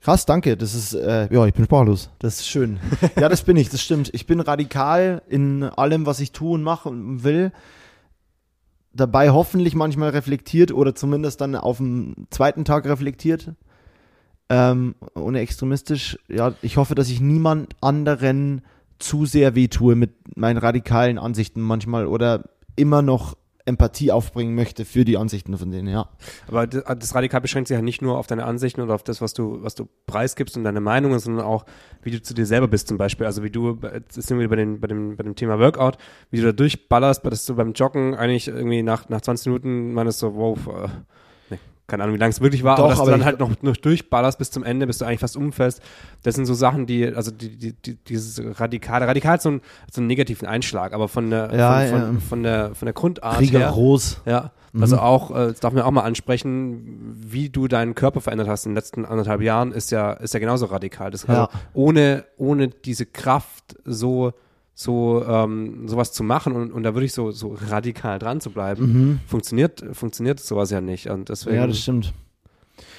[0.00, 0.56] Krass, danke.
[0.56, 2.10] Das ist, äh, ja, ich bin sprachlos.
[2.18, 2.78] Das ist schön.
[3.18, 4.10] ja, das bin ich, das stimmt.
[4.12, 7.52] Ich bin radikal in allem, was ich tue und mache und will.
[8.92, 13.54] Dabei hoffentlich manchmal reflektiert oder zumindest dann auf dem zweiten Tag reflektiert
[14.48, 18.62] ähm, ohne extremistisch, ja, ich hoffe, dass ich niemand anderen
[18.98, 22.44] zu sehr wehtue mit meinen radikalen Ansichten manchmal oder
[22.76, 23.36] immer noch
[23.66, 26.08] Empathie aufbringen möchte für die Ansichten von denen, ja.
[26.48, 29.32] Aber das Radikal beschränkt sich ja nicht nur auf deine Ansichten oder auf das, was
[29.32, 31.64] du, was du preisgibst und deine Meinungen, sondern auch,
[32.02, 33.24] wie du zu dir selber bist zum Beispiel.
[33.24, 35.96] Also wie du, jetzt sind wir bei, den, bei, dem, bei dem Thema Workout,
[36.30, 40.18] wie du da durchballerst, dass du beim Joggen eigentlich irgendwie nach, nach 20 Minuten meinst
[40.18, 40.88] so, wow, äh,
[41.86, 43.50] keine Ahnung, wie lange es wirklich war, Doch, aber dass aber du dann halt noch,
[43.60, 45.82] noch durchballerst bis zum Ende, bis du eigentlich fast umfällst.
[46.22, 49.60] Das sind so Sachen, die, also die, die, die dieses radikale, radikal hat so, ein,
[49.92, 52.06] so einen negativen Einschlag, aber von der, ja, von, ja.
[52.06, 54.22] Von, von, der, von der Grundart Rigoros.
[54.24, 54.32] her.
[54.32, 54.50] Ja.
[54.72, 54.82] Mhm.
[54.82, 58.64] Also auch, äh, das darf man auch mal ansprechen, wie du deinen Körper verändert hast
[58.64, 61.10] in den letzten anderthalb Jahren, ist ja, ist ja genauso radikal.
[61.10, 61.48] Das, also ja.
[61.74, 64.32] ohne, ohne diese Kraft so
[64.74, 68.50] so ähm, sowas zu machen und, und da würde ich so, so radikal dran zu
[68.50, 69.20] bleiben, mhm.
[69.26, 71.08] funktioniert, funktioniert sowas ja nicht.
[71.08, 72.12] Und deswegen, ja, das stimmt.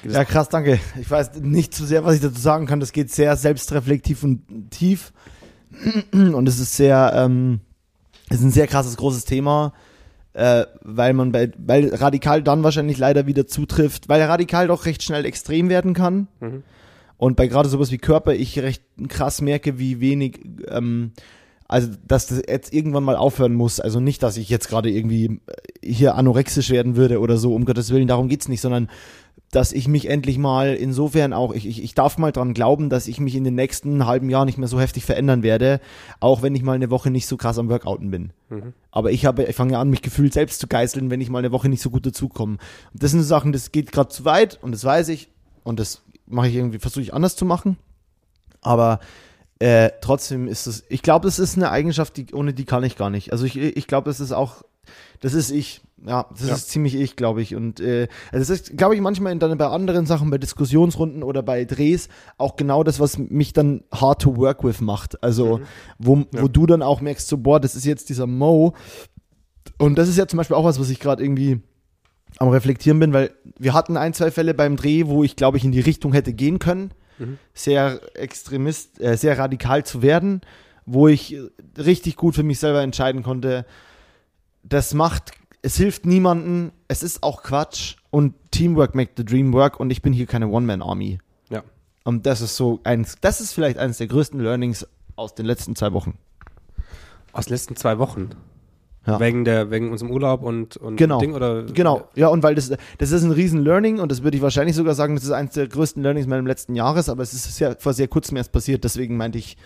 [0.07, 0.79] Ja, krass, danke.
[0.99, 2.79] Ich weiß nicht zu sehr, was ich dazu sagen kann.
[2.79, 5.11] Das geht sehr selbstreflektiv und tief.
[6.13, 7.59] Und es ist sehr, ähm,
[8.29, 9.73] es ist ein sehr krasses, großes Thema,
[10.31, 15.03] äh, weil man bei, weil radikal dann wahrscheinlich leider wieder zutrifft, weil radikal doch recht
[15.03, 16.27] schnell extrem werden kann.
[16.39, 16.63] Mhm.
[17.17, 21.11] Und bei gerade sowas wie Körper ich recht krass merke, wie wenig ähm,
[21.67, 23.79] also, dass das jetzt irgendwann mal aufhören muss.
[23.79, 25.39] Also nicht, dass ich jetzt gerade irgendwie äh,
[25.83, 28.89] hier anorexisch werden würde oder so, um Gottes Willen, darum geht's nicht, sondern
[29.51, 33.07] dass ich mich endlich mal insofern auch, ich, ich, ich darf mal dran glauben, dass
[33.07, 35.79] ich mich in den nächsten halben Jahren nicht mehr so heftig verändern werde,
[36.19, 38.33] auch wenn ich mal eine Woche nicht so krass am Workouten bin.
[38.49, 38.73] Mhm.
[38.91, 41.51] Aber ich habe, ich fange an, mich gefühlt selbst zu geißeln, wenn ich mal eine
[41.51, 42.57] Woche nicht so gut dazukomme.
[42.93, 45.29] Das sind Sachen, das geht gerade zu weit und das weiß ich
[45.63, 47.77] und das mache ich irgendwie, versuche ich anders zu machen.
[48.61, 48.99] Aber
[49.59, 52.97] äh, trotzdem ist es, ich glaube, es ist eine Eigenschaft, die, ohne die kann ich
[52.97, 53.31] gar nicht.
[53.31, 54.63] Also ich, ich glaube, es ist auch,
[55.21, 55.81] das ist ich.
[56.05, 56.53] Ja, das ja.
[56.53, 57.55] ist ziemlich ich, glaube ich.
[57.55, 61.41] Und äh, das ist, glaube ich, manchmal in, dann bei anderen Sachen, bei Diskussionsrunden oder
[61.41, 65.23] bei Drehs, auch genau das, was mich dann hard to work with macht.
[65.23, 65.63] Also, mhm.
[65.97, 66.43] wo, ja.
[66.43, 68.75] wo du dann auch merkst, so, boah, das ist jetzt dieser Mo.
[69.79, 71.61] Und das ist ja zum Beispiel auch was, was ich gerade irgendwie
[72.37, 75.63] am Reflektieren bin, weil wir hatten ein, zwei Fälle beim Dreh, wo ich, glaube ich,
[75.63, 77.37] in die Richtung hätte gehen können mhm.
[77.53, 80.41] sehr extremist, äh, sehr radikal zu werden,
[80.85, 81.37] wo ich
[81.77, 83.65] richtig gut für mich selber entscheiden konnte,
[84.63, 89.79] das macht, es hilft niemanden, es ist auch Quatsch und Teamwork make the dream work
[89.79, 91.19] und ich bin hier keine One-Man-Army.
[91.49, 91.63] Ja.
[92.03, 95.75] Und das ist so eins, das ist vielleicht eines der größten Learnings aus den letzten
[95.75, 96.17] zwei Wochen.
[97.33, 98.29] Aus den letzten zwei Wochen.
[99.07, 99.19] Ja.
[99.19, 101.19] Wegen der, wegen unserem Urlaub und, und Genau.
[101.19, 101.63] Ding oder?
[101.63, 104.75] Genau, ja, und weil das, das ist ein riesen Learning und das würde ich wahrscheinlich
[104.75, 107.75] sogar sagen, das ist eines der größten Learnings meines letzten Jahres, aber es ist sehr,
[107.79, 109.57] vor sehr kurzem erst passiert, deswegen meinte ich,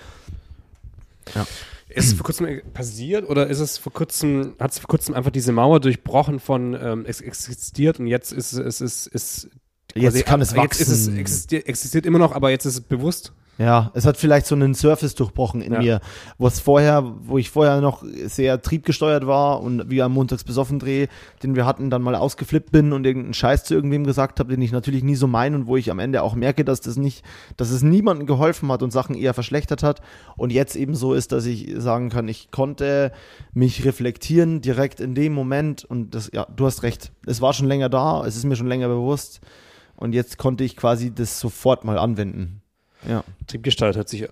[1.87, 5.31] Ist es vor kurzem passiert oder ist es vor kurzem, hat es vor kurzem einfach
[5.31, 9.49] diese Mauer durchbrochen von ähm, es existiert und jetzt ist es, ist, ist,
[9.95, 11.17] Jetzt kann es Jetzt ist es wachsen.
[11.17, 13.33] existiert, existiert immer noch, aber jetzt ist es bewusst.
[13.59, 15.79] Ja, es hat vielleicht so einen Surface durchbrochen in Ja.
[15.79, 16.01] mir,
[16.37, 20.79] wo es vorher, wo ich vorher noch sehr triebgesteuert war und wie am Montags besoffen
[20.79, 21.07] Dreh,
[21.43, 24.61] den wir hatten, dann mal ausgeflippt bin und irgendeinen Scheiß zu irgendwem gesagt habe, den
[24.61, 27.25] ich natürlich nie so meine und wo ich am Ende auch merke, dass das nicht,
[27.57, 29.99] dass es niemandem geholfen hat und Sachen eher verschlechtert hat
[30.37, 33.11] und jetzt eben so ist, dass ich sagen kann, ich konnte
[33.53, 37.67] mich reflektieren direkt in dem Moment und das, ja, du hast recht, es war schon
[37.67, 39.41] länger da, es ist mir schon länger bewusst
[39.97, 42.61] und jetzt konnte ich quasi das sofort mal anwenden.
[43.07, 43.23] Ja.
[43.47, 44.27] Triebgesteuert hört sich äh,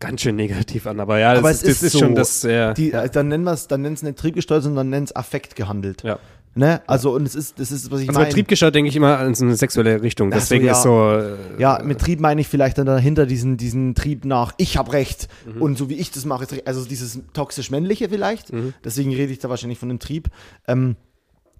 [0.00, 1.98] ganz schön negativ an, aber ja, das, Aber ist, es das ist ist so.
[2.00, 2.74] schon das sehr.
[2.74, 5.54] Die, äh, dann nennen wir es, dann nennen es nicht triebgesteuert, sondern nennen es Affekt
[5.56, 6.02] gehandelt.
[6.02, 6.18] ja.
[6.56, 6.82] Ne?
[6.88, 8.32] Also, und es ist, das ist, was ich Also meine.
[8.32, 10.30] triebgesteuert denke ich immer in so eine sexuelle Richtung.
[10.32, 10.72] Ach so, Deswegen ja.
[10.72, 11.12] ist so.
[11.12, 14.92] Äh, Ja, mit Trieb meine ich vielleicht dann dahinter diesen, diesen Trieb nach, ich habe
[14.92, 15.62] Recht Mhm.
[15.62, 18.52] und so wie ich das mache, also dieses toxisch-männliche vielleicht.
[18.52, 18.74] Mhm.
[18.84, 20.28] Deswegen rede ich da wahrscheinlich von dem Trieb.
[20.66, 20.96] Ähm,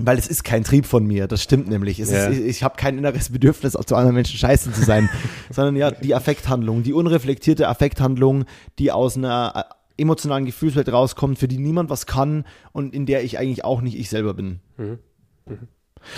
[0.07, 1.98] weil es ist kein Trieb von mir, das stimmt nämlich.
[1.98, 2.05] Ja.
[2.05, 5.09] ist, ich ich habe kein inneres Bedürfnis, auch zu anderen Menschen scheiße zu sein,
[5.51, 8.44] sondern ja, die Affekthandlung, die unreflektierte Affekthandlung,
[8.78, 9.53] die aus einer
[9.96, 13.82] äh, emotionalen Gefühlswelt rauskommt, für die niemand was kann und in der ich eigentlich auch
[13.82, 14.61] nicht ich selber bin.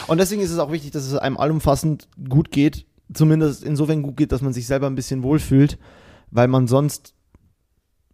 [0.07, 4.17] Und deswegen ist es auch wichtig, dass es einem allumfassend gut geht, zumindest insofern gut
[4.17, 5.79] geht, dass man sich selber ein bisschen wohlfühlt,
[6.31, 7.15] weil man sonst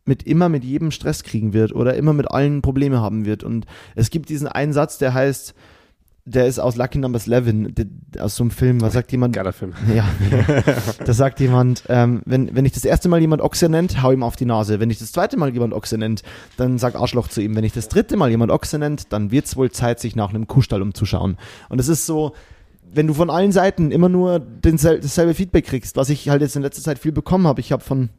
[0.09, 3.45] mit immer mit jedem Stress kriegen wird oder immer mit allen Probleme haben wird.
[3.45, 5.55] Und es gibt diesen einen Satz, der heißt,
[6.25, 9.35] der ist aus Lucky Numbers 11, der- aus so einem Film, was sagt jemand?
[9.35, 9.73] Geiler Film.
[9.95, 10.05] Ja,
[11.03, 14.23] da sagt jemand, ähm, wenn, wenn ich das erste Mal jemand Ochse nennt, hau ihm
[14.23, 14.79] auf die Nase.
[14.79, 16.23] Wenn ich das zweite Mal jemand Ochse nennt,
[16.59, 17.57] dann sag Arschloch zu ihm.
[17.57, 20.47] Wenn ich das dritte Mal jemand Ochse nennt, dann wird's wohl Zeit, sich nach einem
[20.47, 21.39] Kuhstall umzuschauen.
[21.71, 22.33] Und es ist so,
[22.93, 26.57] wenn du von allen Seiten immer nur densel- dasselbe Feedback kriegst, was ich halt jetzt
[26.57, 27.61] in letzter Zeit viel bekommen habe.
[27.61, 28.11] Ich habe von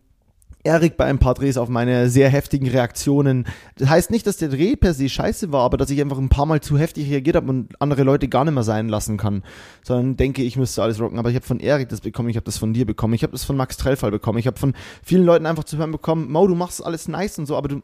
[0.69, 3.45] Erik bei ein paar Drehs auf meine sehr heftigen Reaktionen.
[3.77, 6.29] Das heißt nicht, dass der Dreh per se scheiße war, aber dass ich einfach ein
[6.29, 9.43] paar Mal zu heftig reagiert habe und andere Leute gar nicht mehr sein lassen kann.
[9.83, 11.17] Sondern denke, ich müsste alles rocken.
[11.17, 13.31] Aber ich habe von Erik das bekommen, ich habe das von dir bekommen, ich habe
[13.31, 16.45] das von Max Trellfall bekommen, ich habe von vielen Leuten einfach zu hören bekommen, Mo,
[16.45, 17.81] du machst alles nice und so, aber du,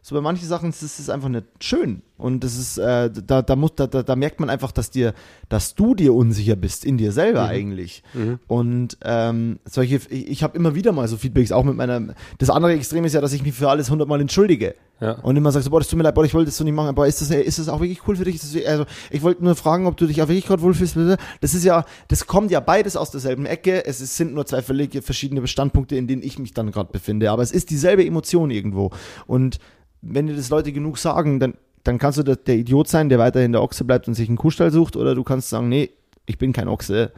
[0.00, 2.02] so bei manchen Sachen ist es einfach nicht schön.
[2.16, 5.14] Und das ist, äh, da, da, muss, da, da, da merkt man einfach, dass dir,
[5.48, 8.02] dass du dir unsicher bist, in dir selber eigentlich.
[8.48, 12.14] Und ähm, solche, ich, ich habe immer wieder mal so Feedbacks, auch mit meiner.
[12.38, 14.74] Das andere Extrem ist ja, dass ich mich für alles hundertmal entschuldige.
[15.00, 15.12] Ja.
[15.20, 16.88] Und immer sagst, boah, das tut mir leid, boah, ich wollte das so nicht machen,
[16.88, 18.40] aber ist das, ist das auch wirklich cool für dich?
[18.40, 20.96] Das, also, ich wollte nur fragen, ob du dich auch wirklich gerade wohlfühlst.
[21.40, 23.86] Das ist ja, das kommt ja beides aus derselben Ecke.
[23.86, 27.30] Es ist, sind nur zwei völlig verschiedene Bestandpunkte, in denen ich mich dann gerade befinde.
[27.30, 28.90] Aber es ist dieselbe Emotion irgendwo.
[29.26, 29.58] Und
[30.02, 31.54] wenn dir das Leute genug sagen, dann,
[31.84, 34.38] dann kannst du der, der Idiot sein, der weiterhin der Ochse bleibt und sich einen
[34.38, 35.90] Kuhstall sucht, oder du kannst sagen, nee,
[36.26, 37.12] ich bin kein Ochse.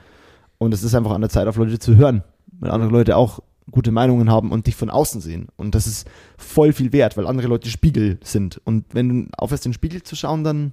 [0.59, 2.23] Und es ist einfach an der Zeit, auf Leute zu hören,
[2.59, 3.41] weil andere Leute auch
[3.71, 5.49] gute Meinungen haben und dich von außen sehen.
[5.57, 8.61] Und das ist voll viel wert, weil andere Leute Spiegel sind.
[8.65, 10.73] Und wenn du aufhörst, den Spiegel zu schauen, dann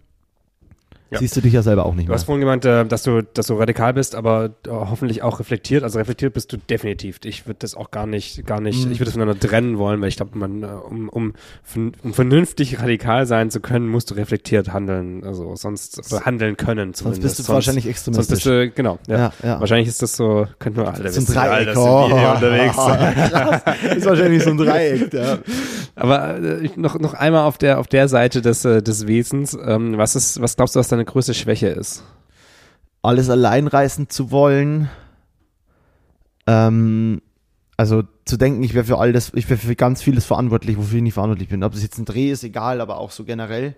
[1.09, 1.19] Ja.
[1.19, 2.15] siehst du dich ja selber auch nicht Du mehr.
[2.15, 5.83] hast vorhin gemeint, äh, dass du, dass du radikal bist, aber äh, hoffentlich auch reflektiert.
[5.83, 7.19] Also reflektiert bist du definitiv.
[7.23, 8.91] Ich würde das auch gar nicht, gar nicht, Mhm.
[8.91, 11.33] ich würde das voneinander trennen wollen, weil ich glaube, man, äh, um, um,
[12.03, 15.23] um vernünftig radikal sein zu können, musst du reflektiert handeln.
[15.23, 17.37] Also sonst handeln können Sonst zumindest.
[17.37, 18.35] bist du wahrscheinlich Sonst extremistisch.
[18.35, 18.99] bist du, genau.
[19.07, 19.17] Ja.
[19.17, 19.59] ja, ja.
[19.59, 21.25] Wahrscheinlich ist das so, könnte nur alle ein wissen.
[21.25, 21.67] Dreieck.
[21.67, 22.75] Wir hier Oh, unterwegs.
[22.75, 23.61] krass.
[23.95, 25.13] ist wahrscheinlich so ein Dreieck.
[25.13, 25.37] Ja.
[25.95, 29.57] Aber äh, noch, noch einmal auf der, auf der Seite des, äh, des Wesens.
[29.65, 32.03] Ähm, was ist, was glaubst du, was deine größte Schwäche ist?
[33.01, 34.89] Alles allein reißen zu wollen.
[36.47, 37.21] Ähm,
[37.77, 40.97] also zu denken, ich wäre für all das, ich wäre für ganz vieles verantwortlich, wofür
[40.97, 41.63] ich nicht verantwortlich bin.
[41.63, 43.75] Ob das jetzt ein Dreh ist, egal, aber auch so generell.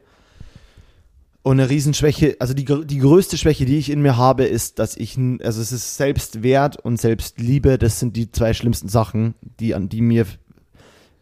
[1.41, 4.97] Und eine Riesenschwäche, also die, die größte Schwäche, die ich in mir habe, ist, dass
[4.97, 9.89] ich, also es ist Selbstwert und Selbstliebe, das sind die zwei schlimmsten Sachen, die an
[9.89, 10.25] die mir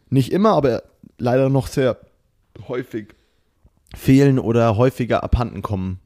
[0.09, 0.83] nicht immer, aber
[1.17, 1.97] leider noch sehr
[2.67, 3.13] häufig
[3.97, 5.99] fehlen oder häufiger abhanden kommen.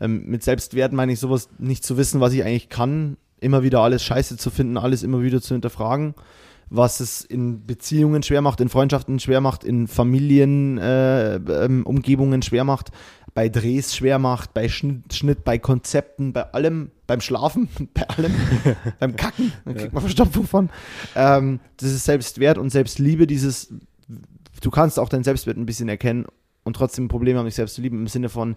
[0.00, 3.80] Ähm, mit Selbstwert meine ich sowas nicht zu wissen, was ich eigentlich kann, immer wieder
[3.80, 6.14] alles scheiße zu finden, alles immer wieder zu hinterfragen,
[6.70, 11.84] was es in Beziehungen schwer macht, in Freundschaften schwer macht, in Familien, äh, ähm,
[12.42, 12.90] schwer macht,
[13.34, 18.34] bei Drehs schwer macht, bei Schnitt, Schnitt bei Konzepten, bei allem, beim Schlafen, bei allem,
[19.00, 20.70] beim Kacken, da kriegt man Verstopfung von.
[21.16, 23.74] Ähm, das ist Selbstwert und Selbstliebe, dieses,
[24.60, 26.26] du kannst auch deinen Selbstwert ein bisschen erkennen
[26.64, 28.56] und trotzdem Probleme haben, dich selbst zu lieben, im Sinne von,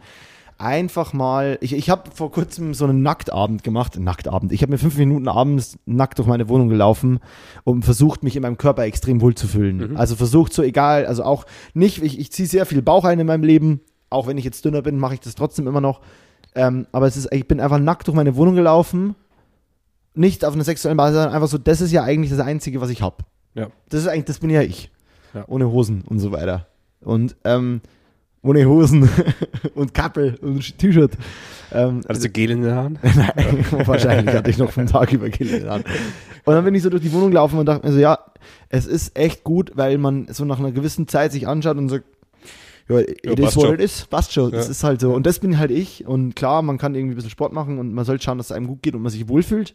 [0.58, 4.78] einfach mal, ich, ich habe vor kurzem so einen Nacktabend gemacht, Nacktabend, ich habe mir
[4.78, 7.20] fünf Minuten abends nackt durch meine Wohnung gelaufen
[7.64, 9.91] und versucht, mich in meinem Körper extrem wohl zu fühlen.
[9.91, 9.97] Mhm.
[9.97, 13.28] Also versucht so egal, also auch nicht, ich, ich ziehe sehr viel Bauch ein in
[13.28, 16.01] meinem Leben, auch wenn ich jetzt dünner bin, mache ich das trotzdem immer noch.
[16.53, 19.16] Ähm, aber es ist, ich bin einfach nackt durch meine Wohnung gelaufen,
[20.14, 22.89] nicht auf einer sexuellen Basis, sondern einfach so, das ist ja eigentlich das Einzige, was
[22.89, 23.18] ich habe.
[23.56, 23.68] Ja.
[23.89, 24.89] Das ist eigentlich, das bin ja ich.
[25.34, 25.43] Ja.
[25.47, 26.68] Ohne Hosen und so weiter.
[27.06, 27.82] Und ähm,
[28.41, 29.10] ohne Hosen
[29.76, 31.14] und Kappe und T-Shirt.
[31.72, 32.99] Ähm, Hattest du Gel in den Haaren?
[33.03, 35.84] Nein, wahrscheinlich hatte ich noch fünf Tage über Kinder an.
[36.43, 38.20] Und dann bin ich so durch die Wohnung gelaufen und dachte mir so, ja,
[38.70, 42.06] es ist echt gut, weil man so nach einer gewissen Zeit sich anschaut und sagt,
[42.88, 43.74] ja, it Ja, is what schon.
[43.76, 44.51] it is, passt schon.
[44.51, 44.72] Das Ja.
[44.72, 45.14] ist halt so.
[45.16, 46.06] Und das bin halt ich.
[46.06, 48.51] Und klar, man kann irgendwie ein bisschen Sport machen und man soll schauen, dass es
[48.51, 49.74] einem gut geht und man sich wohlfühlt.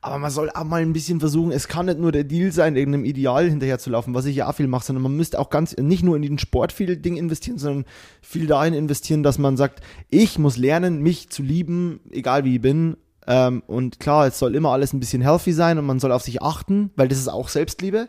[0.00, 2.76] Aber man soll auch mal ein bisschen versuchen, es kann nicht nur der Deal sein,
[2.76, 6.04] irgendeinem Ideal hinterherzulaufen, was ich ja auch viel mache, sondern man müsste auch ganz, nicht
[6.04, 7.84] nur in den Sport viel Ding investieren, sondern
[8.22, 12.62] viel dahin investieren, dass man sagt, ich muss lernen, mich zu lieben, egal wie ich
[12.62, 12.96] bin.
[13.26, 16.22] Ähm, und klar, es soll immer alles ein bisschen healthy sein und man soll auf
[16.22, 18.08] sich achten, weil das ist auch Selbstliebe.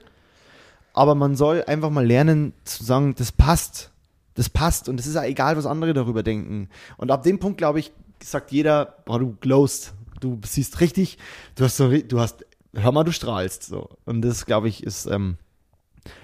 [0.94, 3.92] Aber man soll einfach mal lernen zu sagen, das passt.
[4.36, 4.90] Das passt.
[4.90, 6.70] Und es ist ja egal, was andere darüber denken.
[6.98, 7.92] Und ab dem Punkt, glaube ich,
[8.24, 9.94] sagt jeder, boah, du glowst.
[10.20, 11.18] Du siehst richtig,
[11.56, 13.64] du hast so, du hast, hör mal, du strahlst.
[13.64, 13.90] So.
[14.06, 15.38] Und das, glaube ich, ist, ähm,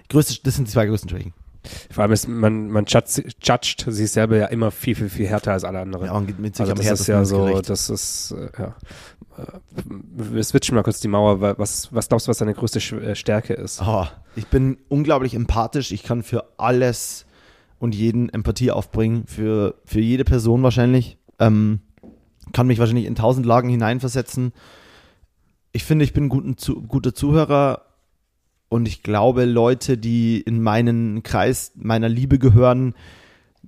[0.09, 1.33] größte, das sind die zwei größten Schwächen.
[1.89, 5.63] Vor allem ist man, man judgt, sich selber ja immer viel, viel, viel härter als
[5.63, 6.05] alle anderen.
[6.05, 7.69] Ja, geht mit sich also das ist ja so, Gericht.
[7.69, 8.75] das ist, äh, ja.
[9.37, 11.41] Äh, Wir switchen mal kurz die Mauer.
[11.41, 13.81] Wa- Was, was glaubst du, was deine größte äh, Stärke ist?
[13.81, 15.91] Oh, ich bin unglaublich empathisch.
[15.91, 17.25] Ich kann für alles
[17.79, 19.25] und jeden Empathie aufbringen.
[19.25, 21.17] Für, für jede Person wahrscheinlich.
[21.39, 21.79] Ähm,
[22.53, 24.53] kann mich wahrscheinlich in tausend Lagen hineinversetzen.
[25.71, 27.81] Ich finde, ich bin ein zu, guter Zuhörer
[28.69, 32.93] und ich glaube, Leute, die in meinen Kreis meiner Liebe gehören,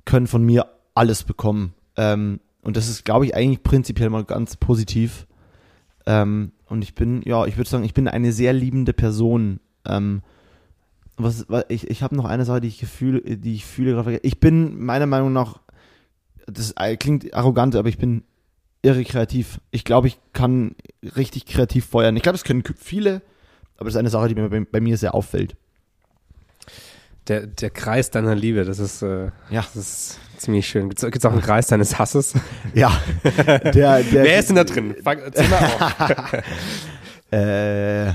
[0.06, 1.74] können von mir alles bekommen.
[1.96, 5.28] Ähm, und das ist, glaube ich, eigentlich prinzipiell mal ganz positiv.
[6.06, 9.60] Ähm, und ich bin, ja, ich würde sagen, ich bin eine sehr liebende Person.
[9.86, 10.22] Ähm,
[11.18, 14.18] was, was, ich ich habe noch eine Sache, die ich gefühle, die ich fühle gerade.
[14.24, 15.60] Ich bin meiner Meinung nach,
[16.46, 18.24] das klingt arrogant, aber ich bin
[18.88, 19.60] irre kreativ.
[19.72, 20.76] Ich glaube, ich kann
[21.16, 22.16] richtig kreativ feuern.
[22.16, 23.22] Ich glaube, das können viele,
[23.76, 25.56] aber das ist eine Sache, die mir bei, bei mir sehr auffällt.
[27.28, 29.62] Der, der Kreis deiner Liebe, das ist, äh, Ja.
[29.62, 30.90] das ist ziemlich schön.
[30.90, 32.34] Gibt es auch einen Kreis deines Hasses?
[32.74, 34.96] Ja, der, der, Wer ist denn da drin?
[35.04, 35.66] Fang, mal
[36.00, 36.34] auf.
[37.34, 38.14] äh,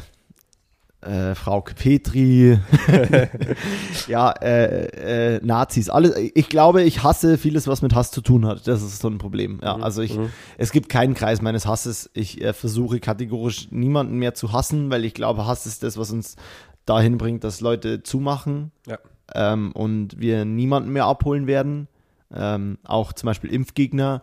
[1.03, 2.59] äh, Frau Petri,
[4.09, 6.15] ja, äh, äh, Nazis, alles.
[6.35, 8.67] Ich glaube, ich hasse vieles, was mit Hass zu tun hat.
[8.67, 9.61] Das ist so ein Problem.
[9.63, 10.31] Ja, Mhm, also ich, mhm.
[10.59, 12.11] es gibt keinen Kreis meines Hasses.
[12.15, 16.11] Ich äh, versuche kategorisch niemanden mehr zu hassen, weil ich glaube, Hass ist das, was
[16.11, 16.37] uns
[16.87, 18.99] dahin bringt, dass Leute zumachen Ja.
[19.35, 21.89] ähm, und wir niemanden mehr abholen werden.
[22.35, 24.23] Ähm, auch zum Beispiel Impfgegner,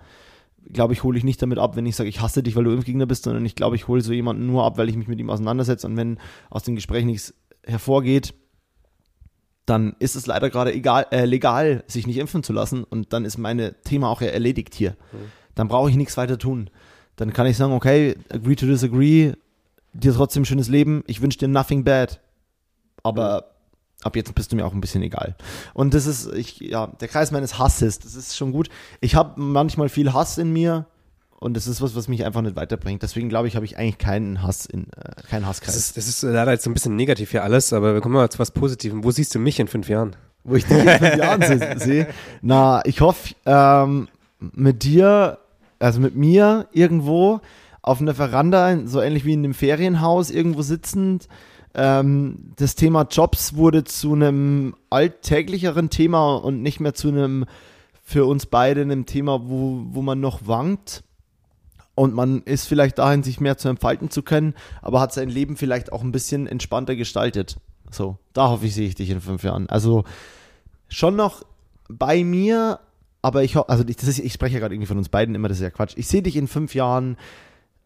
[0.67, 2.71] glaube ich, hole ich nicht damit ab, wenn ich sage, ich hasse dich, weil du
[2.71, 5.19] Impfgegner bist, sondern ich glaube, ich hole so jemanden nur ab, weil ich mich mit
[5.19, 7.33] ihm auseinandersetze und wenn aus dem Gespräch nichts
[7.63, 8.33] hervorgeht,
[9.65, 13.25] dann ist es leider gerade egal, äh, legal, sich nicht impfen zu lassen und dann
[13.25, 14.95] ist meine Thema auch erledigt hier.
[15.53, 16.69] Dann brauche ich nichts weiter tun.
[17.15, 19.33] Dann kann ich sagen, okay, agree to disagree,
[19.93, 22.21] dir trotzdem ein schönes Leben, ich wünsche dir nothing bad.
[23.03, 23.55] Aber
[24.03, 25.35] ab jetzt bist du mir auch ein bisschen egal.
[25.73, 28.69] Und das ist, ich, ja, der Kreis meines Hasses, das ist schon gut.
[29.01, 30.85] Ich habe manchmal viel Hass in mir
[31.39, 33.01] und das ist was, was mich einfach nicht weiterbringt.
[33.03, 35.75] Deswegen glaube ich, habe ich eigentlich keinen Hass in, äh, keinen Das Hasskreis.
[35.75, 38.39] ist, das ist leider jetzt ein bisschen negativ hier alles, aber wir kommen mal zu
[38.39, 39.03] was Positivem.
[39.03, 40.15] Wo siehst du mich in fünf Jahren?
[40.45, 42.07] Wo ich dich in fünf Jahren se- sehe.
[42.41, 44.07] Na, ich hoffe, ähm,
[44.39, 45.37] mit dir,
[45.79, 47.41] also mit mir irgendwo
[47.81, 51.27] auf einer Veranda, so ähnlich wie in einem Ferienhaus, irgendwo sitzend.
[51.73, 57.45] Ähm, das Thema Jobs wurde zu einem alltäglicheren Thema und nicht mehr zu einem
[58.01, 61.03] für uns beide einem Thema, wo, wo man noch wankt.
[61.93, 65.57] Und man ist vielleicht dahin, sich mehr zu entfalten zu können, aber hat sein Leben
[65.57, 67.57] vielleicht auch ein bisschen entspannter gestaltet.
[67.91, 69.69] So, da hoffe ich, sehe ich dich in fünf Jahren.
[69.69, 70.05] Also
[70.87, 71.43] schon noch
[71.89, 72.79] bei mir,
[73.21, 75.49] aber ich hoffe, also ich, ist, ich spreche ja gerade irgendwie von uns beiden immer,
[75.49, 75.93] das ist ja Quatsch.
[75.97, 77.17] Ich sehe dich in fünf Jahren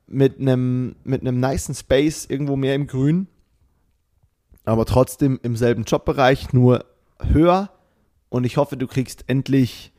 [0.07, 3.27] mit einem mit einem nicen Space irgendwo mehr im Grün,
[4.65, 6.85] aber trotzdem im selben Jobbereich, nur
[7.19, 7.69] höher.
[8.29, 9.91] Und ich hoffe, du kriegst endlich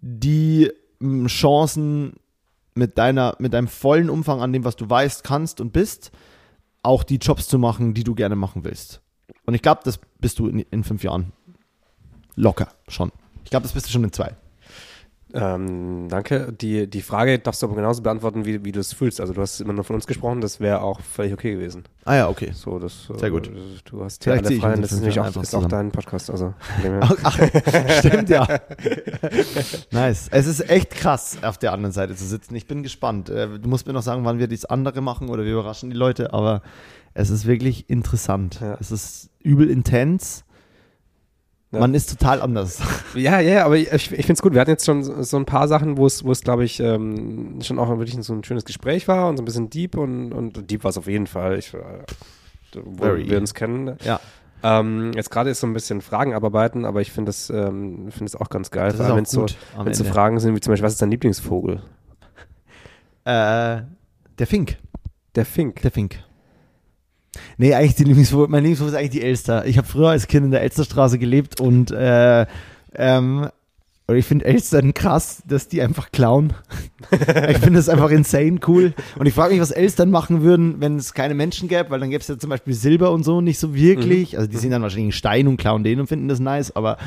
[0.00, 2.14] die mm, Chancen
[2.74, 6.10] mit deiner, mit deinem vollen Umfang an dem, was du weißt, kannst und bist,
[6.82, 9.00] auch die Jobs zu machen, die du gerne machen willst.
[9.44, 11.32] Und ich glaube, das bist du in, in fünf Jahren
[12.34, 13.12] locker schon.
[13.44, 14.34] Ich glaube, das bist du schon in zwei.
[15.34, 16.52] Ähm, danke.
[16.52, 19.20] Die, die Frage darfst du aber genauso beantworten, wie, wie du es fühlst.
[19.20, 21.84] Also du hast immer nur von uns gesprochen, das wäre auch völlig okay gewesen.
[22.04, 22.50] Ah ja, okay.
[22.54, 23.48] So, das, Sehr gut.
[23.48, 23.52] äh,
[23.84, 26.30] Du hast Vielleicht alle Freien, das ist nämlich auch, ist auch dein Podcast.
[26.30, 27.00] Also, her.
[27.22, 27.38] Ach,
[27.98, 28.46] stimmt ja.
[29.90, 30.28] nice.
[30.30, 32.54] Es ist echt krass, auf der anderen Seite zu sitzen.
[32.54, 33.28] Ich bin gespannt.
[33.28, 35.96] Äh, Du musst mir noch sagen, wann wir das andere machen oder wir überraschen die
[35.96, 36.62] Leute, aber
[37.14, 38.58] es ist wirklich interessant.
[38.60, 38.76] Ja.
[38.80, 40.44] Es ist übel intens.
[41.72, 41.80] Ja.
[41.80, 42.80] Man ist total anders.
[43.14, 44.54] Ja, ja, aber ich, ich finde es gut.
[44.54, 46.80] Wir hatten jetzt schon so so ein paar Sachen, wo es, wo es, glaube ich,
[46.80, 50.32] ähm, schon auch wirklich so ein schönes Gespräch war und so ein bisschen deep und,
[50.32, 51.58] und deep war es auf jeden Fall.
[51.58, 51.78] Ich, äh,
[52.84, 53.28] wo Very.
[53.28, 53.96] wir uns kennen.
[54.02, 54.18] Ja.
[54.62, 58.26] Ähm, jetzt gerade ist so ein bisschen Fragen abarbeiten, aber ich finde es ähm, finde
[58.26, 58.92] es auch ganz geil.
[58.92, 60.04] Das wenn es so, so.
[60.04, 61.82] Fragen sind, wie zum Beispiel, was ist dein Lieblingsvogel?
[63.24, 63.82] Äh,
[64.38, 64.78] der Fink.
[65.34, 65.82] Der Fink.
[65.82, 66.18] Der Fink.
[67.56, 69.66] Nee, eigentlich die Lieblingsvogel, mein Lieblingsvogel ist eigentlich die Elster.
[69.66, 72.46] Ich habe früher als Kind in der Elsterstraße gelebt und äh,
[72.94, 73.48] ähm,
[74.08, 76.54] und ich finde Elstern krass, dass die einfach klauen.
[77.10, 78.94] ich finde das einfach insane cool.
[79.16, 82.10] Und ich frage mich, was Elstern machen würden, wenn es keine Menschen gäbe, weil dann
[82.10, 84.36] gäbe es ja zum Beispiel Silber und so nicht so wirklich.
[84.36, 86.98] Also die sehen dann wahrscheinlich einen Stein und klauen den und finden das nice, aber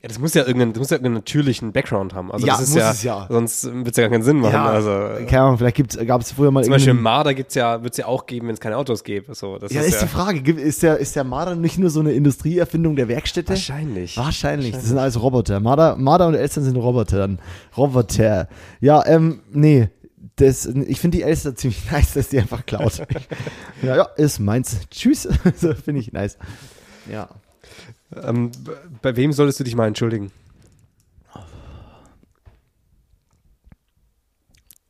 [0.00, 2.30] Ja, das muss ja irgendeinen, das muss ja irgendeinen natürlichen Background haben.
[2.30, 3.26] Also Ja, das ist muss ja, es ja.
[3.28, 4.52] sonst wird es ja gar keinen Sinn machen.
[4.52, 4.90] ja, Also,
[5.26, 8.06] keine Ahnung, vielleicht gab es früher mal zum Beispiel Marder gibt's ja, wird es ja
[8.06, 9.34] auch geben, wenn es keine Autos gäbe.
[9.34, 11.90] So, das Ja, ist ist ja die Frage, ist der, ist der Marder nicht nur
[11.90, 13.48] so eine Industrieerfindung der Werkstätte?
[13.50, 14.16] wahrscheinlich.
[14.16, 14.70] Wahrscheinlich.
[14.70, 15.58] Das sind alles Roboter.
[15.58, 17.28] Marder, Marder und Elstern sind Roboter.
[17.76, 18.48] Roboter.
[18.80, 19.88] Ja, ähm, nee.
[20.36, 22.98] Das, ich finde die Elster ziemlich nice, dass die einfach klaut.
[23.82, 24.76] ja, ja, ist meins.
[24.92, 25.22] Tschüss.
[25.56, 26.38] so finde ich nice.
[27.10, 27.28] Ja.
[28.14, 28.50] Ähm,
[29.02, 30.32] bei wem solltest du dich mal entschuldigen?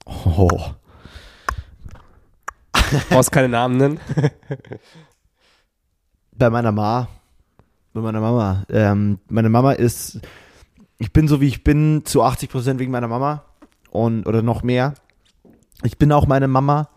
[0.05, 0.73] Oh.
[3.11, 4.01] Brauchst keine Namen nennen.
[6.33, 7.09] Bei meiner Ma.
[7.93, 8.65] Bei meiner Mama.
[8.71, 10.21] Ähm, meine Mama ist,
[10.99, 13.45] ich bin so wie ich bin, zu 80 Prozent wegen meiner Mama.
[13.91, 14.95] Und, oder noch mehr.
[15.83, 16.89] Ich bin auch meine Mama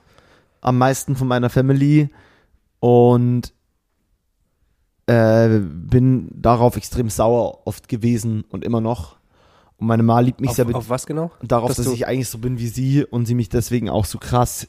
[0.62, 2.10] am meisten von meiner Family
[2.80, 3.54] und
[5.12, 9.18] äh, bin darauf extrem sauer oft gewesen und immer noch.
[9.78, 11.32] Und meine Ma liebt mich Auf, sehr auf was genau?
[11.42, 14.20] darauf, dass dass, ich eigentlich so bin wie sie und sie mich deswegen auch so
[14.20, 14.68] krass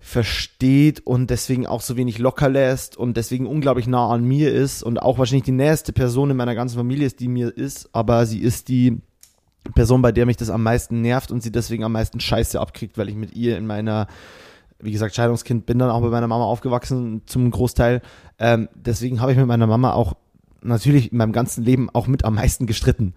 [0.00, 4.82] versteht und deswegen auch so wenig locker lässt und deswegen unglaublich nah an mir ist
[4.82, 8.24] und auch wahrscheinlich die nächste Person in meiner ganzen Familie ist, die mir ist, aber
[8.24, 9.02] sie ist die
[9.74, 12.96] Person, bei der mich das am meisten nervt und sie deswegen am meisten Scheiße abkriegt,
[12.96, 14.06] weil ich mit ihr in meiner,
[14.82, 18.02] wie gesagt, Scheidungskind bin, dann auch bei meiner Mama aufgewachsen zum Großteil.
[18.38, 20.14] Ähm, deswegen habe ich mit meiner Mama auch
[20.62, 23.14] natürlich in meinem ganzen Leben auch mit am meisten gestritten.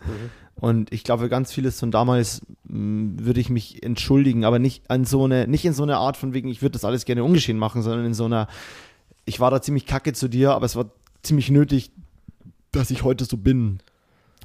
[0.56, 5.06] Und ich glaube, ganz vieles von damals mh, würde ich mich entschuldigen, aber nicht an
[5.06, 7.58] so eine, nicht in so eine Art von wegen, ich würde das alles gerne ungeschehen
[7.58, 8.48] machen, sondern in so einer,
[9.26, 10.86] ich war da ziemlich kacke zu dir, aber es war
[11.22, 11.92] ziemlich nötig,
[12.72, 13.80] dass ich heute so bin.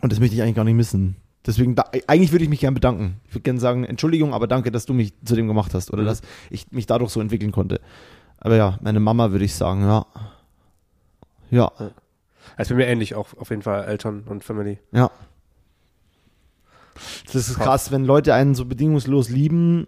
[0.01, 1.17] Und das möchte ich eigentlich gar nicht missen.
[1.47, 3.21] Deswegen, da, eigentlich würde ich mich gerne bedanken.
[3.27, 6.03] Ich würde gerne sagen, Entschuldigung, aber danke, dass du mich zu dem gemacht hast oder
[6.03, 6.07] Mhm.
[6.07, 7.81] dass ich mich dadurch so entwickeln konnte.
[8.39, 10.07] Aber ja, meine Mama würde ich sagen, ja.
[11.51, 11.73] Ja,
[12.57, 14.79] Also bei mir ähnlich auch auf jeden Fall Eltern und Family.
[14.93, 15.11] ja.
[17.27, 19.87] Das ist krass, wenn Leute einen so bedingungslos lieben,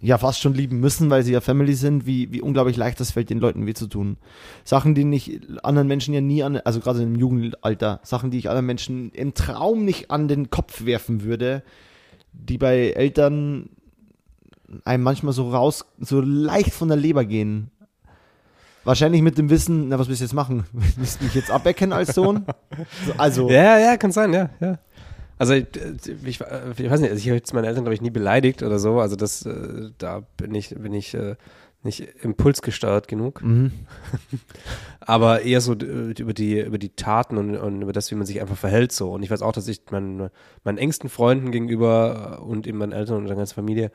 [0.00, 3.12] ja fast schon lieben müssen, weil sie ja Family sind, wie, wie unglaublich leicht das
[3.12, 4.16] fällt, den Leuten weh zu tun.
[4.64, 8.48] Sachen, die ich anderen Menschen ja nie an, also gerade im Jugendalter, Sachen, die ich
[8.48, 11.62] anderen Menschen im Traum nicht an den Kopf werfen würde,
[12.32, 13.68] die bei Eltern
[14.84, 17.70] einem manchmal so raus, so leicht von der Leber gehen.
[18.84, 20.64] Wahrscheinlich mit dem Wissen, na, was willst du jetzt machen?
[20.72, 22.44] Willst du mich jetzt abecken als Sohn?
[23.16, 24.78] Also, Ja, ja, kann sein, ja, ja.
[25.50, 25.66] Also ich,
[26.24, 28.78] ich, ich weiß nicht, also ich habe jetzt meine Eltern, glaube ich, nie beleidigt oder
[28.78, 29.00] so.
[29.00, 31.36] Also das, äh, da bin ich, bin ich äh,
[31.82, 33.42] nicht impulsgesteuert genug.
[33.42, 33.72] mhm.
[35.00, 38.26] Aber eher so äh, über die, über die Taten und, und über das, wie man
[38.26, 39.12] sich einfach verhält so.
[39.12, 40.30] Und ich weiß auch, dass ich meinen,
[40.64, 43.90] meinen engsten Freunden gegenüber äh, und eben meinen Eltern und der ganzen Familie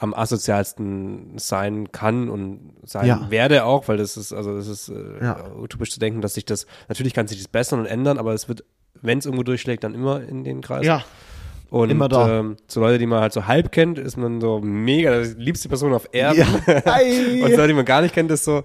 [0.00, 3.26] am asozialsten sein kann und sein Ja.
[3.30, 5.52] werde auch, weil das ist, also das ist äh, Ja.
[5.56, 8.48] utopisch zu denken, dass sich das, natürlich kann sich das bessern und ändern, aber es
[8.48, 8.64] wird,
[9.02, 10.86] wenn es irgendwo durchschlägt, dann immer in den Kreis.
[10.86, 11.04] ja.
[11.70, 12.38] Und immer da.
[12.40, 15.68] Ähm, so Leute, die man halt so halb kennt, ist man so mega, die liebste
[15.68, 16.38] Person auf Erden.
[16.66, 16.74] Ja.
[17.44, 18.64] Und Leute, die man gar nicht kennt, ist so,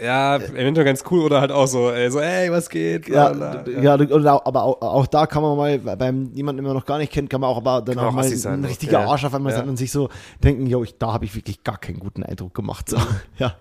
[0.00, 3.08] ja, eventuell ganz cool oder halt auch so, ey, so, ey, was geht?
[3.08, 3.32] Ja,
[3.80, 3.94] ja,
[4.34, 7.12] auch, aber auch, auch da kann man mal, beim jemanden, den man noch gar nicht
[7.12, 8.68] kennt, kann man auch aber dann Kann auch mal sein, ein doch.
[8.70, 9.08] richtiger Ja.
[9.08, 9.58] Arsch auf einmal Ja.
[9.58, 10.08] sein und sich so
[10.42, 12.88] denken, yo, ich, da habe ich wirklich gar keinen guten Eindruck gemacht.
[12.88, 12.96] So.
[13.38, 13.56] Ja,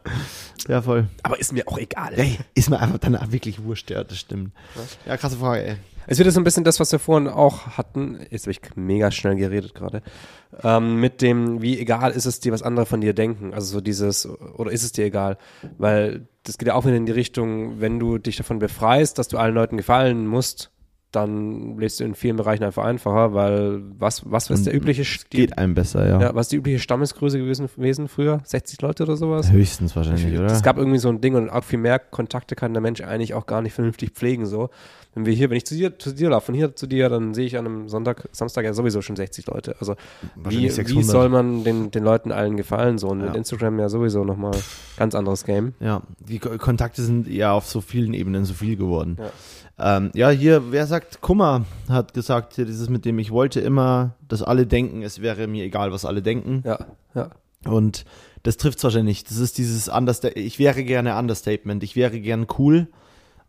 [0.67, 1.07] ja, voll.
[1.23, 2.13] Aber ist mir auch egal.
[2.15, 4.51] Ey, ist mir einfach dann wirklich wurscht, ja, das stimmt.
[5.05, 5.75] Ja, krasse Frage, ey.
[6.07, 8.19] Es wird so ein bisschen das, was wir vorhin auch hatten.
[8.29, 10.01] Jetzt habe ich mega schnell geredet gerade.
[10.63, 13.53] Ähm, mit dem, wie egal ist es dir, was andere von dir denken.
[13.53, 15.37] Also so dieses, oder ist es dir egal?
[15.77, 19.29] Weil das geht ja auch wieder in die Richtung, wenn du dich davon befreist, dass
[19.29, 20.72] du allen Leuten gefallen musst,
[21.15, 25.37] dann lebst du in vielen Bereichen einfach einfacher, weil was, was ist der übliche die,
[25.37, 26.19] Geht einem besser, ja.
[26.19, 28.41] ja, was ist die übliche Stammesgröße gewesen, gewesen früher?
[28.43, 29.51] 60 Leute oder sowas?
[29.51, 30.47] Höchstens wahrscheinlich, oder?
[30.47, 33.33] Es gab irgendwie so ein Ding und auch viel mehr Kontakte kann der Mensch eigentlich
[33.33, 34.45] auch gar nicht vernünftig pflegen.
[34.45, 34.69] So,
[35.15, 37.33] wenn wir hier, wenn ich zu dir, zu dir laufe, von hier zu dir, dann
[37.33, 39.75] sehe ich an einem Sonntag, Samstag ja sowieso schon 60 Leute.
[39.79, 39.95] Also
[40.35, 41.05] wie, wie 600.
[41.05, 42.97] soll man den, den Leuten allen gefallen?
[42.97, 43.27] So und Ja.
[43.27, 44.53] mit Instagram ja sowieso nochmal
[44.97, 45.73] ganz anderes Game.
[45.79, 49.17] Ja, die Ko- Kontakte sind ja auf so vielen Ebenen so viel geworden.
[49.19, 49.29] Ja,
[49.79, 54.15] ähm, ja hier, wer sagt, Kummer hat gesagt, hier dieses mit dem, ich wollte immer,
[54.27, 56.63] dass alle denken, es wäre mir egal, was alle denken.
[56.65, 56.85] Ja,
[57.15, 57.29] ja.
[57.65, 58.05] Und
[58.43, 59.29] das trifft wahrscheinlich nicht.
[59.29, 62.87] Das ist dieses Understa ich wäre gerne Understatement, ich wäre gern cool.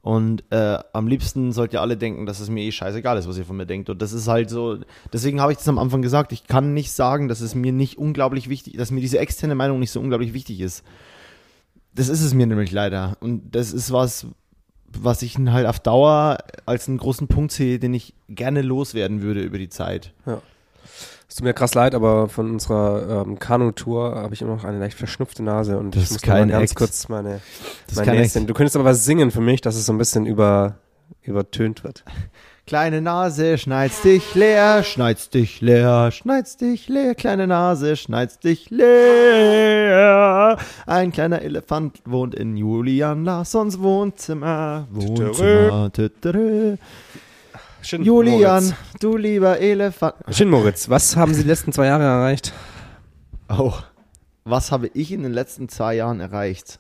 [0.01, 3.39] Und äh, am liebsten sollt ihr alle denken, dass es mir eh scheißegal ist, was
[3.39, 3.89] ihr von mir denkt.
[3.89, 4.79] Und das ist halt so,
[5.15, 7.97] deswegen habe ich das am Anfang gesagt, ich kann nicht sagen, dass es mir nicht
[7.97, 10.85] unglaublich wichtig, dass mir diese externe Meinung nicht so unglaublich wichtig ist.
[11.95, 13.17] Das ist es mir nämlich leider.
[13.21, 14.27] Und das ist was,
[15.03, 19.43] was ich halt auf Dauer als einen großen Punkt sehe, den ich gerne loswerden würde
[19.43, 20.13] über die Zeit.
[21.29, 24.79] Es tut mir krass leid, aber von unserer ähm, Kanu-Tour habe ich immer noch eine
[24.79, 26.77] leicht verschnupfte Nase und Das ich ist muss mal ganz Act.
[26.79, 27.41] kurz meine,
[27.89, 28.43] Das Näschen.
[28.43, 28.51] Act.
[28.51, 30.77] Du könntest aber was singen für mich, dass es so ein bisschen über,
[31.23, 32.05] übertönt wird.
[32.67, 38.71] Kleine Nase, schneid's dich leer, schneid's dich leer, schneid's dich leer, kleine Nase, schneid's dich
[38.71, 40.57] leer.
[40.87, 44.89] Ein kleiner Elefant wohnt in Julian Larssons Wohnzimmer.
[44.91, 45.93] Wohnzimmer.
[45.93, 46.79] Tütürü.
[47.83, 48.79] Schön, Julian, Moritz.
[48.99, 50.15] du lieber Elefant.
[50.31, 50.89] Schön, Moritz.
[50.89, 52.55] Was haben Sie die letzten zwei Jahre erreicht?
[53.51, 53.75] Oh,
[54.45, 56.79] was habe ich in den letzten zwei Jahren erreicht?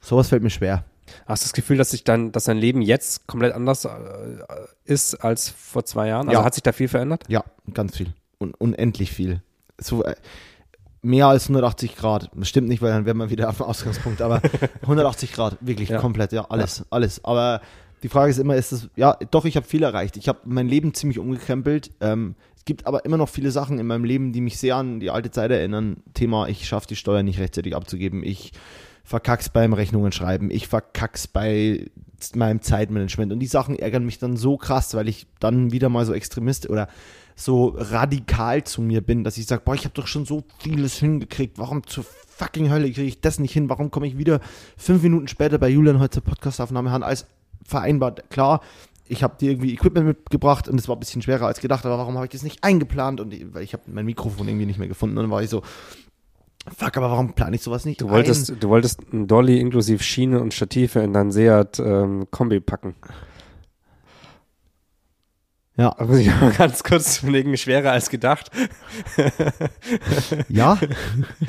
[0.00, 0.84] Sowas fällt mir schwer.
[1.26, 3.90] Hast du das Gefühl, dass sich dann, dass dein Leben jetzt komplett anders äh,
[4.84, 6.28] ist als vor zwei Jahren?
[6.28, 6.44] Also Ja.
[6.44, 7.24] hat sich da viel verändert?
[7.28, 7.44] Ja,
[7.74, 8.12] ganz viel.
[8.38, 9.42] Und unendlich viel.
[9.78, 10.14] So, äh,
[11.02, 12.30] mehr als 180 Grad.
[12.34, 14.40] Das stimmt nicht, weil dann wären wir wieder auf dem Ausgangspunkt, aber
[14.82, 16.00] 180 Grad, wirklich Ja.
[16.00, 17.24] komplett, ja, alles, alles.
[17.24, 17.60] Aber
[18.02, 20.16] die Frage ist immer, ist es, ja, doch, ich habe viel erreicht.
[20.16, 21.90] Ich habe mein Leben ziemlich umgekrempelt.
[22.00, 25.00] Ähm, es gibt aber immer noch viele Sachen in meinem Leben, die mich sehr an
[25.00, 26.02] die alte Zeit erinnern.
[26.14, 28.22] Thema, ich schaffe die Steuern nicht rechtzeitig abzugeben.
[28.24, 28.52] Ich
[29.06, 30.50] verkack's beim Rechnungen schreiben.
[30.50, 31.86] Ich verkack's bei
[32.34, 33.32] meinem Zeitmanagement.
[33.32, 36.68] Und die Sachen ärgern mich dann so krass, weil ich dann wieder mal so Extremist
[36.68, 36.88] oder
[37.36, 40.96] so radikal zu mir bin, dass ich sage, boah, ich habe doch schon so vieles
[40.96, 41.58] hingekriegt.
[41.58, 43.68] Warum zur fucking Hölle kriege ich das nicht hin?
[43.68, 44.40] Warum komme ich wieder
[44.76, 47.26] fünf Minuten später bei Julian heute zur Podcastaufnahme an als
[47.64, 48.28] vereinbart?
[48.30, 48.60] Klar,
[49.06, 51.98] ich habe dir irgendwie Equipment mitgebracht und es war ein bisschen schwerer als gedacht, aber
[51.98, 53.20] warum habe ich das nicht eingeplant?
[53.20, 55.62] Und weil ich habe mein Mikrofon irgendwie nicht mehr gefunden und dann war ich so,
[56.74, 58.60] fuck, aber warum plane ich sowas nicht Du wolltest, ein?
[58.60, 62.94] du wolltest einen Dolly inklusive Schiene und Stative in dein Seat ähm, Kombi packen.
[65.78, 68.50] Ja, Da muss ich mal ganz kurz überlegen, schwerer als gedacht.
[70.48, 70.78] ja.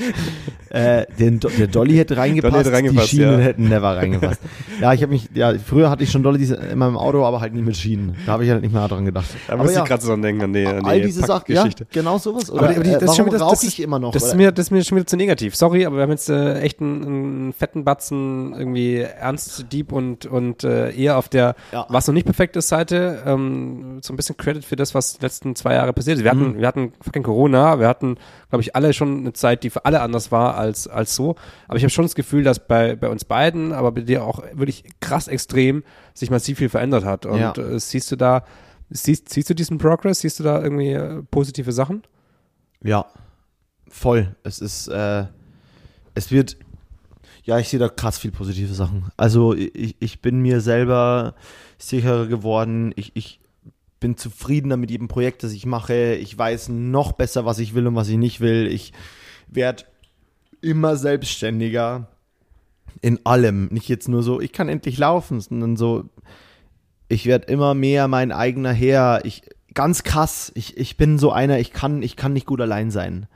[0.69, 3.45] äh, den, der Dolly hätte reingepasst, Dolly hätte reingepasst, die Schienen ja.
[3.45, 4.41] hätten never reingepasst.
[4.81, 7.53] ja, ich habe mich, ja, früher hatte ich schon Dolly in meinem Auto, aber halt
[7.53, 8.15] nie mit Schienen.
[8.25, 9.27] Da habe ich halt nicht mehr dran gedacht.
[9.47, 11.21] Da aber muss ja, ich gerade so dran denken an die, an die all diese
[11.21, 12.51] Sachen, ja, genau sowas.
[12.51, 14.11] Oder Aber aber die- äh, das ist warum wieder- das ich immer noch?
[14.11, 15.55] Das ist, mir, das ist mir schon wieder zu negativ.
[15.55, 20.25] Sorry, aber wir haben jetzt äh, echt einen, einen fetten Batzen irgendwie ernst, deep und,
[20.25, 21.85] und äh, eher auf der, Ja.
[21.87, 25.22] was noch nicht perfekt ist, Seite, ähm, so ein bisschen Credit für das, was die
[25.23, 26.23] letzten zwei Jahre passiert ist.
[26.23, 26.57] Wir hatten, Mhm.
[26.60, 28.18] wir hatten fucking Corona, wir hatten,
[28.49, 31.35] glaube ich, alle schon eine Zeit, die für alle anders war als, als so.
[31.68, 34.44] Aber ich habe schon das Gefühl, dass bei, bei uns beiden, aber bei dir auch
[34.53, 35.84] wirklich krass extrem
[36.14, 37.26] sich massiv viel verändert hat.
[37.26, 37.53] Und Ja.
[37.53, 38.44] äh, siehst du da,
[38.89, 40.19] siehst, siehst du diesen Progress?
[40.22, 42.03] Siehst du da irgendwie äh, positive Sachen?
[42.84, 43.06] Ja,
[43.88, 44.35] voll.
[44.44, 45.26] Es ist, äh,
[46.15, 46.57] es wird,
[47.44, 49.06] ja, ich sehe da krass viel positive Sachen.
[49.18, 51.35] Also ich, ich bin mir selber
[51.77, 52.91] sicherer geworden.
[52.95, 53.39] Ich, ich
[53.99, 56.15] bin zufriedener mit jedem Projekt, das ich mache.
[56.15, 58.67] Ich weiß noch besser, was ich will und was ich nicht will.
[58.67, 58.93] Ich
[59.47, 59.83] werde
[60.61, 62.07] immer selbstständiger
[63.01, 63.67] in allem.
[63.67, 66.05] Nicht jetzt nur so, ich kann endlich laufen, sondern so,
[67.07, 69.25] ich werde immer mehr mein eigener Herr.
[69.25, 69.43] Ich,
[69.73, 73.27] ganz krass, ich, ich bin so einer, ich kann, ich kann nicht gut allein sein.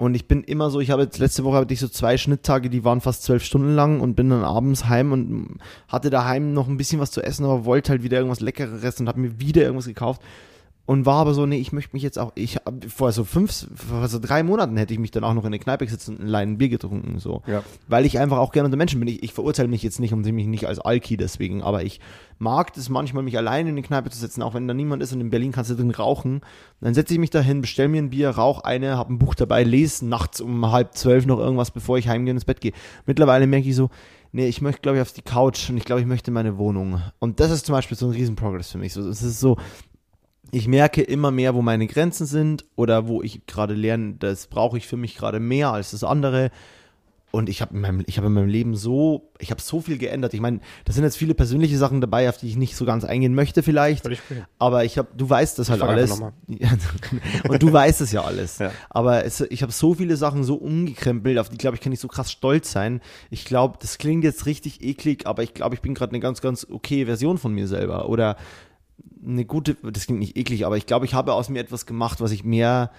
[0.00, 2.70] Und ich bin immer so, ich habe jetzt letzte Woche hatte ich so zwei Schnitttage,
[2.70, 5.58] die waren fast zwölf Stunden lang und bin dann abends heim und
[5.88, 9.08] hatte daheim noch ein bisschen was zu essen, aber wollte halt wieder irgendwas Leckeres und
[9.08, 10.22] habe mir wieder irgendwas gekauft.
[10.86, 12.58] Und war aber so, nee, ich möchte mich jetzt auch, ich
[12.88, 15.60] vor so fünf, vor so drei Monaten hätte ich mich dann auch noch in der
[15.60, 17.42] Kneipe gesetzt und ein Lein Bier getrunken, so.
[17.46, 17.62] Ja.
[17.86, 19.08] Weil ich einfach auch gerne unter Menschen bin.
[19.08, 22.00] Ich, ich verurteile mich jetzt nicht und sehe mich nicht als Alki deswegen, aber ich
[22.38, 25.12] mag es manchmal, mich alleine in die Kneipe zu setzen, auch wenn da niemand ist
[25.12, 26.40] und in Berlin kannst du drin rauchen.
[26.80, 29.62] Dann setze ich mich dahin, bestell mir ein Bier, rauch eine, hab ein Buch dabei,
[29.62, 32.72] lese nachts um halb zwölf noch irgendwas, bevor ich heimgehe und ins Bett gehe.
[33.06, 33.90] Mittlerweile merke ich so,
[34.32, 37.00] nee, ich möchte, glaube ich, auf die Couch und ich glaube, ich möchte meine Wohnung.
[37.18, 38.92] Und das ist zum Beispiel so ein Riesen-Progress für mich.
[38.92, 39.56] So, es ist so,
[40.52, 44.78] ich merke immer mehr, wo meine Grenzen sind oder wo ich gerade lerne, das brauche
[44.78, 46.50] ich für mich gerade mehr als das andere.
[47.30, 49.98] und ich habe in, meinem, ich hab in meinem Leben so, ich habe so viel
[49.98, 50.34] geändert.
[50.34, 53.04] Ich meine, da sind jetzt viele persönliche Sachen dabei, auf die ich nicht so ganz
[53.04, 54.08] eingehen möchte vielleicht.
[54.58, 56.10] Aber ich habe, du weißt das halt frag alles.
[57.48, 58.58] und du weißt es ja alles.
[58.58, 58.72] Ja.
[58.88, 62.00] Aber es, ich habe so viele Sachen so umgekrempelt, auf die, glaube ich, kann ich
[62.00, 63.00] so krass stolz sein.
[63.30, 66.40] Ich glaube, das klingt jetzt richtig eklig, aber ich glaube, ich bin gerade eine ganz,
[66.40, 68.08] ganz okay Version von mir selber.
[68.08, 68.36] Oder
[69.24, 72.20] eine gute, das klingt nicht eklig, aber ich glaube, ich habe aus mir etwas gemacht,
[72.20, 72.90] was ich mehr,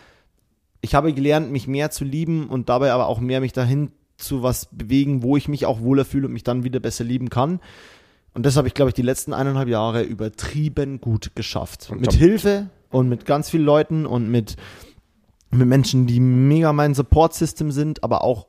[0.82, 4.44] ich habe gelernt, mich mehr zu lieben und dabei aber auch mehr mich dahin zu
[4.44, 7.60] was bewegen, wo ich mich auch wohler fühle und mich dann wieder besser lieben kann.
[8.34, 11.90] Und das habe ich, glaube ich, die letzten eineinhalb Jahre übertrieben gut geschafft.
[11.92, 12.14] Und mit.
[12.14, 14.56] Hilfe und mit ganz vielen Leuten und mit,
[15.50, 18.48] mit Menschen, die mega mein Support-System sind, aber auch,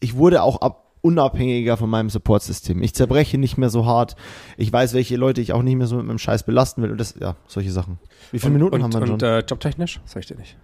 [0.00, 2.82] ich wurde auch ab, unabhängiger von meinem Support-System.
[2.82, 4.16] Ich zerbreche nicht mehr so hart.
[4.56, 6.92] Ich weiß, welche Leute ich auch nicht mehr so mit meinem Scheiß belasten will.
[6.92, 7.98] Und das, ja, solche Sachen.
[8.30, 9.28] Wie viele und, Minuten und, haben wir und, schon?
[9.28, 10.00] äh, jobtechnisch?
[10.06, 10.56] Sag ich dir nicht.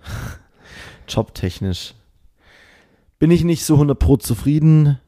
[1.09, 1.94] Jobtechnisch.
[3.19, 4.98] Bin ich nicht so 100 pro zufrieden,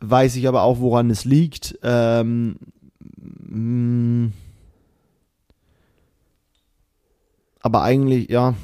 [0.00, 1.78] weiß ich aber auch, woran es liegt.
[1.82, 2.56] Ähm,
[3.18, 4.30] mh,
[7.60, 8.54] aber eigentlich, ja,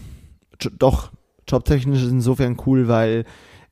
[0.78, 1.10] doch,
[1.46, 3.24] jobtechnisch ist insofern cool, weil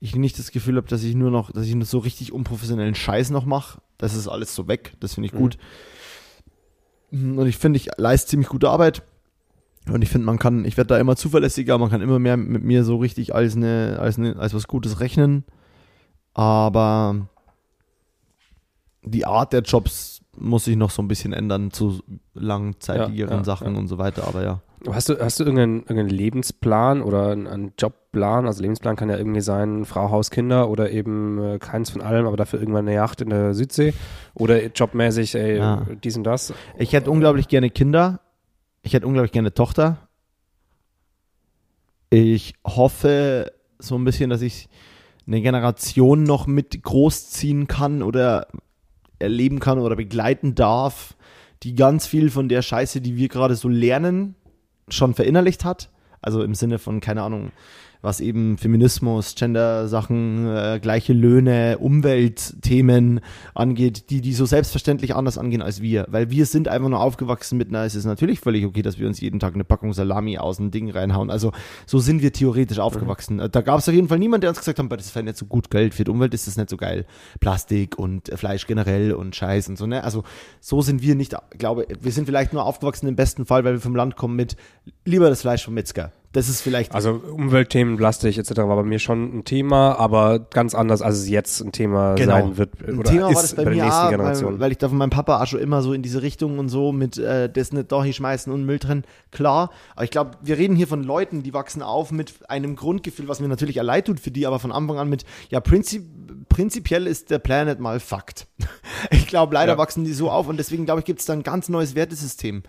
[0.05, 2.95] ich nicht das Gefühl habe, dass ich nur noch, dass ich nur so richtig unprofessionellen
[2.95, 3.81] Scheiß noch mache.
[3.97, 5.39] Das ist alles so weg, das finde ich Mhm.
[5.39, 5.59] gut.
[7.11, 9.03] Und ich finde, ich leiste ziemlich gute Arbeit.
[9.89, 12.63] Und ich finde, man kann, ich werde da immer zuverlässiger, man kann immer mehr mit
[12.65, 15.45] mir so richtig als eine, als eine, als was Gutes rechnen.
[16.35, 17.29] Aber
[19.03, 22.03] die Art der Jobs muss sich noch so ein bisschen ändern zu
[22.35, 23.79] langzeitigeren Ja, ja, Sachen ja.
[23.79, 24.61] und so weiter, aber ja.
[24.91, 28.47] Hast du, hast du irgendeinen, irgendeinen Lebensplan oder einen, einen Jobplan?
[28.47, 32.27] Also Lebensplan kann ja irgendwie sein, Frau, Haus, Kinder oder eben äh, keins von allem,
[32.27, 33.95] aber dafür irgendwann eine Yacht in der Südsee
[34.35, 35.87] oder jobmäßig, ey, Ja.
[36.05, 36.53] dies und das.
[36.79, 38.21] Ich hätte unglaublich gerne Kinder.
[38.83, 40.09] Ich hätte unglaublich gerne Tochter.
[42.11, 44.69] Ich hoffe so ein bisschen, dass ich
[45.27, 48.47] eine Generation noch mit großziehen kann oder
[49.19, 51.17] erleben kann oder begleiten darf,
[51.63, 54.35] die ganz viel von der Scheiße, die wir gerade so lernen,
[54.89, 55.91] schon verinnerlicht hat.
[56.21, 57.53] Also im Sinne von, keine Ahnung,
[58.05, 63.21] was eben Feminismus, Gender-Sachen, äh, gleiche Löhne, Umweltthemen
[63.55, 66.07] angeht, die die so selbstverständlich anders angehen als wir.
[66.11, 69.07] Weil wir sind einfach nur aufgewachsen mit, na, es ist natürlich völlig okay, dass wir
[69.07, 71.31] uns jeden Tag eine Packung Salami aus dem Ding reinhauen.
[71.31, 71.53] Also
[71.87, 73.39] so sind wir theoretisch aufgewachsen.
[73.51, 75.39] Da gab es auf jeden Fall niemand, der uns gesagt hat, "Boah, das wäre nicht
[75.39, 77.07] so gut Geld, für die Umwelt ist das nicht so geil.
[77.41, 80.05] Plastik und äh, Fleisch generell und Scheiß und so, ne?
[80.05, 80.25] Also
[80.61, 83.81] so sind wir nicht, glaube, wir sind vielleicht nur aufgewachsen im besten Fall, weil wir
[83.81, 84.57] vom Land kommen mit
[85.07, 86.13] lieber das Fleisch vom Metzger.
[86.35, 88.51] Das ist vielleicht Also Umweltthemen, Plastik etc.
[88.59, 92.33] war bei mir schon ein Thema, aber ganz anders, als es jetzt ein Thema Genau.
[92.33, 94.53] sein wird Ein oder Thema ist war das bei der mir nächsten auch, Generation.
[94.55, 96.69] weil, weil ich da von meinem Papa auch schon immer so in diese Richtung und
[96.69, 99.05] so mit äh, das nicht da hinschmeißen und Müll drin.
[99.31, 103.29] Klar, aber ich glaube, wir reden hier von Leuten, die wachsen auf mit einem Grundgefühl,
[103.29, 106.05] was mir natürlich leid tut für die, aber von Anfang an mit, ja, prinzip,
[106.49, 108.49] prinzipiell ist der Planet mal Fakt.
[109.11, 109.79] Ich glaube, leider Ja.
[109.79, 112.63] wachsen die so auf und deswegen glaube ich, gibt es da ein ganz neues Wertesystem.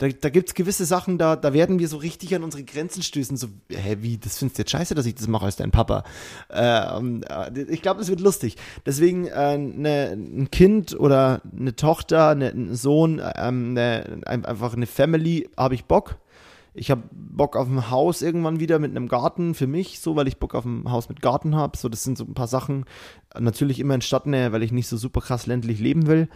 [0.00, 3.02] Da, da gibt es gewisse Sachen, da, da werden wir so richtig an unsere Grenzen
[3.02, 3.36] stößen.
[3.36, 6.04] So, hä, wie, das findest du jetzt scheiße, dass ich das mache als dein Papa.
[6.48, 8.56] Ähm, äh, ich glaube, das wird lustig.
[8.86, 14.72] Deswegen äh, ne, ein Kind oder eine Tochter, ne, ein Sohn, ähm, ne, ein, einfach
[14.72, 16.16] eine Family, habe ich Bock.
[16.72, 20.28] Ich habe Bock auf ein Haus irgendwann wieder mit einem Garten für mich, so, weil
[20.28, 21.76] ich Bock auf ein Haus mit Garten habe.
[21.76, 22.86] So, das sind so ein paar Sachen.
[23.38, 26.30] Natürlich immer in Stadtnähe, weil ich nicht so super krass ländlich leben will.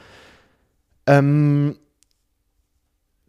[1.07, 1.77] Ähm,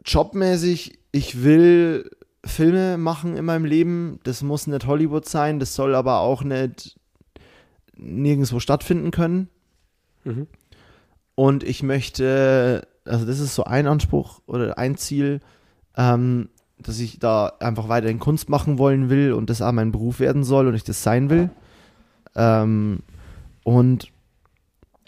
[0.05, 2.09] jobmäßig, ich will
[2.45, 4.19] Filme machen in meinem Leben.
[4.23, 6.99] Das muss nicht Hollywood sein, das soll aber auch nicht
[7.97, 9.49] nirgendwo stattfinden können.
[10.23, 10.47] Mhm.
[11.33, 15.41] Und ich möchte, also das ist so ein Anspruch oder ein Ziel,
[15.97, 20.19] ähm, dass ich da einfach weiterhin Kunst machen wollen will und das auch mein Beruf
[20.19, 21.49] werden soll und ich das sein will.
[22.35, 22.99] Ähm,
[23.63, 24.11] und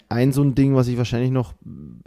[0.08, 1.54] ein so ein Ding, was ich wahrscheinlich noch,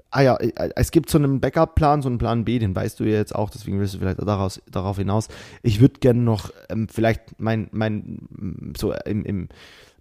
[0.09, 0.37] ah ja,
[0.75, 3.49] es gibt so einen Backup-Plan, so einen Plan B, den weißt du ja jetzt auch,
[3.49, 5.27] deswegen willst du vielleicht daraus, darauf hinaus.
[5.61, 9.49] Ich würde gerne noch ähm, vielleicht mein, mein, so im, im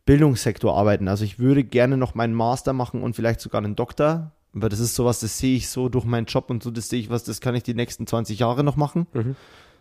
[0.07, 1.09] Bildungssektor arbeiten.
[1.09, 4.81] Also ich würde gerne noch meinen Master machen und vielleicht sogar einen Doktor, weil das
[4.81, 7.25] ist sowas, das sehe ich so durch meinen Job und so, das sehe ich was,
[7.25, 9.07] das kann ich die nächsten 20 Jahre noch machen.
[9.13, 9.37] Mhm.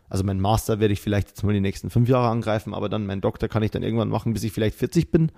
[0.10, 3.06] Also mein Master werde ich vielleicht jetzt mal die nächsten fünf Jahre angreifen, aber dann
[3.06, 5.32] meinen Doktor kann ich dann irgendwann machen, bis ich vielleicht 40 bin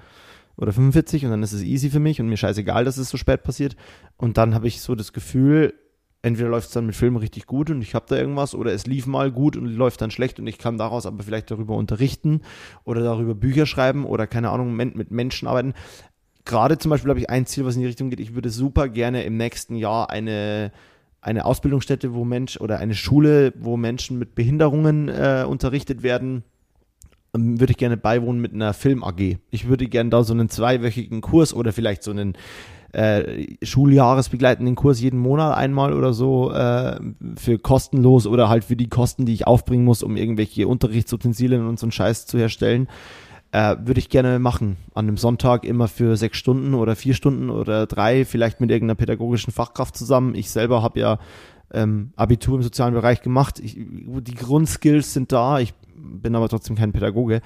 [0.57, 3.17] oder 45 und dann ist es easy für mich und mir scheißegal, dass es so
[3.17, 3.75] spät passiert.
[4.17, 5.73] Und dann habe ich so das Gefühl,
[6.21, 8.85] entweder läuft es dann mit Filmen richtig gut und ich habe da irgendwas oder es
[8.85, 12.41] lief mal gut und läuft dann schlecht und ich kann daraus aber vielleicht darüber unterrichten
[12.83, 15.73] oder darüber Bücher schreiben oder keine Ahnung, mit Menschen arbeiten.
[16.45, 18.19] Gerade zum Beispiel habe ich ein Ziel, was in die Richtung geht.
[18.19, 20.71] Ich würde super gerne im nächsten Jahr eine,
[21.21, 26.43] eine Ausbildungsstätte, wo Mensch oder eine Schule, wo Menschen mit Behinderungen äh, unterrichtet werden,
[27.33, 29.37] würde ich gerne beiwohnen mit einer Film AG.
[29.51, 32.33] Ich würde gerne da so einen zweiwöchigen Kurs oder vielleicht so einen
[32.93, 36.99] äh, Schuljahresbegleitenden Kurs jeden Monat einmal oder so äh,
[37.37, 41.79] für kostenlos oder halt für die Kosten, die ich aufbringen muss, um irgendwelche Unterrichtsutensilien und
[41.79, 42.87] so einen Scheiß zu herstellen.
[43.53, 44.77] Äh, würde ich gerne machen.
[44.93, 48.95] An einem Sonntag immer für sechs Stunden oder vier Stunden oder drei, vielleicht mit irgendeiner
[48.95, 50.35] pädagogischen Fachkraft zusammen.
[50.35, 51.19] Ich selber habe ja
[51.73, 53.59] ähm, Abitur im sozialen Bereich gemacht.
[53.59, 55.59] Ich, die Grundskills sind da.
[55.59, 57.41] Ich bin aber trotzdem kein Pädagoge.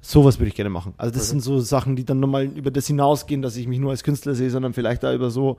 [0.00, 0.94] Sowas würde ich gerne machen.
[0.96, 1.30] Also das mhm.
[1.30, 4.34] sind so Sachen, die dann nochmal über das hinausgehen, dass ich mich nur als Künstler
[4.34, 5.56] sehe, sondern vielleicht da über so,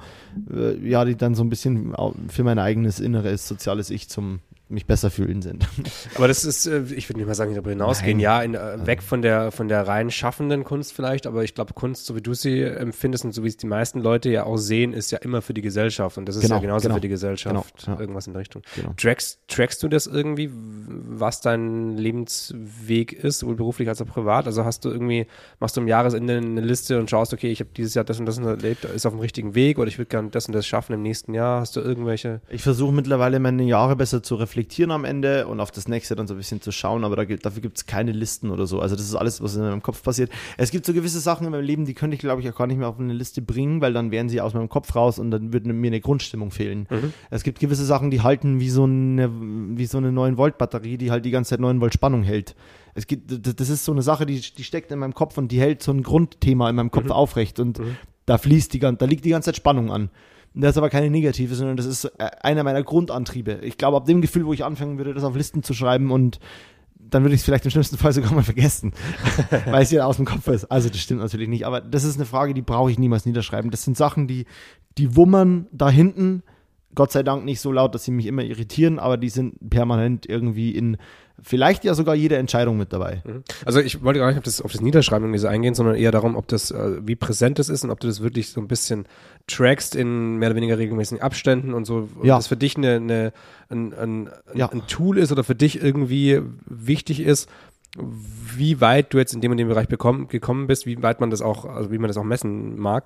[0.49, 1.93] äh, ja, die dann so ein bisschen
[2.29, 4.39] für mein eigenes inneres soziales Ich zum
[4.69, 5.67] mich besser fühlen sind.
[6.15, 8.17] Aber das ist, äh, ich würde nicht mal sagen, darüber hinausgehen.
[8.17, 8.23] Nein.
[8.23, 11.73] Ja, in, äh, weg von der, von der rein schaffenden Kunst vielleicht, aber ich glaube,
[11.73, 14.57] Kunst, so wie du sie empfindest und so wie es die meisten Leute ja auch
[14.57, 17.01] sehen, ist ja immer für die Gesellschaft und das ist genau, ja genauso genau, für
[17.01, 17.99] die Gesellschaft, genau, ja.
[17.99, 18.61] irgendwas in der Richtung.
[18.75, 18.93] Genau.
[18.95, 24.45] Trackst, trackst du das irgendwie, was dein Lebensweg ist, sowohl beruflich als auch privat?
[24.45, 25.25] Also hast du irgendwie,
[25.59, 28.27] machst du am Jahresende eine Liste und schaust, okay, ich habe dieses Jahr das und
[28.27, 30.93] das erlebt, ist auf dem richtigen Weg oder ich würde gerne das und das schaffen
[30.93, 31.61] im nächsten Jahr?
[31.61, 32.41] Hast du irgendwelche?
[32.49, 36.15] Ich versuche mittlerweile meine Jahre besser zu reflektieren reflektieren am Ende und auf das nächste
[36.15, 38.81] dann so ein bisschen zu schauen, aber da, dafür gibt es keine Listen oder so.
[38.81, 40.31] Also das ist alles, was in meinem Kopf passiert.
[40.57, 42.67] Es gibt so gewisse Sachen in meinem Leben, die könnte ich, glaube ich, auch gar
[42.67, 45.31] nicht mehr auf eine Liste bringen, weil dann wären sie aus meinem Kopf raus und
[45.31, 46.87] dann würde mir eine Grundstimmung fehlen.
[46.89, 47.13] Mhm.
[47.29, 51.23] Es gibt gewisse Sachen, die halten wie so eine, wie so eine 9-Volt-Batterie, die halt
[51.23, 52.55] die ganze Zeit 9 Volt Spannung hält.
[52.95, 55.61] Es gibt, das ist so eine Sache, die, die steckt in meinem Kopf und die
[55.61, 57.11] hält so ein Grundthema in meinem Kopf mhm.
[57.11, 57.95] aufrecht und mhm.
[58.25, 60.09] da fließt die, da liegt die ganze Zeit Spannung an.
[60.53, 63.59] Das ist aber keine negative, sondern das ist äh, einer meiner Grundantriebe.
[63.63, 66.39] Ich glaube, ab dem Gefühl, wo ich anfangen würde, das auf Listen zu schreiben und
[66.99, 68.93] dann würde ich es vielleicht im schlimmsten Fall sogar mal vergessen,
[69.65, 70.65] weil es ja aus dem Kopf ist.
[70.65, 73.71] Also das stimmt natürlich nicht, aber das ist eine Frage, die brauche ich niemals niederschreiben.
[73.71, 74.45] Das sind Sachen, die,
[74.97, 76.43] die wummern da hinten.
[76.95, 80.27] Gott sei Dank nicht so laut, dass sie mich immer irritieren, aber die sind permanent
[80.27, 80.97] irgendwie in
[81.43, 83.21] vielleicht ja sogar jede Entscheidung mit dabei.
[83.25, 83.43] Mhm.
[83.65, 86.11] Also ich wollte gar nicht auf das, auf das Niederschreiben irgendwie so eingehen, sondern eher
[86.11, 88.67] darum, ob das, äh, wie präsent das ist und ob du das wirklich so ein
[88.67, 89.05] bisschen
[89.47, 92.35] trackst in mehr oder weniger regelmäßigen Abständen und so, ob ja.
[92.35, 93.33] das für dich eine, eine,
[93.69, 94.69] ein, ein, ja.
[94.69, 97.49] ein Tool ist oder für dich irgendwie wichtig ist,
[97.97, 101.29] wie weit du jetzt in dem und dem Bereich bekommen, gekommen bist, wie weit man
[101.29, 103.05] das auch, also wie man das auch messen mag.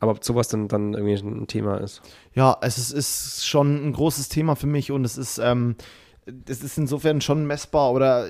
[0.00, 2.00] Aber ob sowas dann, dann irgendwie ein Thema ist.
[2.34, 5.76] Ja, es ist, ist schon ein großes Thema für mich und es ist, ähm,
[6.26, 8.26] das ist insofern schon messbar oder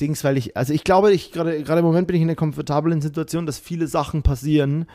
[0.00, 2.36] Dings, weil ich, also ich glaube, ich gerade gerade im Moment bin ich in einer
[2.36, 4.86] komfortablen Situation, dass viele Sachen passieren,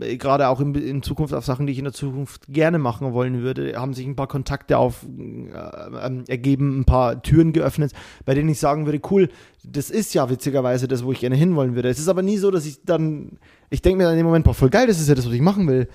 [0.00, 3.12] äh, gerade auch in, in, Zukunft auf Sachen, die ich in der Zukunft gerne machen
[3.12, 7.92] wollen würde, haben sich ein paar Kontakte auf, äh, ähm, ergeben, ein paar Türen geöffnet,
[8.24, 9.28] bei denen ich sagen würde, cool,
[9.64, 11.88] das ist ja witzigerweise das, wo ich gerne hinwollen würde.
[11.88, 13.38] Es ist aber nie so, dass ich dann,
[13.70, 15.34] ich denke mir dann in dem Moment, boah, voll geil, das ist ja das, was
[15.34, 15.88] ich machen will.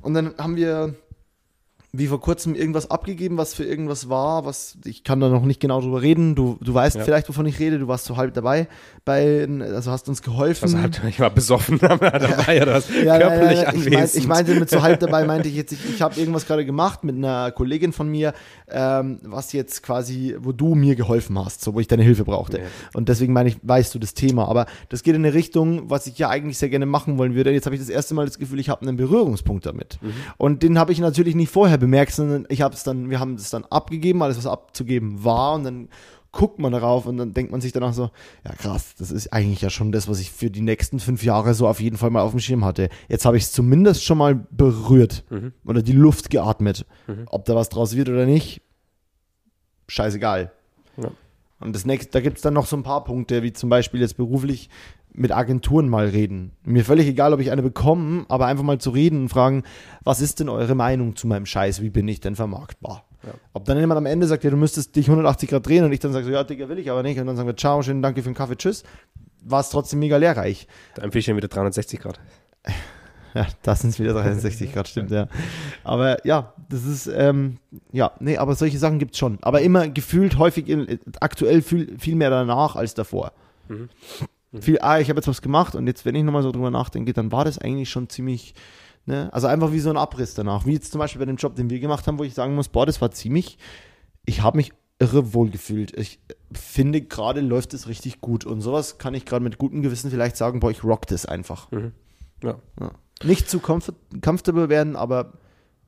[0.00, 0.96] Und dann haben wir
[1.94, 5.60] wie vor kurzem irgendwas abgegeben, was für irgendwas war, was ich kann da noch nicht
[5.60, 6.34] genau drüber reden.
[6.34, 7.04] Du, du weißt ja.
[7.04, 7.78] vielleicht, wovon ich rede.
[7.78, 8.66] Du warst so halb dabei,
[9.04, 10.64] bei, also hast uns geholfen.
[10.64, 12.88] Also halt, ich war besoffen dabei oder was?
[12.88, 15.72] Ja, körperlich ja, ja, ich, mein, ich, meinte mit so halb dabei, meinte ich jetzt,
[15.72, 18.32] ich, ich habe irgendwas gerade gemacht mit einer Kollegin von mir,
[18.70, 22.62] ähm, was jetzt quasi, wo du mir geholfen hast, so wo ich deine Hilfe brauchte.
[22.94, 24.48] Und deswegen meine ich, weißt du das Thema.
[24.48, 27.52] Aber das geht in eine Richtung, was ich ja eigentlich sehr gerne machen wollen würde.
[27.52, 29.98] Jetzt habe ich das erste Mal das Gefühl, ich habe einen Berührungspunkt damit.
[30.00, 30.12] Mhm.
[30.38, 33.34] Und den habe ich natürlich nicht vorher bemerkt, sondern ich habe es dann, wir haben
[33.34, 35.88] es dann abgegeben, alles was abzugeben war und dann
[36.30, 38.10] guckt man darauf und dann denkt man sich danach so,
[38.44, 41.54] ja krass, das ist eigentlich ja schon das, was ich für die nächsten fünf Jahre
[41.54, 42.88] so auf jeden Fall mal auf dem Schirm hatte.
[43.08, 45.52] Jetzt habe ich es zumindest schon mal berührt mhm.
[45.64, 46.86] oder die Luft geatmet.
[47.08, 47.24] Mhm.
[47.26, 48.62] Ob da was draus wird oder nicht,
[49.88, 50.52] scheißegal.
[50.98, 51.10] Ja.
[51.58, 54.00] Und das nächste, da gibt es dann noch so ein paar Punkte, wie zum Beispiel
[54.00, 54.70] jetzt beruflich
[55.14, 56.52] mit Agenturen mal reden.
[56.64, 59.62] Mir völlig egal, ob ich eine bekomme, aber einfach mal zu reden und fragen,
[60.04, 61.82] was ist denn eure Meinung zu meinem Scheiß?
[61.82, 63.04] Wie bin ich denn vermarktbar?
[63.24, 63.34] Ja.
[63.52, 66.00] Ob dann jemand am Ende sagt, ja, du müsstest dich 180 Grad drehen und ich
[66.00, 67.20] dann sage, so, ja, Digga, will ich aber nicht.
[67.20, 68.84] Und dann sagen wir, ciao, schönen Dank für den Kaffee, tschüss.
[69.44, 70.66] War es trotzdem mega lehrreich.
[70.94, 72.20] Da empfehle ich dann wieder 360 Grad.
[73.34, 75.26] Ja, das sind es wieder 360 Grad, stimmt, ja.
[75.84, 77.56] Aber ja, das ist, ähm,
[77.90, 79.38] ja, nee, aber solche Sachen gibt es schon.
[79.40, 80.66] Aber immer gefühlt häufig,
[81.18, 83.32] aktuell viel, viel mehr danach als davor.
[83.68, 83.88] Mhm.
[84.52, 84.62] Mhm.
[84.62, 87.12] Viel, ah, ich habe jetzt was gemacht und jetzt, wenn ich nochmal so drüber nachdenke,
[87.12, 88.54] dann war das eigentlich schon ziemlich,
[89.06, 90.66] ne, also einfach wie so ein Abriss danach.
[90.66, 92.68] Wie jetzt zum Beispiel bei dem Job, den wir gemacht haben, wo ich sagen muss,
[92.68, 93.58] boah, das war ziemlich,
[94.24, 95.96] ich habe mich irre wohl gefühlt.
[95.98, 96.20] Ich
[96.52, 100.36] finde, gerade läuft es richtig gut und sowas kann ich gerade mit gutem Gewissen vielleicht
[100.36, 101.70] sagen, boah, ich rock das einfach.
[101.72, 101.92] Mhm.
[102.42, 102.58] Ja.
[102.80, 102.92] ja.
[103.24, 105.32] Nicht zu comfort comfortable werden, aber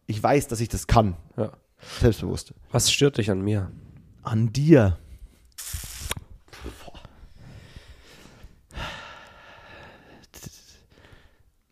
[0.06, 1.16] ich weiß, dass ich das kann.
[1.36, 1.52] Ja.
[2.00, 2.54] Selbstbewusst.
[2.70, 3.70] Was stört dich an mir?
[4.22, 4.98] An dir.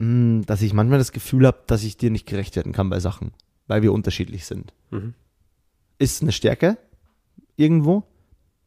[0.02, 2.98] Hm, dass ich manchmal das Gefühl habe, dass ich dir nicht gerecht werden kann bei
[2.98, 3.30] Sachen,
[3.68, 4.74] weil wir unterschiedlich sind.
[4.90, 5.14] Mhm.
[6.00, 6.76] Ist eine Stärke
[7.54, 8.02] irgendwo,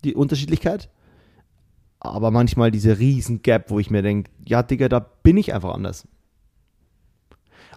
[0.06, 0.90] die Unterschiedlichkeit.
[2.00, 5.74] aber manchmal diese riesen Gap, wo ich mir denke, ja, Digga, da bin ich einfach
[5.74, 6.08] anders.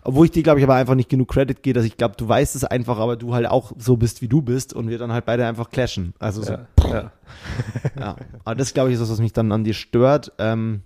[0.05, 2.29] Obwohl ich dir, glaube ich, aber einfach nicht genug Credit gehe, dass ich glaube, du
[2.29, 5.13] weißt es einfach, aber du halt auch so bist, wie du bist und wir dann
[5.13, 6.15] halt beide einfach clashen.
[6.21, 7.13] Also so, Ja, ja.
[7.99, 8.17] ja.
[8.45, 10.33] Aber das, glaube ich, ist das, was mich dann an dir stört.
[10.39, 10.83] Ähm,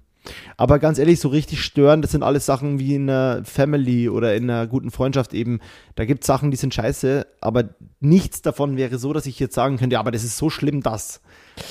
[0.57, 4.35] aber ganz ehrlich, so richtig stören, das sind alles Sachen wie in einer Family oder
[4.37, 5.61] in einer guten Freundschaft eben.
[5.97, 7.71] Da gibt es Sachen, die sind scheiße, aber
[8.01, 10.81] nichts davon wäre so, dass ich jetzt sagen könnte, ja, aber das ist so schlimm,
[10.83, 11.21] dass.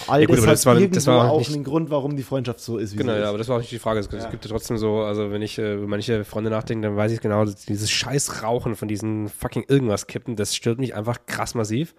[0.08, 2.16] All Ja, gut, das aber hat das war- das war auch nicht- einen Grund, warum
[2.16, 3.28] die Freundschaft so ist, wie Genau, ja, ist.
[3.30, 4.00] aber das war auch nicht die Frage.
[4.00, 4.30] Es, Ja.
[4.30, 7.22] gibt ja trotzdem so, also wenn ich äh, über manche Freunde nachdenke, dann weiß ich
[7.22, 11.96] genau, dieses scheiß Rauchen von diesen fucking irgendwas kippen, das stört mich einfach krass massiv.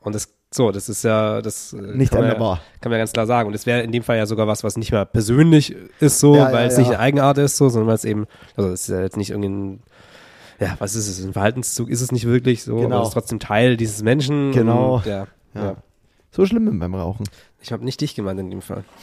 [0.00, 2.36] Und das, so, das ist ja, das äh, Nicht kann man ja,
[2.80, 3.48] kann man ja ganz klar sagen.
[3.48, 6.36] Und das wäre in dem Fall ja sogar was, was nicht mehr persönlich ist so,
[6.36, 6.80] Ja, ja, weil es ja.
[6.80, 9.30] nicht eine Eigenart ist so, sondern weil es eben, also es ist ja jetzt nicht
[9.30, 9.80] irgendein,
[10.60, 11.24] ja, was ist es?
[11.24, 12.96] Ein Verhaltenszug ist es nicht wirklich so, Genau.
[12.96, 14.52] aber es ist trotzdem Teil dieses Menschen.
[14.52, 14.96] Genau.
[14.96, 15.26] Und, ja.
[16.30, 17.24] So schlimm beim Rauchen.
[17.60, 18.84] Ich habe nicht dich gemeint in dem Fall.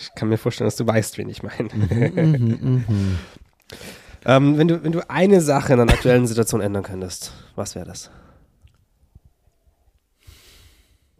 [0.00, 1.68] Ich kann mir vorstellen, dass du weißt, wen ich meine.
[4.24, 7.84] ähm, wenn, du, wenn du eine Sache in einer aktuellen Situation ändern könntest, was wäre
[7.86, 8.08] das?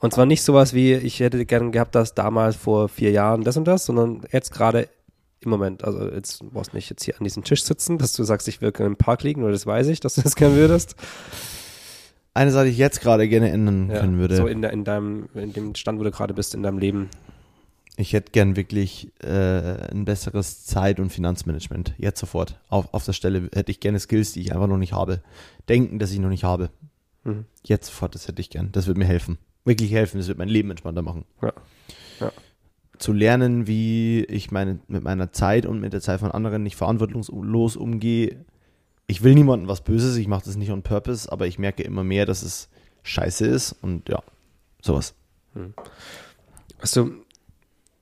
[0.01, 3.57] Und zwar nicht sowas wie, ich hätte gern gehabt, das damals vor vier Jahren das
[3.57, 4.89] und das, sondern jetzt gerade
[5.41, 5.85] im Moment.
[5.85, 8.61] Also jetzt du brauchst nicht jetzt hier an diesem Tisch sitzen, dass du sagst, ich
[8.61, 10.97] will gerne im Park liegen, oder das weiß ich, dass du das gern würdest.
[12.35, 14.37] Eine Sache, die ich jetzt gerade gerne ändern Ja, können würde.
[14.37, 17.09] So in, der, in deinem, in dem Stand, wo du gerade bist in deinem Leben.
[17.97, 21.95] Ich hätte gern wirklich äh, ein besseres Zeit- und Finanzmanagement.
[21.99, 22.61] Jetzt sofort.
[22.69, 25.21] Auf, auf der Stelle hätte ich gerne Skills, die ich einfach noch nicht habe.
[25.69, 26.71] Denken, dass ich noch nicht habe.
[27.25, 27.45] Mhm.
[27.65, 28.69] Jetzt sofort, das hätte ich gern.
[28.71, 29.39] Das würde mir helfen.
[29.69, 30.17] Wirklich helfen.
[30.17, 31.27] Das wird mein Leben entspannter machen.
[31.43, 31.53] Ja.
[32.21, 32.33] Ja.
[32.97, 36.77] Zu lernen, wie ich meine, mit meiner Zeit und mit der Zeit von anderen nicht
[36.77, 38.45] verantwortungslos umgehe.
[39.07, 42.03] Ich will niemandem was Böses, ich mache das nicht on purpose, aber ich merke immer
[42.03, 42.71] mehr, dass es
[43.03, 44.23] scheiße ist und ja,
[44.83, 45.15] sowas.
[46.79, 47.13] Hast du,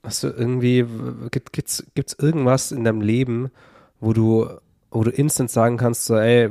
[0.05, 0.87] hast du irgendwie,
[1.31, 3.51] gibt, gibt's, gibt's irgendwas in deinem Leben,
[4.01, 4.49] wo du,
[4.93, 6.51] wo du instant sagen kannst, so, ey,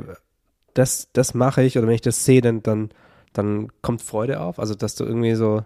[0.74, 2.90] das, das mache ich, oder wenn ich das sehe, dann, dann,
[3.36, 4.58] dann kommt Freude auf?
[4.58, 5.64] Also, dass du irgendwie so,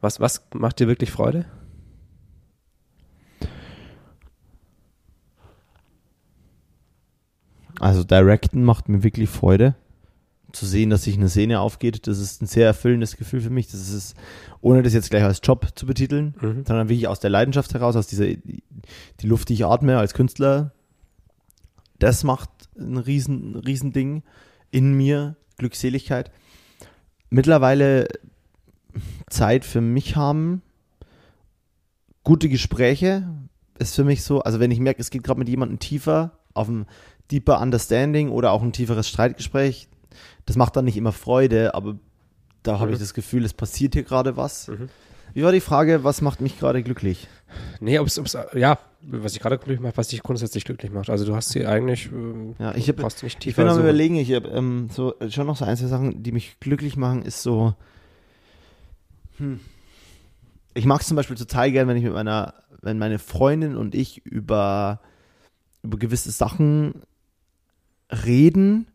[0.00, 1.46] was, was macht dir wirklich Freude?
[7.80, 9.74] Also Directen macht mir wirklich Freude.
[10.52, 13.68] Zu sehen, dass sich eine Szene aufgeht, das ist ein sehr erfüllendes Gefühl für mich.
[13.68, 14.14] Das ist,
[14.60, 16.64] ohne das jetzt gleich als Job zu betiteln, Mhm.
[16.66, 18.62] sondern wirklich aus der Leidenschaft heraus, aus dieser, die
[19.26, 20.72] Luft, die ich atme als Künstler.
[21.98, 24.22] Das macht ein riesen, riesen Ding
[24.70, 26.30] in mir, Glückseligkeit.
[27.32, 28.08] Mittlerweile
[29.30, 30.60] Zeit für mich haben,
[32.24, 33.26] gute Gespräche
[33.78, 36.68] ist für mich so, also wenn ich merke, es geht gerade mit jemandem tiefer, auf
[36.68, 36.84] ein
[37.30, 39.88] deeper Understanding oder auch ein tieferes Streitgespräch,
[40.44, 41.96] das macht dann nicht immer Freude, aber
[42.62, 42.92] da habe Mhm.
[42.94, 44.68] ich das Gefühl, es passiert hier gerade was.
[44.68, 44.90] Mhm.
[45.34, 47.28] Wie war die Frage, was macht mich gerade glücklich?
[47.80, 51.10] Nee, ob's, ob's, ja, was ich gerade glücklich macht, was dich grundsätzlich glücklich macht.
[51.10, 53.74] Also, du hast sie eigentlich, ähm, Ja, ich hab- du nicht Ich tiefer bin am
[53.76, 53.84] suchen.
[53.84, 57.22] überlegen, ich habe ähm, so schon noch so ein, zwei Sachen, die mich glücklich machen,
[57.22, 57.74] ist so.
[59.38, 59.60] Hm.
[60.74, 63.94] Ich mag es zum Beispiel total gern, wenn ich mit meiner, wenn meine Freundin und
[63.94, 65.00] ich über,
[65.82, 67.02] über gewisse Sachen
[68.10, 68.86] reden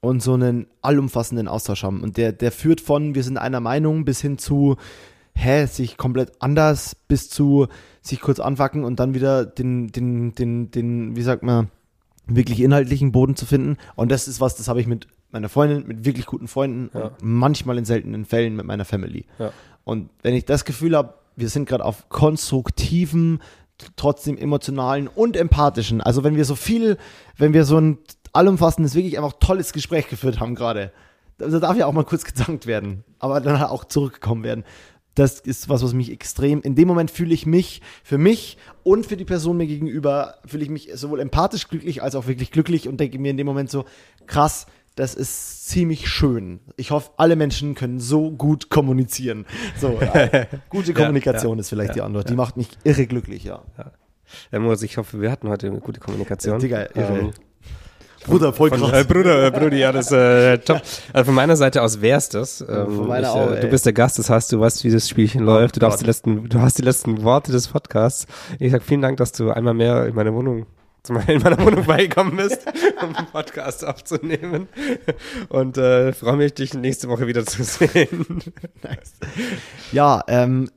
[0.00, 2.02] und so einen allumfassenden Austausch haben.
[2.02, 4.76] Und der, der führt von, wir sind einer Meinung bis hin zu,
[5.34, 7.66] hä, sich komplett anders, bis zu
[8.02, 11.68] sich kurz anwacken und dann wieder den, den, den, den, wie sagt man,
[12.26, 13.76] wirklich inhaltlichen Boden zu finden.
[13.94, 17.06] Und das ist was, das habe ich mit meiner Freundin, mit wirklich guten Freunden Ja.
[17.06, 19.26] und manchmal in seltenen Fällen mit meiner Family.
[19.38, 19.52] Ja.
[19.84, 23.40] Und wenn ich das Gefühl habe, wir sind gerade auf konstruktiven,
[23.96, 26.96] trotzdem emotionalen und empathischen, also wenn wir so viel,
[27.36, 27.98] wenn wir so ein
[28.36, 30.92] allumfassendes, wirklich einfach tolles Gespräch geführt haben gerade,
[31.38, 34.64] da darf ja auch mal kurz gedankt werden, aber dann auch zurückgekommen werden.
[35.14, 39.06] Das ist was, was mich extrem, in dem Moment fühle ich mich, für mich und
[39.06, 42.86] für die Person mir gegenüber, fühle ich mich sowohl empathisch glücklich als auch wirklich glücklich
[42.86, 43.86] und denke mir in dem Moment so,
[44.26, 46.60] krass, das ist ziemlich schön.
[46.76, 49.46] Ich hoffe, alle Menschen können so gut kommunizieren.
[49.78, 52.28] So, äh, gute Kommunikation ja, ist vielleicht ja, die Antwort.
[52.28, 52.36] Die ja.
[52.36, 53.62] macht mich irre glücklich, ja.
[54.50, 56.58] Ja, Moritz, ich hoffe, wir hatten heute eine gute Kommunikation.
[56.58, 57.18] Digga, irre.
[57.18, 57.32] Ähm,
[58.26, 58.92] Bruder, voll Von, krass.
[58.92, 60.82] äh, Bruder, äh, Brudi, ja, das äh, top.
[61.12, 62.60] Also von meiner Seite aus wär's das.
[62.60, 64.90] Ähm, von meiner ich, auch, äh, du bist der Gast, das heißt, du weißt, wie
[64.90, 65.76] das Spielchen läuft.
[65.76, 66.02] Du darfst Gott.
[66.02, 68.26] die letzten, du hast die letzten Worte des Podcasts.
[68.58, 70.66] Ich sag vielen Dank, dass du einmal mehr in meine Wohnung
[71.28, 72.66] in meiner Wohnung beigekommen bist,
[73.02, 74.68] um den Podcast aufzunehmen.
[75.48, 78.26] Und äh, freue mich, dich nächste Woche wieder zu sehen.
[79.92, 80.68] Ja, ähm,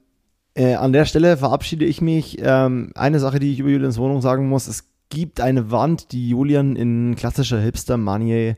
[0.54, 2.38] äh, an der Stelle verabschiede ich mich.
[2.42, 6.30] Ähm, eine Sache, die ich über Julians Wohnung sagen muss, es gibt eine Wand, die
[6.30, 8.56] Julian in klassischer Hipster-Manier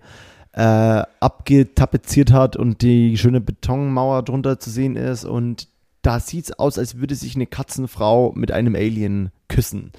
[0.54, 5.68] äh, abgetapeziert hat und die schöne Betonmauer drunter zu sehen ist und
[6.02, 9.92] da sieht's aus, als würde sich eine Katzenfrau mit einem Alien küssen.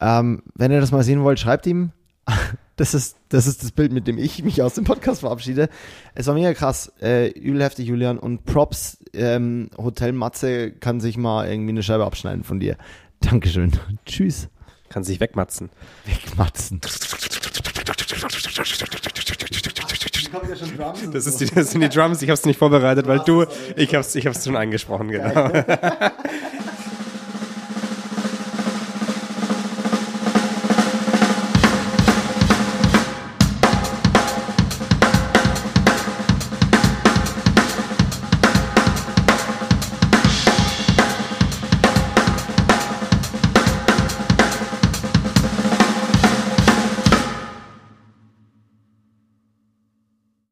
[0.00, 1.92] Ähm, wenn ihr das mal sehen wollt, schreibt ihm.
[2.78, 5.70] Das ist, das ist das Bild, mit dem ich mich aus dem Podcast verabschiede.
[6.14, 6.92] Es war mega krass.
[7.00, 8.18] Äh, übel heftig, Julian.
[8.18, 12.76] Und Props, ähm, Hotel Matze kann sich mal irgendwie eine Scheibe abschneiden von dir.
[13.20, 13.72] Dankeschön.
[14.04, 14.50] Tschüss.
[14.88, 15.70] Kann sich wegmatzen.
[16.04, 16.80] Wegmatzen.
[21.12, 23.44] Das, ist die, das sind die Drums, ich habe es nicht vorbereitet, weil du,
[23.76, 25.50] ich habe es ich hab's schon angesprochen, genau.